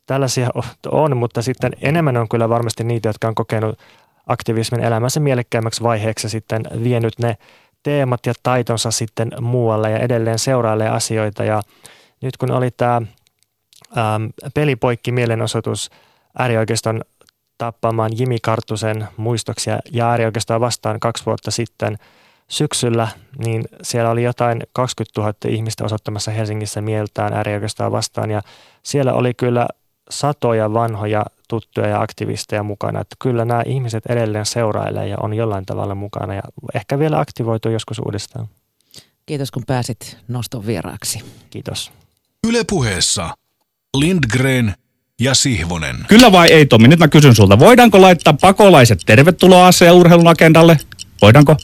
tällaisia 0.05 0.49
on, 0.91 1.17
mutta 1.17 1.41
sitten 1.41 1.71
enemmän 1.81 2.17
on 2.17 2.29
kyllä 2.29 2.49
varmasti 2.49 2.83
niitä, 2.83 3.09
jotka 3.09 3.27
on 3.27 3.35
kokenut 3.35 3.79
aktivismin 4.27 4.83
elämänsä 4.83 5.19
mielekkäimmäksi 5.19 5.83
vaiheeksi 5.83 6.29
sitten 6.29 6.63
vienyt 6.83 7.19
ne 7.19 7.37
teemat 7.83 8.25
ja 8.25 8.33
taitonsa 8.43 8.91
sitten 8.91 9.31
muualle 9.41 9.91
ja 9.91 9.99
edelleen 9.99 10.39
seurailee 10.39 10.89
asioita. 10.89 11.43
Ja 11.43 11.61
nyt 12.21 12.37
kun 12.37 12.51
oli 12.51 12.71
tämä 12.71 13.01
ähm, 13.97 14.25
pelipoikki 14.53 15.11
mielenosoitus 15.11 15.89
äärioikeiston 16.39 17.01
tappamaan 17.57 18.11
Jimi 18.17 18.37
Kartusen 18.41 19.07
muistoksia 19.17 19.79
ja 19.91 20.09
äärioikeistoa 20.09 20.59
vastaan 20.59 20.99
kaksi 20.99 21.25
vuotta 21.25 21.51
sitten 21.51 21.97
syksyllä, 22.47 23.07
niin 23.37 23.63
siellä 23.81 24.09
oli 24.09 24.23
jotain 24.23 24.63
20 24.73 25.21
000 25.21 25.33
ihmistä 25.47 25.83
osoittamassa 25.83 26.31
Helsingissä 26.31 26.81
mieltään 26.81 27.33
äärioikeistoa 27.33 27.91
vastaan 27.91 28.31
ja 28.31 28.41
siellä 28.83 29.13
oli 29.13 29.33
kyllä 29.33 29.67
satoja 30.09 30.73
vanhoja 30.73 31.25
tuttuja 31.47 31.87
ja 31.87 32.01
aktivisteja 32.01 32.63
mukana. 32.63 33.01
Että 33.01 33.15
kyllä 33.19 33.45
nämä 33.45 33.63
ihmiset 33.65 34.05
edelleen 34.05 34.45
seurailee 34.45 35.07
ja 35.07 35.17
on 35.19 35.33
jollain 35.33 35.65
tavalla 35.65 35.95
mukana 35.95 36.33
ja 36.33 36.41
ehkä 36.75 36.99
vielä 36.99 37.19
aktivoituu 37.19 37.71
joskus 37.71 37.99
uudestaan. 37.99 38.47
Kiitos 39.25 39.51
kun 39.51 39.63
pääsit 39.67 40.17
noston 40.27 40.65
vieraaksi. 40.65 41.21
Kiitos. 41.49 41.91
Ylepuheessa 42.47 43.33
Lindgren 43.97 44.73
ja 45.19 45.33
Sihvonen. 45.33 45.95
Kyllä 46.07 46.31
vai 46.31 46.51
ei, 46.51 46.65
Tomi? 46.65 46.87
Nyt 46.87 46.99
mä 46.99 47.07
kysyn 47.07 47.35
sulta. 47.35 47.59
Voidaanko 47.59 48.01
laittaa 48.01 48.33
pakolaiset 48.41 48.99
tervetuloa 49.05 49.69
urheilun 49.93 50.27
agendalle? 50.27 50.77
Voidaanko? 51.21 51.55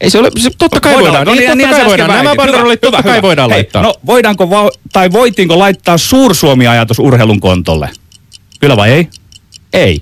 Ei 0.00 0.10
se 0.10 0.18
ole, 0.18 0.30
se, 0.38 0.50
totta 0.58 0.80
kai 0.80 0.94
voidaan, 0.94 1.26
voidaan. 1.26 1.36
niin, 1.58 1.58
totta 1.68 1.76
kai 1.76 1.86
voidaan. 1.86 2.10
Nämä 2.10 2.34
banderolit 2.36 2.80
totta 2.80 3.02
kai 3.02 3.22
voidaan 3.22 3.50
Hei, 3.50 3.58
laittaa. 3.58 3.82
No 3.82 3.94
voidaanko, 4.06 4.50
va- 4.50 4.70
tai 4.92 5.12
voitiinko 5.12 5.58
laittaa 5.58 5.98
Suursuomi-ajatus 5.98 6.98
urheilun 6.98 7.40
kontolle? 7.40 7.90
Kyllä 8.60 8.76
vai 8.76 8.90
ei? 8.90 9.08
Ei. 9.72 10.00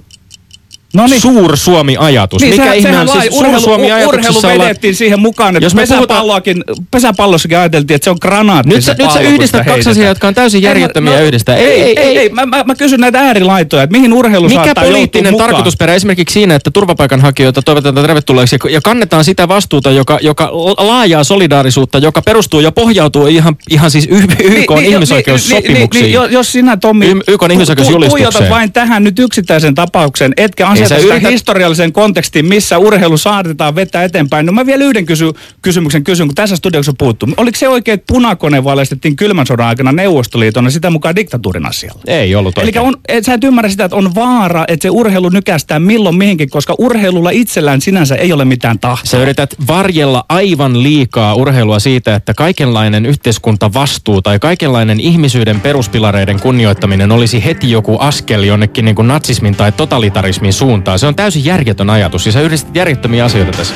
No 0.92 1.06
niin. 1.06 1.20
Suur-Suomi-ajatus. 1.20 2.42
Niin, 2.42 2.50
Mikä 2.50 2.62
sehän, 2.62 2.78
ihme 2.78 2.90
sehän 2.90 3.08
on 3.08 3.20
siis 3.20 3.34
urheilu, 3.34 3.60
Suur-Suomi-ajatuksessa 3.60 4.38
urheilu 4.38 4.62
vedettiin 4.62 4.94
siihen 4.94 5.20
mukaan, 5.20 5.56
että 5.56 5.66
Jos 5.66 5.74
me 5.74 5.80
pesäpalloakin, 5.82 6.64
pesäpallossakin 6.90 7.58
ajateltiin, 7.58 7.94
että 7.94 8.04
se 8.04 8.10
on 8.10 8.16
granaatti 8.20 8.68
Nyt 8.68 8.84
se 8.84 8.94
sä, 8.98 9.02
nyt 9.02 9.12
sä 9.12 9.20
yhdistät 9.20 9.66
kaksi 9.66 9.90
asiaa, 9.90 10.08
jotka 10.08 10.28
on 10.28 10.34
täysin 10.34 10.62
järjettömiä 10.62 11.18
no, 11.18 11.24
yhdistää. 11.24 11.56
Ei, 11.56 11.82
ei, 11.82 11.98
ei. 12.00 12.18
ei. 12.18 12.28
Mä, 12.28 12.46
mä, 12.46 12.64
mä 12.66 12.74
kysyn 12.74 13.00
näitä 13.00 13.20
äärilaitoja, 13.20 13.82
että 13.82 13.96
mihin 13.96 14.12
urheilu 14.12 14.48
Mikä 14.48 14.64
saattaa 14.64 14.84
poliittinen 14.84 15.36
tarkoitusperä 15.36 15.94
esimerkiksi 15.94 16.32
siinä, 16.32 16.54
että 16.54 16.70
turvapaikanhakijoita 16.70 17.62
toivotetaan 17.62 18.06
tervetulleeksi 18.06 18.56
ja- 18.70 18.80
kannetaan 18.84 19.24
sitä 19.24 19.48
vastuuta, 19.48 19.90
joka, 19.90 20.18
joka 20.22 20.50
laajaa 20.78 21.24
solidaarisuutta, 21.24 21.98
joka 21.98 22.22
perustuu 22.22 22.60
ja 22.60 22.72
pohjautuu 22.72 23.26
ihan, 23.26 23.56
ihan 23.70 23.90
siis 23.90 24.08
YK 24.10 24.38
Niin, 24.38 24.66
niin, 24.68 24.92
ihmisoikeussopimuksiin. 24.92 26.02
Niin, 26.02 26.12
niin, 26.12 26.22
niin, 26.22 26.32
jos 26.32 26.52
sinä, 26.52 26.76
Tommi, 26.76 27.06
Y- 27.06 27.20
YK:n 27.28 27.50
ihmisoikeusjulistukseen. 27.50 28.50
vain 28.50 28.72
tähän 28.72 29.04
nyt 29.04 29.18
yksittäisen 29.18 29.74
tapauksen, 29.74 30.32
etkä 30.36 30.68
sä 30.88 31.00
sitä 31.00 31.14
yrität- 31.14 31.30
historiallisen 31.30 31.92
kontekstiin, 31.92 32.46
missä 32.46 32.78
urheilu 32.78 33.16
saatetaan 33.18 33.74
vetää 33.74 34.04
eteenpäin. 34.04 34.46
No 34.46 34.52
mä 34.52 34.66
vielä 34.66 34.84
yhden 34.84 35.06
kysy- 35.06 35.32
kysymyksen 35.62 36.04
kysyn, 36.04 36.26
kun 36.28 36.34
tässä 36.34 36.56
studiossa 36.56 36.92
puuttuu. 36.98 37.28
Oliko 37.36 37.58
se 37.58 37.68
oikein, 37.68 37.94
että 37.94 38.12
punakone 38.12 38.64
valaistettiin 38.64 39.16
kylmän 39.16 39.46
sodan 39.46 39.66
aikana 39.66 39.92
Neuvostoliiton 39.92 40.64
ja 40.64 40.70
sitä 40.70 40.90
mukaan 40.90 41.16
diktatuurin 41.16 41.66
asialla? 41.66 42.02
Ei 42.06 42.34
ollut 42.34 42.58
Eli 42.58 42.72
on, 42.78 42.96
et, 43.08 43.24
sä 43.24 43.34
et 43.34 43.44
ymmärrä 43.44 43.70
sitä, 43.70 43.84
että 43.84 43.96
on 43.96 44.14
vaara, 44.14 44.64
että 44.68 44.82
se 44.82 44.90
urheilu 44.90 45.28
nykästää 45.28 45.78
milloin 45.78 46.16
mihinkin, 46.16 46.50
koska 46.50 46.74
urheilulla 46.78 47.30
itsellään 47.30 47.80
sinänsä 47.80 48.14
ei 48.14 48.32
ole 48.32 48.44
mitään 48.44 48.78
tahtoa. 48.78 49.10
Sä 49.10 49.22
yrität 49.22 49.54
varjella 49.68 50.24
aivan 50.28 50.82
liikaa 50.82 51.34
urheilua 51.34 51.78
siitä, 51.78 52.14
että 52.14 52.34
kaikenlainen 52.34 53.06
yhteiskuntavastuu 53.06 54.22
tai 54.22 54.38
kaikenlainen 54.38 55.00
ihmisyyden 55.00 55.60
peruspilareiden 55.60 56.40
kunnioittaminen 56.40 57.12
olisi 57.12 57.44
heti 57.44 57.70
joku 57.70 57.96
askel 57.98 58.42
jonnekin 58.42 58.84
niin 58.84 58.94
kuin 58.94 59.08
natsismin 59.08 59.54
tai 59.54 59.72
totalitarismin 59.72 60.52
suuntaan. 60.52 60.71
Se 60.96 61.06
on 61.06 61.14
täysin 61.14 61.44
järjetön 61.44 61.90
ajatus 61.90 62.26
ja 62.26 62.32
sä 62.32 62.40
yhdistät 62.40 62.76
järjettömiä 62.76 63.24
asioita 63.24 63.52
tässä. 63.56 63.74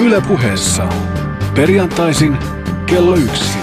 Ylepuheessa 0.00 0.88
perjantaisin 1.54 2.36
kello 2.86 3.16
yksi. 3.16 3.58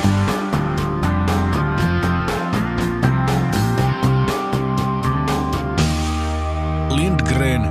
Lindgren 6.90 7.62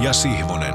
ja 0.00 0.12
Sihvonen. 0.12 0.74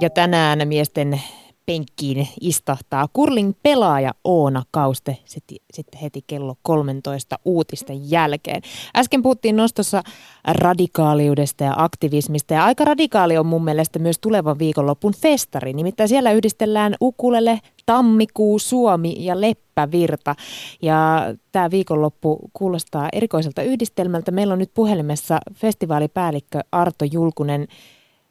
Ja 0.00 0.10
tänään 0.10 0.68
miesten 0.68 1.22
penkkiin 1.66 2.28
istahtaa 2.40 3.08
kurling 3.12 3.52
pelaaja 3.62 4.14
Oona 4.24 4.62
Kauste 4.70 5.18
sitten 5.24 6.00
heti 6.02 6.24
kello 6.26 6.54
13 6.62 7.38
uutisten 7.44 8.10
jälkeen. 8.10 8.62
Äsken 8.96 9.22
puhuttiin 9.22 9.56
nostossa 9.56 10.02
radikaaliudesta 10.44 11.64
ja 11.64 11.74
aktivismista 11.76 12.54
ja 12.54 12.64
aika 12.64 12.84
radikaali 12.84 13.38
on 13.38 13.46
mun 13.46 13.64
mielestä 13.64 13.98
myös 13.98 14.18
tulevan 14.18 14.58
viikonlopun 14.58 15.14
festari. 15.14 15.72
Nimittäin 15.72 16.08
siellä 16.08 16.32
yhdistellään 16.32 16.94
ukulele, 17.02 17.60
tammikuu, 17.86 18.58
Suomi 18.58 19.14
ja 19.18 19.40
Leppävirta. 19.40 20.34
Ja 20.82 21.22
tämä 21.52 21.70
viikonloppu 21.70 22.38
kuulostaa 22.52 23.08
erikoiselta 23.12 23.62
yhdistelmältä. 23.62 24.30
Meillä 24.30 24.52
on 24.52 24.58
nyt 24.58 24.74
puhelimessa 24.74 25.38
festivaalipäällikkö 25.54 26.60
Arto 26.72 27.04
Julkunen. 27.12 27.68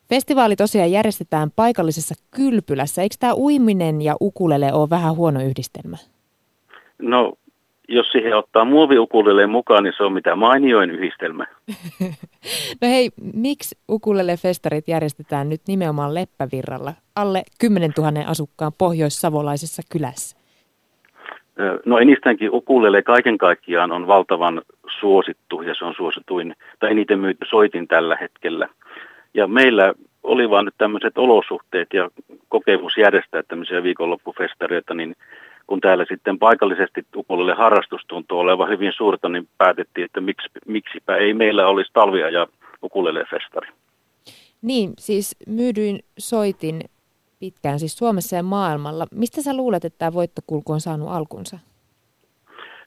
Festivaali 0.09 0.55
tosiaan 0.55 0.91
järjestetään 0.91 1.51
paikallisessa 1.55 2.15
kylpylässä. 2.35 3.01
Eikö 3.01 3.15
tämä 3.19 3.33
uiminen 3.35 4.01
ja 4.01 4.15
ukulele 4.21 4.73
ole 4.73 4.89
vähän 4.89 5.15
huono 5.15 5.41
yhdistelmä? 5.41 5.97
No, 6.99 7.33
jos 7.87 8.07
siihen 8.11 8.37
ottaa 8.37 8.65
muoviukuleleen 8.65 9.49
mukaan, 9.49 9.83
niin 9.83 9.93
se 9.97 10.03
on 10.03 10.13
mitä 10.13 10.35
mainioin 10.35 10.91
yhdistelmä. 10.91 11.45
No 12.81 12.87
hei, 12.87 13.09
miksi 13.33 13.77
ukulele-festarit 13.91 14.87
järjestetään 14.87 15.49
nyt 15.49 15.61
nimenomaan 15.67 16.13
Leppävirralla, 16.13 16.93
alle 17.15 17.43
10 17.59 17.91
000 17.97 18.11
asukkaan 18.27 18.71
pohjoissavolaisessa 18.77 19.81
kylässä? 19.91 20.37
No 21.85 21.97
enistäänkin 21.97 22.49
ukulele 22.53 23.01
kaiken 23.01 23.37
kaikkiaan 23.37 23.91
on 23.91 24.07
valtavan 24.07 24.61
suosittu 24.99 25.61
ja 25.61 25.75
se 25.75 25.85
on 25.85 25.93
suosituin 25.97 26.55
tai 26.79 26.91
eniten 26.91 27.19
myyty 27.19 27.45
soitin 27.49 27.87
tällä 27.87 28.17
hetkellä. 28.21 28.69
Ja 29.35 29.47
meillä 29.47 29.93
oli 30.23 30.49
vaan 30.49 30.65
nyt 30.65 30.73
tämmöiset 30.77 31.17
olosuhteet 31.17 31.87
ja 31.93 32.09
kokemus 32.49 32.97
järjestää 32.97 33.43
tämmöisiä 33.43 33.83
viikonloppufestareita, 33.83 34.93
niin 34.93 35.15
kun 35.67 35.81
täällä 35.81 36.05
sitten 36.09 36.39
paikallisesti 36.39 37.05
ukulele 37.15 37.53
harrastus 37.53 38.01
tuntuu 38.07 38.39
olevan 38.39 38.69
hyvin 38.69 38.93
suurta, 38.95 39.29
niin 39.29 39.47
päätettiin, 39.57 40.05
että 40.05 40.21
miksi, 40.21 40.49
miksipä 40.67 41.15
ei 41.15 41.33
meillä 41.33 41.67
olisi 41.67 41.91
talviaja 41.93 42.47
ukulele-festari. 42.83 43.69
Niin, 44.61 44.93
siis 44.97 45.35
myydyin 45.47 45.99
soitin 46.17 46.81
pitkään 47.39 47.79
siis 47.79 47.97
Suomessa 47.97 48.35
ja 48.35 48.43
maailmalla. 48.43 49.07
Mistä 49.11 49.41
sä 49.41 49.57
luulet, 49.57 49.85
että 49.85 49.97
tämä 49.99 50.13
voittokulku 50.13 50.73
on 50.73 50.81
saanut 50.81 51.09
alkunsa? 51.09 51.59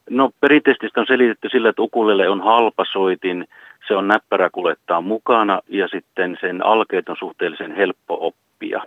No 0.09 0.29
perinteisesti 0.41 0.99
on 0.99 1.05
selitetty 1.07 1.49
sillä, 1.51 1.69
että 1.69 1.81
ukulele 1.81 2.29
on 2.29 2.41
halpa 2.41 2.85
soitin, 2.91 3.47
se 3.89 3.95
on 3.95 4.07
näppärä 4.07 4.49
kuljettaa 4.49 5.01
mukana 5.01 5.61
ja 5.67 5.87
sitten 5.87 6.37
sen 6.41 6.65
alkeet 6.65 7.09
on 7.09 7.15
suhteellisen 7.19 7.75
helppo 7.75 8.17
oppia. 8.27 8.81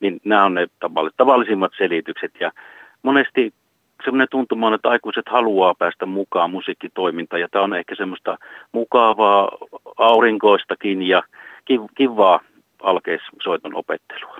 Niin 0.00 0.20
nämä 0.24 0.44
on 0.44 0.54
ne 0.54 0.66
tavall- 0.84 1.14
tavallisimmat 1.16 1.72
selitykset 1.78 2.32
ja 2.40 2.52
monesti 3.02 3.54
semmoinen 4.04 4.28
tuntuma 4.30 4.66
on, 4.66 4.74
että 4.74 4.88
aikuiset 4.88 5.28
haluaa 5.28 5.74
päästä 5.74 6.06
mukaan 6.06 6.50
musiikkitoimintaan 6.50 7.40
ja 7.40 7.48
tämä 7.48 7.64
on 7.64 7.74
ehkä 7.74 7.94
semmoista 7.94 8.38
mukavaa, 8.72 9.48
aurinkoistakin 9.98 11.02
ja 11.02 11.22
ki- 11.64 11.80
kivaa 11.96 12.40
alkeissoiton 12.82 13.74
opettelua. 13.74 14.36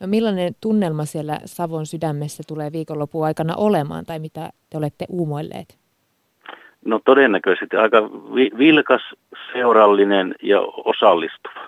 No 0.00 0.06
millainen 0.06 0.56
tunnelma 0.60 1.04
siellä 1.04 1.40
Savon 1.44 1.86
sydämessä 1.86 2.42
tulee 2.48 2.72
viikonlopun 2.72 3.24
aikana 3.24 3.54
olemaan 3.56 4.04
tai 4.04 4.18
mitä 4.18 4.50
te 4.70 4.78
olette 4.78 5.04
uumoilleet? 5.08 5.85
No 6.86 7.00
todennäköisesti 7.04 7.76
aika 7.76 8.02
vi- 8.34 8.50
vilkas, 8.58 9.02
seurallinen 9.52 10.34
ja 10.42 10.60
osallistuva. 10.60 11.60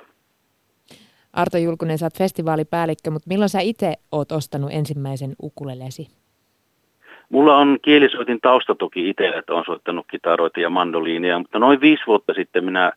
Arto 1.32 1.58
Julkunen, 1.58 1.98
sä 1.98 2.06
oot 2.06 2.18
festivaalipäällikkö, 2.18 3.10
mutta 3.10 3.28
milloin 3.28 3.48
sä 3.48 3.60
itse 3.60 3.94
oot 4.12 4.32
ostanut 4.32 4.70
ensimmäisen 4.72 5.34
ukulelesi? 5.42 6.08
Mulla 7.30 7.56
on 7.56 7.78
kielisoitin 7.82 8.40
tausta 8.42 8.74
toki 8.74 9.08
itsellä, 9.08 9.38
että 9.38 9.52
olen 9.52 9.64
soittanut 9.64 10.06
kitaroita 10.10 10.60
ja 10.60 10.70
mandoliinia, 10.70 11.38
mutta 11.38 11.58
noin 11.58 11.80
viisi 11.80 12.02
vuotta 12.06 12.34
sitten 12.34 12.64
minä 12.64 12.92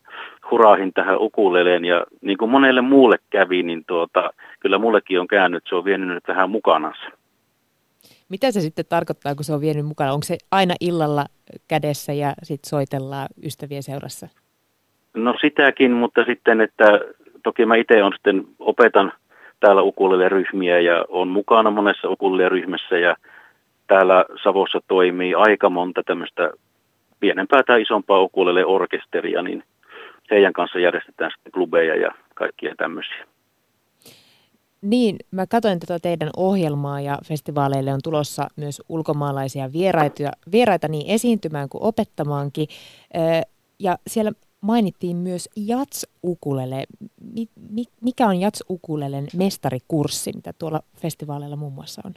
hurahin 0.51 0.93
tähän 0.93 1.19
ukuleleen 1.19 1.85
ja 1.85 2.05
niin 2.21 2.37
kuin 2.37 2.51
monelle 2.51 2.81
muulle 2.81 3.17
kävi, 3.29 3.63
niin 3.63 3.83
tuota, 3.87 4.33
kyllä 4.59 4.77
mullekin 4.77 5.19
on 5.19 5.27
käynyt, 5.27 5.63
se 5.69 5.75
on 5.75 5.85
vienyt 5.85 6.09
nyt 6.09 6.27
vähän 6.27 6.49
mukanansa. 6.49 7.20
Mitä 8.31 8.51
se 8.51 8.61
sitten 8.61 8.85
tarkoittaa, 8.89 9.35
kun 9.35 9.43
se 9.43 9.53
on 9.53 9.61
vienyt 9.61 9.85
mukana? 9.85 10.13
Onko 10.13 10.23
se 10.23 10.37
aina 10.51 10.73
illalla 10.79 11.25
kädessä 11.67 12.13
ja 12.13 12.33
sitten 12.43 12.69
soitellaan 12.69 13.27
ystävien 13.43 13.83
seurassa? 13.83 14.27
No 15.13 15.35
sitäkin, 15.41 15.91
mutta 15.91 16.23
sitten, 16.25 16.61
että 16.61 16.99
toki 17.43 17.65
mä 17.65 17.75
itse 17.75 18.03
on 18.03 18.13
sitten 18.13 18.43
opetan 18.59 19.13
täällä 19.59 19.81
ukulele 19.81 20.29
ryhmiä 20.29 20.79
ja 20.79 21.05
on 21.09 21.27
mukana 21.27 21.71
monessa 21.71 22.09
ukulele 22.09 22.49
ryhmässä 22.49 22.97
ja 22.97 23.15
täällä 23.87 24.25
Savossa 24.43 24.79
toimii 24.87 25.33
aika 25.35 25.69
monta 25.69 26.03
tämmöistä 26.03 26.51
pienempää 27.19 27.63
tai 27.63 27.81
isompaa 27.81 28.21
ukulele 28.21 28.65
orkesteria, 28.65 29.41
niin 29.41 29.63
heidän 30.31 30.53
kanssa 30.53 30.79
järjestetään 30.79 31.31
sitten 31.31 31.51
klubeja 31.51 31.95
ja 31.95 32.11
kaikkia 32.35 32.75
tämmöisiä. 32.77 33.25
Niin, 34.81 35.15
mä 35.31 35.47
katsoin 35.47 35.79
tätä 35.79 35.99
teidän 35.99 36.29
ohjelmaa 36.37 37.01
ja 37.01 37.17
festivaaleille 37.25 37.93
on 37.93 37.99
tulossa 38.03 38.47
myös 38.55 38.81
ulkomaalaisia 38.89 39.73
vieraita, 39.73 40.31
vieraita 40.51 40.87
niin 40.87 41.07
esiintymään 41.07 41.69
kuin 41.69 41.83
opettamaankin. 41.83 42.67
Ja 43.79 43.97
siellä 44.07 44.31
mainittiin 44.61 45.17
myös 45.17 45.49
Jats-ukulele. 45.55 46.83
Mikä 48.01 48.27
on 48.27 48.35
Jats-ukulelen 48.35 49.27
mestarikurssi, 49.37 50.31
mitä 50.35 50.53
tuolla 50.59 50.79
festivaaleilla 50.97 51.55
muun 51.55 51.73
muassa 51.73 52.01
on? 52.05 52.13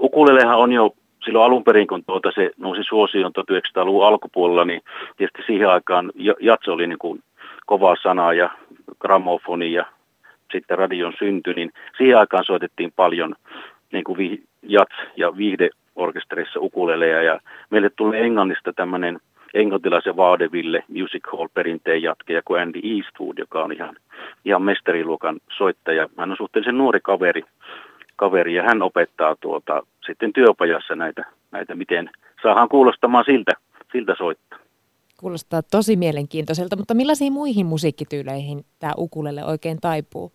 ukulelehan 0.00 0.58
on 0.58 0.72
jo 0.72 0.90
silloin 1.24 1.44
alun 1.44 1.64
perin, 1.64 1.86
kun 1.86 2.04
tuota 2.04 2.30
se 2.34 2.50
nousi 2.56 2.82
suosioon 2.88 3.32
1900-luvun 3.38 4.06
alkupuolella, 4.06 4.64
niin 4.64 4.82
tietysti 5.16 5.42
siihen 5.46 5.68
aikaan 5.68 6.12
jats 6.40 6.68
oli 6.68 6.86
niin 6.86 6.98
kuin 6.98 7.22
kova 7.66 7.96
sana 8.02 8.32
ja 8.32 8.50
gramofoni 8.98 9.72
ja 9.72 9.86
sitten 10.52 10.78
radion 10.78 11.12
synty, 11.18 11.54
niin 11.54 11.72
siihen 11.98 12.18
aikaan 12.18 12.44
soitettiin 12.44 12.92
paljon 12.96 13.34
niin 13.92 14.04
kuin 14.04 14.18
vi, 14.18 14.42
jats- 14.62 15.06
ja 15.16 15.36
viihdeorkesterissa 15.36 16.60
ukuleleja 16.60 17.22
ja 17.22 17.40
meille 17.70 17.90
tuli 17.90 18.18
Englannista 18.18 18.72
tämmöinen 18.72 19.18
englantilaisen 19.54 20.16
vaudeville 20.16 20.84
music 20.88 21.22
hall 21.32 21.48
perinteen 21.54 22.02
jatkeja 22.02 22.42
kuin 22.44 22.62
Andy 22.62 22.80
Eastwood, 22.82 23.38
joka 23.38 23.64
on 23.64 23.72
ihan, 23.72 23.96
ihan 24.44 24.62
mestariluokan 24.62 25.40
soittaja. 25.56 26.08
Hän 26.18 26.30
on 26.30 26.36
suhteellisen 26.36 26.78
nuori 26.78 27.00
kaveri, 27.02 27.42
kaveri 28.16 28.54
ja 28.54 28.62
hän 28.62 28.82
opettaa 28.82 29.36
tuota, 29.40 29.82
sitten 30.06 30.32
työpajassa 30.32 30.94
näitä, 30.94 31.24
näitä, 31.50 31.74
miten 31.74 32.10
saadaan 32.42 32.68
kuulostamaan 32.68 33.24
siltä, 33.24 33.52
siltä 33.92 34.14
soittaa. 34.18 34.65
Kuulostaa 35.16 35.62
tosi 35.62 35.96
mielenkiintoiselta, 35.96 36.76
mutta 36.76 36.94
millaisiin 36.94 37.32
muihin 37.32 37.66
musiikkityyleihin 37.66 38.64
tämä 38.78 38.92
ukulele 38.98 39.44
oikein 39.44 39.80
taipuu? 39.80 40.32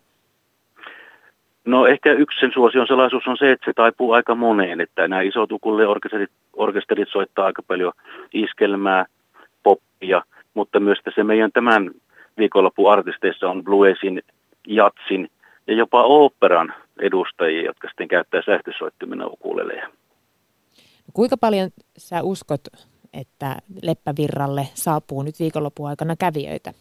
No 1.64 1.86
ehkä 1.86 2.12
yksi 2.12 2.40
sen 2.40 2.50
suosion 2.54 2.86
salaisuus 2.86 3.26
on 3.26 3.36
se, 3.36 3.52
että 3.52 3.64
se 3.64 3.72
taipuu 3.72 4.12
aika 4.12 4.34
moneen, 4.34 4.80
että 4.80 5.08
nämä 5.08 5.22
isot 5.22 5.52
ukulele-orkesterit 5.52 6.30
orkesterit 6.52 7.08
soittaa 7.12 7.46
aika 7.46 7.62
paljon 7.62 7.92
iskelmää, 8.32 9.06
poppia, 9.62 10.22
mutta 10.54 10.80
myös 10.80 10.98
tässä 11.04 11.24
meidän 11.24 11.52
tämän 11.52 11.90
viikonlopun 12.38 12.92
artisteissa 12.92 13.50
on 13.50 13.64
bluesin, 13.64 14.22
jatsin 14.66 15.30
ja 15.66 15.74
jopa 15.74 16.02
oopperan 16.02 16.74
edustajia, 17.00 17.62
jotka 17.62 17.88
sitten 17.88 18.08
käyttää 18.08 18.42
sähkösoittimena 18.46 19.26
ukuleleja. 19.26 19.88
Kuinka 21.12 21.36
paljon 21.36 21.70
sä 21.96 22.22
uskot, 22.22 22.60
että 23.20 23.56
Leppävirralle 23.82 24.68
saapuu 24.74 25.22
nyt 25.22 25.40
viikonlopun 25.40 25.88
aikana 25.88 26.16
kävijöitä? 26.16 26.72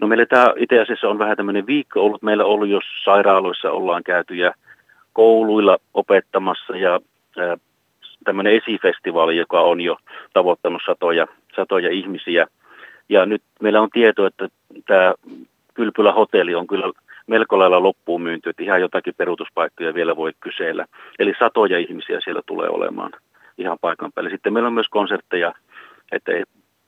No 0.00 0.06
meillä 0.06 0.26
tämä 0.26 0.54
itse 0.56 0.80
asiassa 0.80 1.08
on 1.08 1.18
vähän 1.18 1.36
tämmöinen 1.36 1.66
viikko 1.66 2.00
ollut. 2.00 2.22
Meillä 2.22 2.44
on 2.44 2.50
ollut, 2.50 2.68
jos 2.68 2.84
sairaaloissa 3.04 3.70
ollaan 3.70 4.04
käyty 4.04 4.34
ja 4.34 4.54
kouluilla 5.12 5.78
opettamassa 5.94 6.76
ja 6.76 7.00
tämmöinen 8.24 8.52
esifestivaali, 8.52 9.36
joka 9.36 9.60
on 9.60 9.80
jo 9.80 9.96
tavoittanut 10.32 10.82
satoja, 10.86 11.26
satoja 11.56 11.90
ihmisiä. 11.90 12.46
Ja 13.08 13.26
nyt 13.26 13.42
meillä 13.60 13.80
on 13.80 13.90
tieto, 13.90 14.26
että 14.26 14.48
tämä 14.86 15.14
Kylpylä 15.74 16.12
hotelli 16.12 16.54
on 16.54 16.66
kyllä 16.66 16.92
melko 17.26 17.58
lailla 17.58 17.82
loppuun 17.82 18.22
myynty, 18.22 18.50
että 18.50 18.62
ihan 18.62 18.80
jotakin 18.80 19.14
peruutuspaikkoja 19.16 19.94
vielä 19.94 20.16
voi 20.16 20.32
kysellä. 20.40 20.84
Eli 21.18 21.32
satoja 21.38 21.78
ihmisiä 21.78 22.20
siellä 22.24 22.42
tulee 22.46 22.68
olemaan 22.68 23.12
ihan 23.58 23.78
paikan 23.80 24.12
päälle. 24.12 24.30
Sitten 24.30 24.52
meillä 24.52 24.66
on 24.66 24.72
myös 24.72 24.88
konsertteja 24.88 25.54
että 26.12 26.32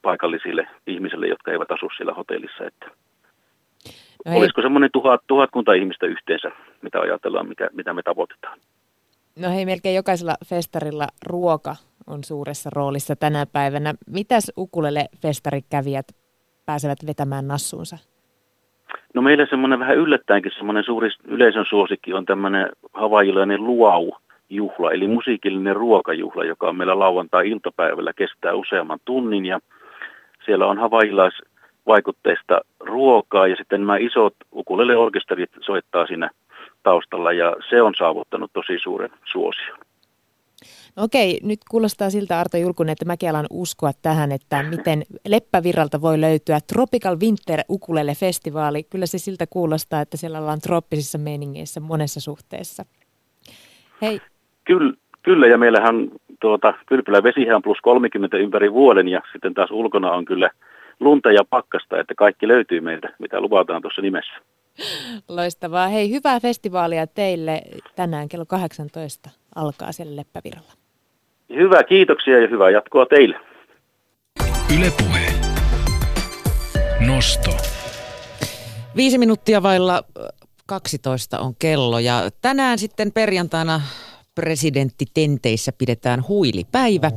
paikallisille 0.03 0.67
ihmisille, 0.87 1.27
jotka 1.27 1.53
eivät 1.53 1.71
asu 1.71 1.89
siellä 1.97 2.15
hotellissa. 2.15 2.67
Että 2.67 2.87
no 4.27 4.37
olisiko 4.37 4.63
semmoinen 4.63 4.91
tuhat, 4.93 5.21
tuhatkunta 5.27 5.73
ihmistä 5.73 6.07
yhteensä, 6.07 6.51
mitä 6.83 7.01
ajatellaan, 7.01 7.49
mikä, 7.49 7.69
mitä 7.73 7.93
me 7.93 8.03
tavoitetaan? 8.03 8.59
No 9.39 9.51
hei, 9.51 9.67
melkein 9.67 9.97
jokaisella 9.97 10.35
festarilla 10.47 11.07
ruoka 11.27 11.77
on 12.07 12.25
suuressa 12.25 12.71
roolissa 12.73 13.17
tänä 13.17 13.47
päivänä. 13.53 13.95
Mitäs 14.07 14.53
ukulele 14.59 15.05
festarikävijät 15.23 16.07
pääsevät 16.67 16.99
vetämään 17.07 17.49
nassuunsa? 17.49 17.99
No 19.15 19.23
meillä 19.23 19.47
semmoinen 19.51 19.79
vähän 19.79 19.97
yllättäenkin 19.97 20.53
semmoinen 20.57 20.85
suuri 20.85 21.11
yleisön 21.25 21.65
suosikki 21.69 22.13
on 22.13 22.27
tämmöinen 22.27 22.69
havaijilainen 22.93 23.67
luau-juhla, 24.51 24.93
eli 24.93 25.09
musiikillinen 25.09 25.77
ruokajuhla, 25.77 26.45
joka 26.45 26.69
on 26.69 26.77
meillä 26.77 26.99
lauantai-iltapäivällä, 26.99 28.13
kestää 28.13 28.55
useamman 28.55 28.99
tunnin 29.05 29.47
ja 29.47 29.61
siellä 30.45 30.67
on 30.67 30.79
havaijilaisvaikutteista 30.79 32.61
ruokaa 32.81 33.47
ja 33.47 33.57
sitten 33.57 33.81
nämä 33.81 33.97
isot 33.97 34.35
ukulele-orkesterit 34.55 35.51
soittaa 35.61 36.07
siinä 36.07 36.31
taustalla 36.83 37.33
ja 37.33 37.57
se 37.71 37.83
on 37.83 37.95
saavuttanut 37.99 38.51
tosi 38.53 38.79
suuren 38.83 39.11
suosion. 39.33 39.79
Okei, 40.97 41.41
nyt 41.43 41.61
kuulostaa 41.71 42.11
siltä 42.11 42.41
Arto 42.41 42.57
Julkunen, 42.57 42.93
että 42.93 43.05
mäkin 43.05 43.31
alan 43.31 43.47
uskoa 43.51 43.91
tähän, 44.03 44.33
että 44.33 44.63
miten 44.63 45.03
Leppävirralta 45.29 46.01
voi 46.01 46.21
löytyä 46.21 46.61
Tropical 46.67 47.17
Winter 47.21 47.61
Ukulele 47.69 48.15
Festivaali. 48.15 48.83
Kyllä 48.83 49.07
se 49.07 49.19
siltä 49.19 49.47
kuulostaa, 49.47 50.01
että 50.01 50.17
siellä 50.17 50.39
ollaan 50.39 50.61
trooppisissa 50.61 51.19
meiningeissä 51.19 51.81
monessa 51.81 52.21
suhteessa. 52.21 52.85
Hei. 54.03 54.21
Kyllä, 54.71 54.93
kyllä 55.23 55.47
ja 55.47 55.59
meillähän 55.59 56.09
tuota, 56.41 56.75
kylpylä 56.87 57.23
vesihän 57.23 57.63
plus 57.63 57.79
30 57.83 58.37
ympäri 58.37 58.73
vuoden 58.73 59.09
ja 59.09 59.21
sitten 59.33 59.55
taas 59.55 59.71
ulkona 59.71 60.11
on 60.13 60.25
kyllä 60.25 60.51
lunta 61.01 61.33
ja 61.33 61.45
pakkasta, 61.51 62.01
että 62.01 62.15
kaikki 62.15 62.49
löytyy 62.49 62.81
meiltä, 62.81 63.09
mitä 63.19 63.41
luvataan 63.41 63.83
tuossa 63.83 64.03
nimessä. 64.03 64.33
Loistavaa. 65.29 65.89
Hei, 65.89 66.11
hyvää 66.11 66.41
festivaalia 66.41 67.07
teille 67.07 67.63
tänään 67.97 68.29
kello 68.29 68.47
18 68.47 69.31
alkaa 69.55 69.93
siellä 69.93 70.17
Leppävirralla. 70.17 70.73
Hyvä, 71.55 71.83
kiitoksia 71.83 72.41
ja 72.41 72.49
hyvää 72.49 72.71
jatkoa 72.71 73.07
teille. 73.07 73.41
Ylepuhe. 74.79 75.27
Nosto. 77.07 77.51
Viisi 78.97 79.19
minuuttia 79.19 79.63
vailla 79.63 80.03
12 80.67 81.39
on 81.39 81.55
kello 81.59 81.99
ja 81.99 82.23
tänään 82.43 82.79
sitten 82.79 83.13
perjantaina 83.13 83.81
presidenttitenteissä 84.35 85.73
pidetään 85.73 86.25
huilipäivä. 86.29 87.11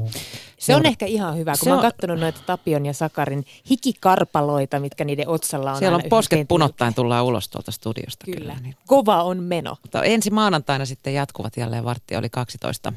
Se 0.59 0.76
on 0.76 0.86
ehkä 0.86 1.05
ihan 1.05 1.38
hyvä, 1.38 1.53
kun 1.59 1.70
mä 1.70 1.76
oon 1.76 1.86
on... 1.86 1.91
katsonut 1.91 2.20
noita 2.20 2.39
Tapion 2.45 2.86
ja 2.86 2.93
Sakarin 2.93 3.45
hikikarpaloita, 3.70 4.80
mitkä 4.80 5.03
niiden 5.03 5.28
otsalla 5.28 5.72
on. 5.72 5.78
Siellä 5.78 5.95
on 5.95 6.03
posket 6.09 6.47
punottain 6.47 6.93
tullaan 6.93 7.26
ulos 7.26 7.49
tuolta 7.49 7.72
studiosta. 7.72 8.26
Kyllä. 8.26 8.39
kyllä 8.39 8.55
niin. 8.61 8.76
Kova 8.88 9.24
on 9.24 9.43
meno. 9.43 9.76
Mutta 9.82 10.03
ensi 10.03 10.30
maanantaina 10.30 10.86
sitten 10.86 11.14
jatkuvat 11.14 11.57
jälleen 11.57 11.84
vartti 11.84 12.16
oli 12.16 12.30
12 12.30 12.93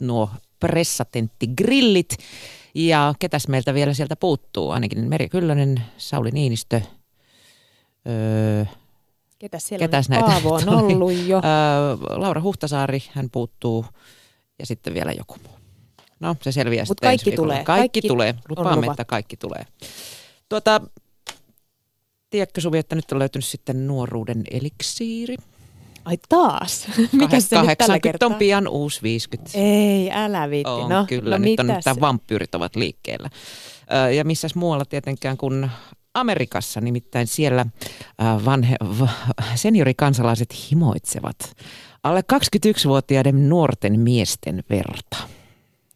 nuo 0.00 0.30
pressatenttigrillit. 0.60 2.16
Ja 2.74 3.14
ketäs 3.18 3.48
meiltä 3.48 3.74
vielä 3.74 3.94
sieltä 3.94 4.16
puuttuu? 4.16 4.70
Ainakin 4.70 5.08
Meri 5.08 5.28
Kyllönen, 5.28 5.82
Sauli 5.98 6.30
Niinistö, 6.30 6.80
öö, 8.08 8.64
Ketäs 9.42 9.68
siellä 9.68 9.84
Ketäs? 9.84 10.08
Näitä 10.08 10.26
Paavo 10.26 10.54
on 10.54 10.68
ollut 10.68 11.12
jo. 11.26 11.36
Öö, 11.36 12.18
Laura 12.18 12.40
Huhtasaari, 12.40 13.02
hän 13.10 13.30
puuttuu 13.30 13.86
ja 14.58 14.66
sitten 14.66 14.94
vielä 14.94 15.12
joku 15.12 15.36
muu. 15.42 15.58
No, 16.20 16.36
se 16.42 16.52
selviää 16.52 16.84
Mut 16.88 17.00
kaikki 17.00 17.32
tulee. 17.32 17.64
Kaikki, 17.64 17.80
kaikki 17.80 18.08
tulee. 18.08 18.34
Lupaamme, 18.48 18.86
että 18.86 19.04
kaikki 19.04 19.36
tulee. 19.36 19.66
Tuota, 20.48 20.80
tiedätkö 22.30 22.60
Suvi, 22.60 22.78
että 22.78 22.94
nyt 22.94 23.12
on 23.12 23.18
löytynyt 23.18 23.44
sitten 23.44 23.86
nuoruuden 23.86 24.44
eliksiiri? 24.50 25.36
Ai 26.04 26.18
taas? 26.28 26.86
Mikä 27.12 27.40
se 27.40 27.62
nyt 27.62 27.78
tällä 27.78 28.00
kertaa? 28.00 28.26
on 28.26 28.34
pian 28.34 28.68
uusi 28.68 29.02
50. 29.02 29.50
Ei, 29.54 30.10
älä 30.12 30.50
viitti. 30.50 30.70
On, 30.70 30.90
no, 30.90 31.04
kyllä, 31.08 31.38
no 31.38 31.44
nyt 31.44 31.60
on 31.60 31.66
nyt 31.66 32.00
vampyyrit 32.00 32.54
ovat 32.54 32.76
liikkeellä. 32.76 33.30
Ja 34.16 34.24
missäs 34.24 34.54
muualla 34.54 34.84
tietenkään 34.84 35.36
kuin 35.36 35.70
Amerikassa, 36.14 36.80
nimittäin 36.80 37.26
siellä 37.26 37.66
vanhe, 38.44 38.76
seniorikansalaiset 39.54 40.54
himoitsevat 40.70 41.56
Alle 42.02 42.20
21-vuotiaiden 42.32 43.48
nuorten 43.48 44.00
miesten 44.00 44.64
verta. 44.70 45.16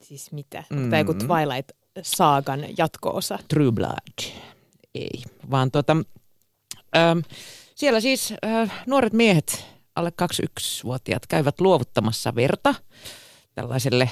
Siis 0.00 0.32
mitä? 0.32 0.64
Mm. 0.70 0.78
Mm. 0.78 0.90
Tai 0.90 1.00
joku 1.00 1.14
Twilight 1.14 1.70
Saagan 2.02 2.64
jatko-osa. 2.78 3.38
True 3.48 3.72
Blood. 3.72 4.32
Ei, 4.94 5.22
vaan 5.50 5.70
tota, 5.70 5.96
ähm, 6.96 7.18
siellä 7.74 8.00
siis 8.00 8.34
äh, 8.44 8.84
nuoret 8.86 9.12
miehet, 9.12 9.66
alle 9.96 10.12
21-vuotiaat, 10.22 11.26
käyvät 11.26 11.60
luovuttamassa 11.60 12.34
verta 12.34 12.74
tällaiselle 13.54 14.10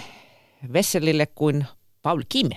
vesselille 0.72 1.26
kuin 1.26 1.66
Paul 2.02 2.22
Kim. 2.28 2.50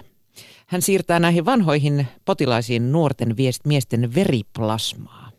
Hän 0.67 0.81
siirtää 0.81 1.19
näihin 1.19 1.45
vanhoihin 1.45 2.07
potilaisiin 2.25 2.91
nuorten 2.91 3.29
viest- 3.31 3.67
miesten 3.67 4.15
veriplasmaa. 4.15 5.31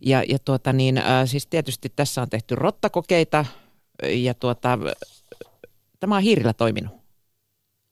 Ja, 0.00 0.22
ja 0.28 0.38
tuota 0.38 0.72
niin, 0.72 0.98
äh, 0.98 1.04
siis 1.24 1.46
tietysti 1.46 1.92
tässä 1.96 2.22
on 2.22 2.30
tehty 2.30 2.54
rottakokeita 2.54 3.44
ja 4.02 4.34
tuota, 4.34 4.78
tämä 6.00 6.16
on 6.16 6.22
hiirillä 6.22 6.52
toiminut. 6.52 7.05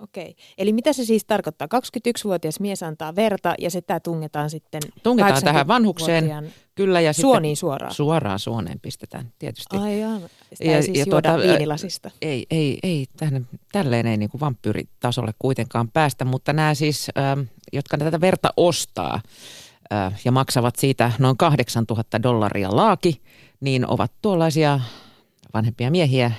Okei. 0.04 0.36
Eli 0.58 0.72
mitä 0.72 0.92
se 0.92 1.04
siis 1.04 1.24
tarkoittaa? 1.24 1.68
21-vuotias 1.74 2.60
mies 2.60 2.82
antaa 2.82 3.16
verta 3.16 3.54
ja 3.58 3.70
sitä 3.70 4.00
tungetaan 4.00 4.50
sitten 4.50 4.82
Tungetaan 5.02 5.42
tähän 5.42 5.68
vanhukseen, 5.68 6.24
80-vuotiaan 6.24 6.52
Kyllä, 6.74 7.00
ja 7.00 7.12
Suoniin 7.12 7.56
suoraan. 7.56 7.94
Suoraan 7.94 8.38
suoneen 8.38 8.80
pistetään 8.80 9.32
tietysti. 9.38 9.76
Aivan. 9.76 10.20
Sitä 10.52 10.70
Ja- 10.70 10.76
ei 10.76 10.82
siis 10.82 10.98
ja 10.98 11.04
juoda 11.08 11.32
tuota, 11.32 11.48
viinilasista. 11.48 12.10
Ei, 12.22 12.46
ei, 12.50 12.78
ei 12.82 13.06
tähän, 13.16 13.48
tälleen 13.72 14.06
ei 14.06 14.16
niin 14.16 14.30
kuin 14.30 14.40
vampyyritasolle 14.40 15.32
kuitenkaan 15.38 15.90
päästä, 15.90 16.24
mutta 16.24 16.52
nämä 16.52 16.74
siis, 16.74 17.08
ähm, 17.18 17.40
jotka 17.72 17.98
tätä 17.98 18.20
verta 18.20 18.50
ostaa 18.56 19.20
äh, 19.92 20.20
ja 20.24 20.32
maksavat 20.32 20.76
siitä 20.76 21.12
noin 21.18 21.36
8000 21.36 22.22
dollaria 22.22 22.76
laaki, 22.76 23.22
niin 23.60 23.90
ovat 23.90 24.12
tuollaisia 24.22 24.80
vanhempia 25.54 25.90
miehiä 25.90 26.32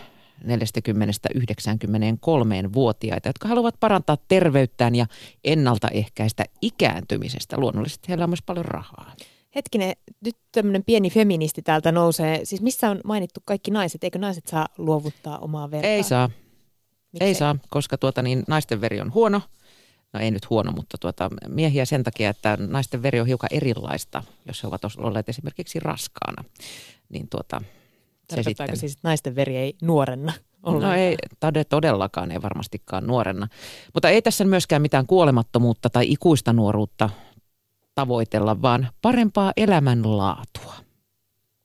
40-93-vuotiaita, 0.43 3.29
jotka 3.29 3.47
haluavat 3.47 3.79
parantaa 3.79 4.17
terveyttään 4.27 4.95
ja 4.95 5.05
ennaltaehkäistä 5.43 6.45
ikääntymisestä. 6.61 7.57
Luonnollisesti 7.57 8.09
heillä 8.09 8.23
on 8.23 8.29
myös 8.29 8.41
paljon 8.41 8.65
rahaa. 8.65 9.15
Hetkinen, 9.55 9.93
nyt 10.25 10.35
tämmöinen 10.51 10.83
pieni 10.83 11.09
feministi 11.09 11.61
täältä 11.61 11.91
nousee. 11.91 12.39
Siis 12.43 12.61
missä 12.61 12.89
on 12.89 13.01
mainittu 13.03 13.39
kaikki 13.45 13.71
naiset? 13.71 14.03
Eikö 14.03 14.19
naiset 14.19 14.47
saa 14.47 14.67
luovuttaa 14.77 15.37
omaa 15.37 15.71
vertaa? 15.71 15.91
Ei 15.91 16.03
saa, 16.03 16.29
Miksei? 17.13 17.27
ei 17.27 17.35
saa, 17.35 17.55
koska 17.69 17.97
tuota 17.97 18.21
niin, 18.21 18.43
naisten 18.47 18.81
veri 18.81 19.01
on 19.01 19.13
huono. 19.13 19.41
No 20.13 20.19
ei 20.19 20.31
nyt 20.31 20.49
huono, 20.49 20.71
mutta 20.71 20.97
tuota, 20.97 21.29
miehiä 21.47 21.85
sen 21.85 22.03
takia, 22.03 22.29
että 22.29 22.57
naisten 22.67 23.01
veri 23.01 23.19
on 23.19 23.27
hiukan 23.27 23.49
erilaista, 23.51 24.23
jos 24.45 24.63
he 24.63 24.67
ovat 24.67 24.81
olleet 24.97 25.29
esimerkiksi 25.29 25.79
raskaana. 25.79 26.43
Niin 27.09 27.29
tuota, 27.29 27.61
Tarkoittaako 28.27 28.71
sitten, 28.71 28.77
siis, 28.77 28.93
että 28.93 29.07
naisten 29.07 29.35
veri 29.35 29.57
ei 29.57 29.73
nuorenna 29.81 30.33
no 30.65 30.71
ollenkaan? 30.71 30.97
ei 30.97 31.15
tode, 31.39 31.63
todellakaan, 31.63 32.31
ei 32.31 32.41
varmastikaan 32.41 33.07
nuorena. 33.07 33.47
Mutta 33.93 34.09
ei 34.09 34.21
tässä 34.21 34.45
myöskään 34.45 34.81
mitään 34.81 35.07
kuolemattomuutta 35.07 35.89
tai 35.89 36.11
ikuista 36.11 36.53
nuoruutta 36.53 37.09
tavoitella, 37.95 38.61
vaan 38.61 38.89
parempaa 39.01 39.53
elämänlaatua. 39.57 40.73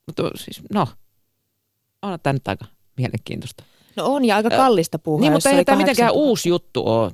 Mutta 0.07 0.23
siis, 0.35 0.61
no, 0.73 0.87
on 2.01 2.19
tämä 2.23 2.33
nyt 2.33 2.47
aika 2.47 2.65
mielenkiintoista. 2.97 3.63
No 3.95 4.05
on 4.05 4.25
ja 4.25 4.35
aika 4.35 4.49
kallista 4.49 4.99
puuhaa. 4.99 5.21
Niin, 5.21 5.33
mutta 5.33 5.49
ei 5.49 5.65
tämä 5.65 5.77
mitenkään 5.77 6.07
8000. 6.07 6.29
uusi 6.29 6.49
juttu 6.49 6.87
ole. 6.87 7.11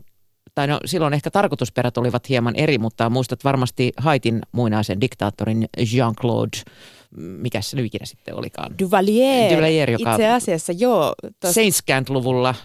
Tai 0.57 0.67
no, 0.67 0.79
silloin 0.85 1.13
ehkä 1.13 1.31
tarkoitusperät 1.31 1.97
olivat 1.97 2.29
hieman 2.29 2.55
eri, 2.55 2.77
mutta 2.77 3.09
muistat 3.09 3.43
varmasti 3.43 3.91
Haitin 3.97 4.41
muinaisen 4.51 5.01
diktaattorin 5.01 5.69
Jean-Claude, 5.77 6.71
mikä 7.17 7.61
se 7.61 7.75
nyt 7.77 7.85
ikinä 7.85 8.05
sitten 8.05 8.35
olikaan. 8.35 8.75
Duvalier. 8.79 9.51
Duvalier, 9.51 9.89
joka- 9.91 10.11
Itse 10.11 10.27
asiassa 10.29 10.73
joo. 10.73 11.15
Tos, 11.39 11.53
Seinscant-luvulla 11.55 12.55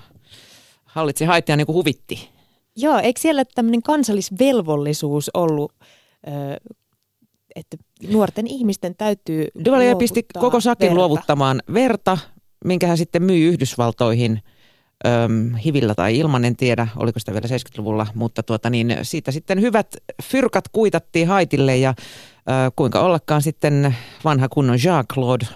hallitsi 0.85 1.25
Haitia 1.25 1.57
niin 1.57 1.67
kuin 1.67 1.75
huvitti. 1.75 2.29
joo, 2.77 2.99
eikö 2.99 3.21
siellä 3.21 3.45
tämmöinen 3.45 3.83
kansallisvelvollisuus 3.83 5.31
ollut, 5.35 5.73
että 7.57 7.77
nuorten 8.09 8.47
ihmisten 8.47 8.95
täytyy 8.95 9.49
Duvalier 9.65 9.97
pisti 9.97 10.27
koko 10.39 10.61
sakin 10.61 10.87
verta. 10.87 10.95
luovuttamaan 10.99 11.63
verta, 11.75 12.19
minkä 12.65 12.87
hän 12.87 12.99
sitten 12.99 13.23
myi 13.23 13.43
Yhdysvaltoihin 13.43 14.43
öm, 15.07 15.55
hivillä 15.55 15.95
tai 15.95 16.19
ilman, 16.19 16.45
en 16.45 16.57
tiedä, 16.57 16.89
oliko 16.97 17.19
sitä 17.19 17.33
vielä 17.33 17.47
70-luvulla, 17.47 18.07
mutta 18.15 18.43
tuota 18.43 18.71
niin, 18.71 18.97
siitä 19.03 19.33
sitten 19.33 19.61
hyvät 19.61 19.97
fyrkat 20.23 20.69
kuitattiin 20.69 21.29
Haitille 21.29 21.77
ja 21.77 21.95
ö, 21.99 22.71
kuinka 22.77 23.01
ollakaan 23.01 23.43
sitten 23.43 23.97
vanha 24.25 24.49
kunnon 24.49 24.79
Jean-Claude 24.79 25.47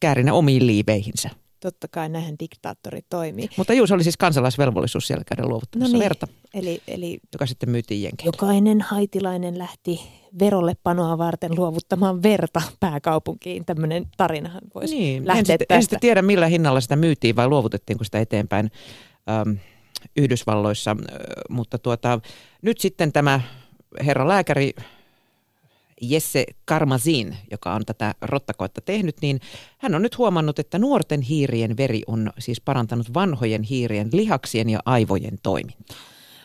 kääri 0.00 0.22
ne 0.22 0.32
omiin 0.32 0.66
liiveihinsä. 0.66 1.30
Totta 1.60 1.88
kai 1.88 2.08
näinhän 2.08 2.34
diktaattori 2.40 3.00
toimii. 3.10 3.48
Mutta 3.56 3.72
juu, 3.72 3.86
se 3.86 3.94
oli 3.94 4.02
siis 4.02 4.16
kansalaisvelvollisuus 4.16 5.06
siellä 5.06 5.24
käydä 5.24 5.48
luovuttamassa 5.48 5.92
No 5.92 5.98
niin. 5.98 6.04
verta, 6.04 6.26
Eli, 6.54 6.82
eli 6.88 7.20
joka 7.32 7.46
sitten 7.46 7.70
myytiin 7.70 8.02
jenkeille. 8.02 8.32
jokainen 8.36 8.80
haitilainen 8.80 9.58
lähti 9.58 10.00
verolle 10.38 10.74
panoa 10.82 11.18
varten 11.18 11.56
luovuttamaan 11.56 12.22
verta 12.22 12.62
pääkaupunkiin. 12.80 13.64
Tämmöinen 13.64 14.06
tarinahan 14.16 14.60
voisi 14.74 14.94
Niin, 14.94 15.16
en 15.22 15.26
lähteä 15.26 15.44
sitten, 15.44 15.64
en 15.64 15.66
tästä. 15.68 15.80
sitten 15.80 16.00
tiedä 16.00 16.22
millä 16.22 16.46
hinnalla 16.46 16.80
sitä 16.80 16.96
myytiin 16.96 17.36
vai 17.36 17.48
luovutettiinko 17.48 18.04
sitä 18.04 18.18
eteenpäin 18.20 18.70
äm, 19.46 19.56
Yhdysvalloissa, 20.16 20.96
Ö, 21.00 21.14
mutta 21.48 21.78
tuota, 21.78 22.20
nyt 22.62 22.78
sitten 22.80 23.12
tämä 23.12 23.40
herra 24.06 24.28
lääkäri 24.28 24.74
Jesse 26.00 26.44
Karmazin, 26.64 27.36
joka 27.50 27.74
on 27.74 27.82
tätä 27.86 28.14
rottakoetta 28.20 28.80
tehnyt, 28.80 29.16
niin 29.22 29.40
hän 29.78 29.94
on 29.94 30.02
nyt 30.02 30.18
huomannut, 30.18 30.58
että 30.58 30.78
nuorten 30.78 31.20
hiirien 31.20 31.76
veri 31.76 32.02
on 32.06 32.30
siis 32.38 32.60
parantanut 32.60 33.14
vanhojen 33.14 33.62
hiirien 33.62 34.08
lihaksien 34.12 34.70
ja 34.70 34.80
aivojen 34.84 35.38
toimintaa. 35.42 35.96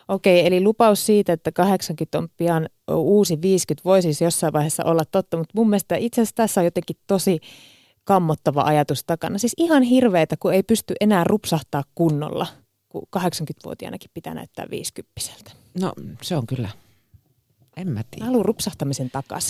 Okei, 0.07 0.47
eli 0.47 0.61
lupaus 0.61 1.05
siitä, 1.05 1.33
että 1.33 1.51
80 1.51 2.17
on 2.17 2.29
pian 2.37 2.69
uusi 2.91 3.41
50 3.41 3.83
voi 3.85 4.01
siis 4.01 4.21
jossain 4.21 4.53
vaiheessa 4.53 4.83
olla 4.83 5.05
totta, 5.05 5.37
mutta 5.37 5.51
mun 5.55 5.69
mielestä 5.69 5.95
itse 5.95 6.21
asiassa 6.21 6.35
tässä 6.35 6.61
on 6.61 6.65
jotenkin 6.65 6.95
tosi 7.07 7.39
kammottava 8.03 8.61
ajatus 8.61 9.03
takana. 9.07 9.37
Siis 9.37 9.53
ihan 9.57 9.83
hirveetä, 9.83 10.37
kun 10.39 10.53
ei 10.53 10.63
pysty 10.63 10.93
enää 11.01 11.23
rupsahtaa 11.23 11.83
kunnolla, 11.95 12.47
kun 12.89 13.01
80-vuotiaanakin 13.17 14.11
pitää 14.13 14.33
näyttää 14.33 14.65
50 14.71 15.11
No 15.79 15.93
se 16.21 16.35
on 16.35 16.47
kyllä, 16.47 16.69
en 17.77 17.89
mä 17.89 18.01
tiedä. 18.03 18.25
Mä 18.25 18.25
haluan 18.25 18.45
rupsahtamisen 18.45 19.09
takaisin. 19.09 19.43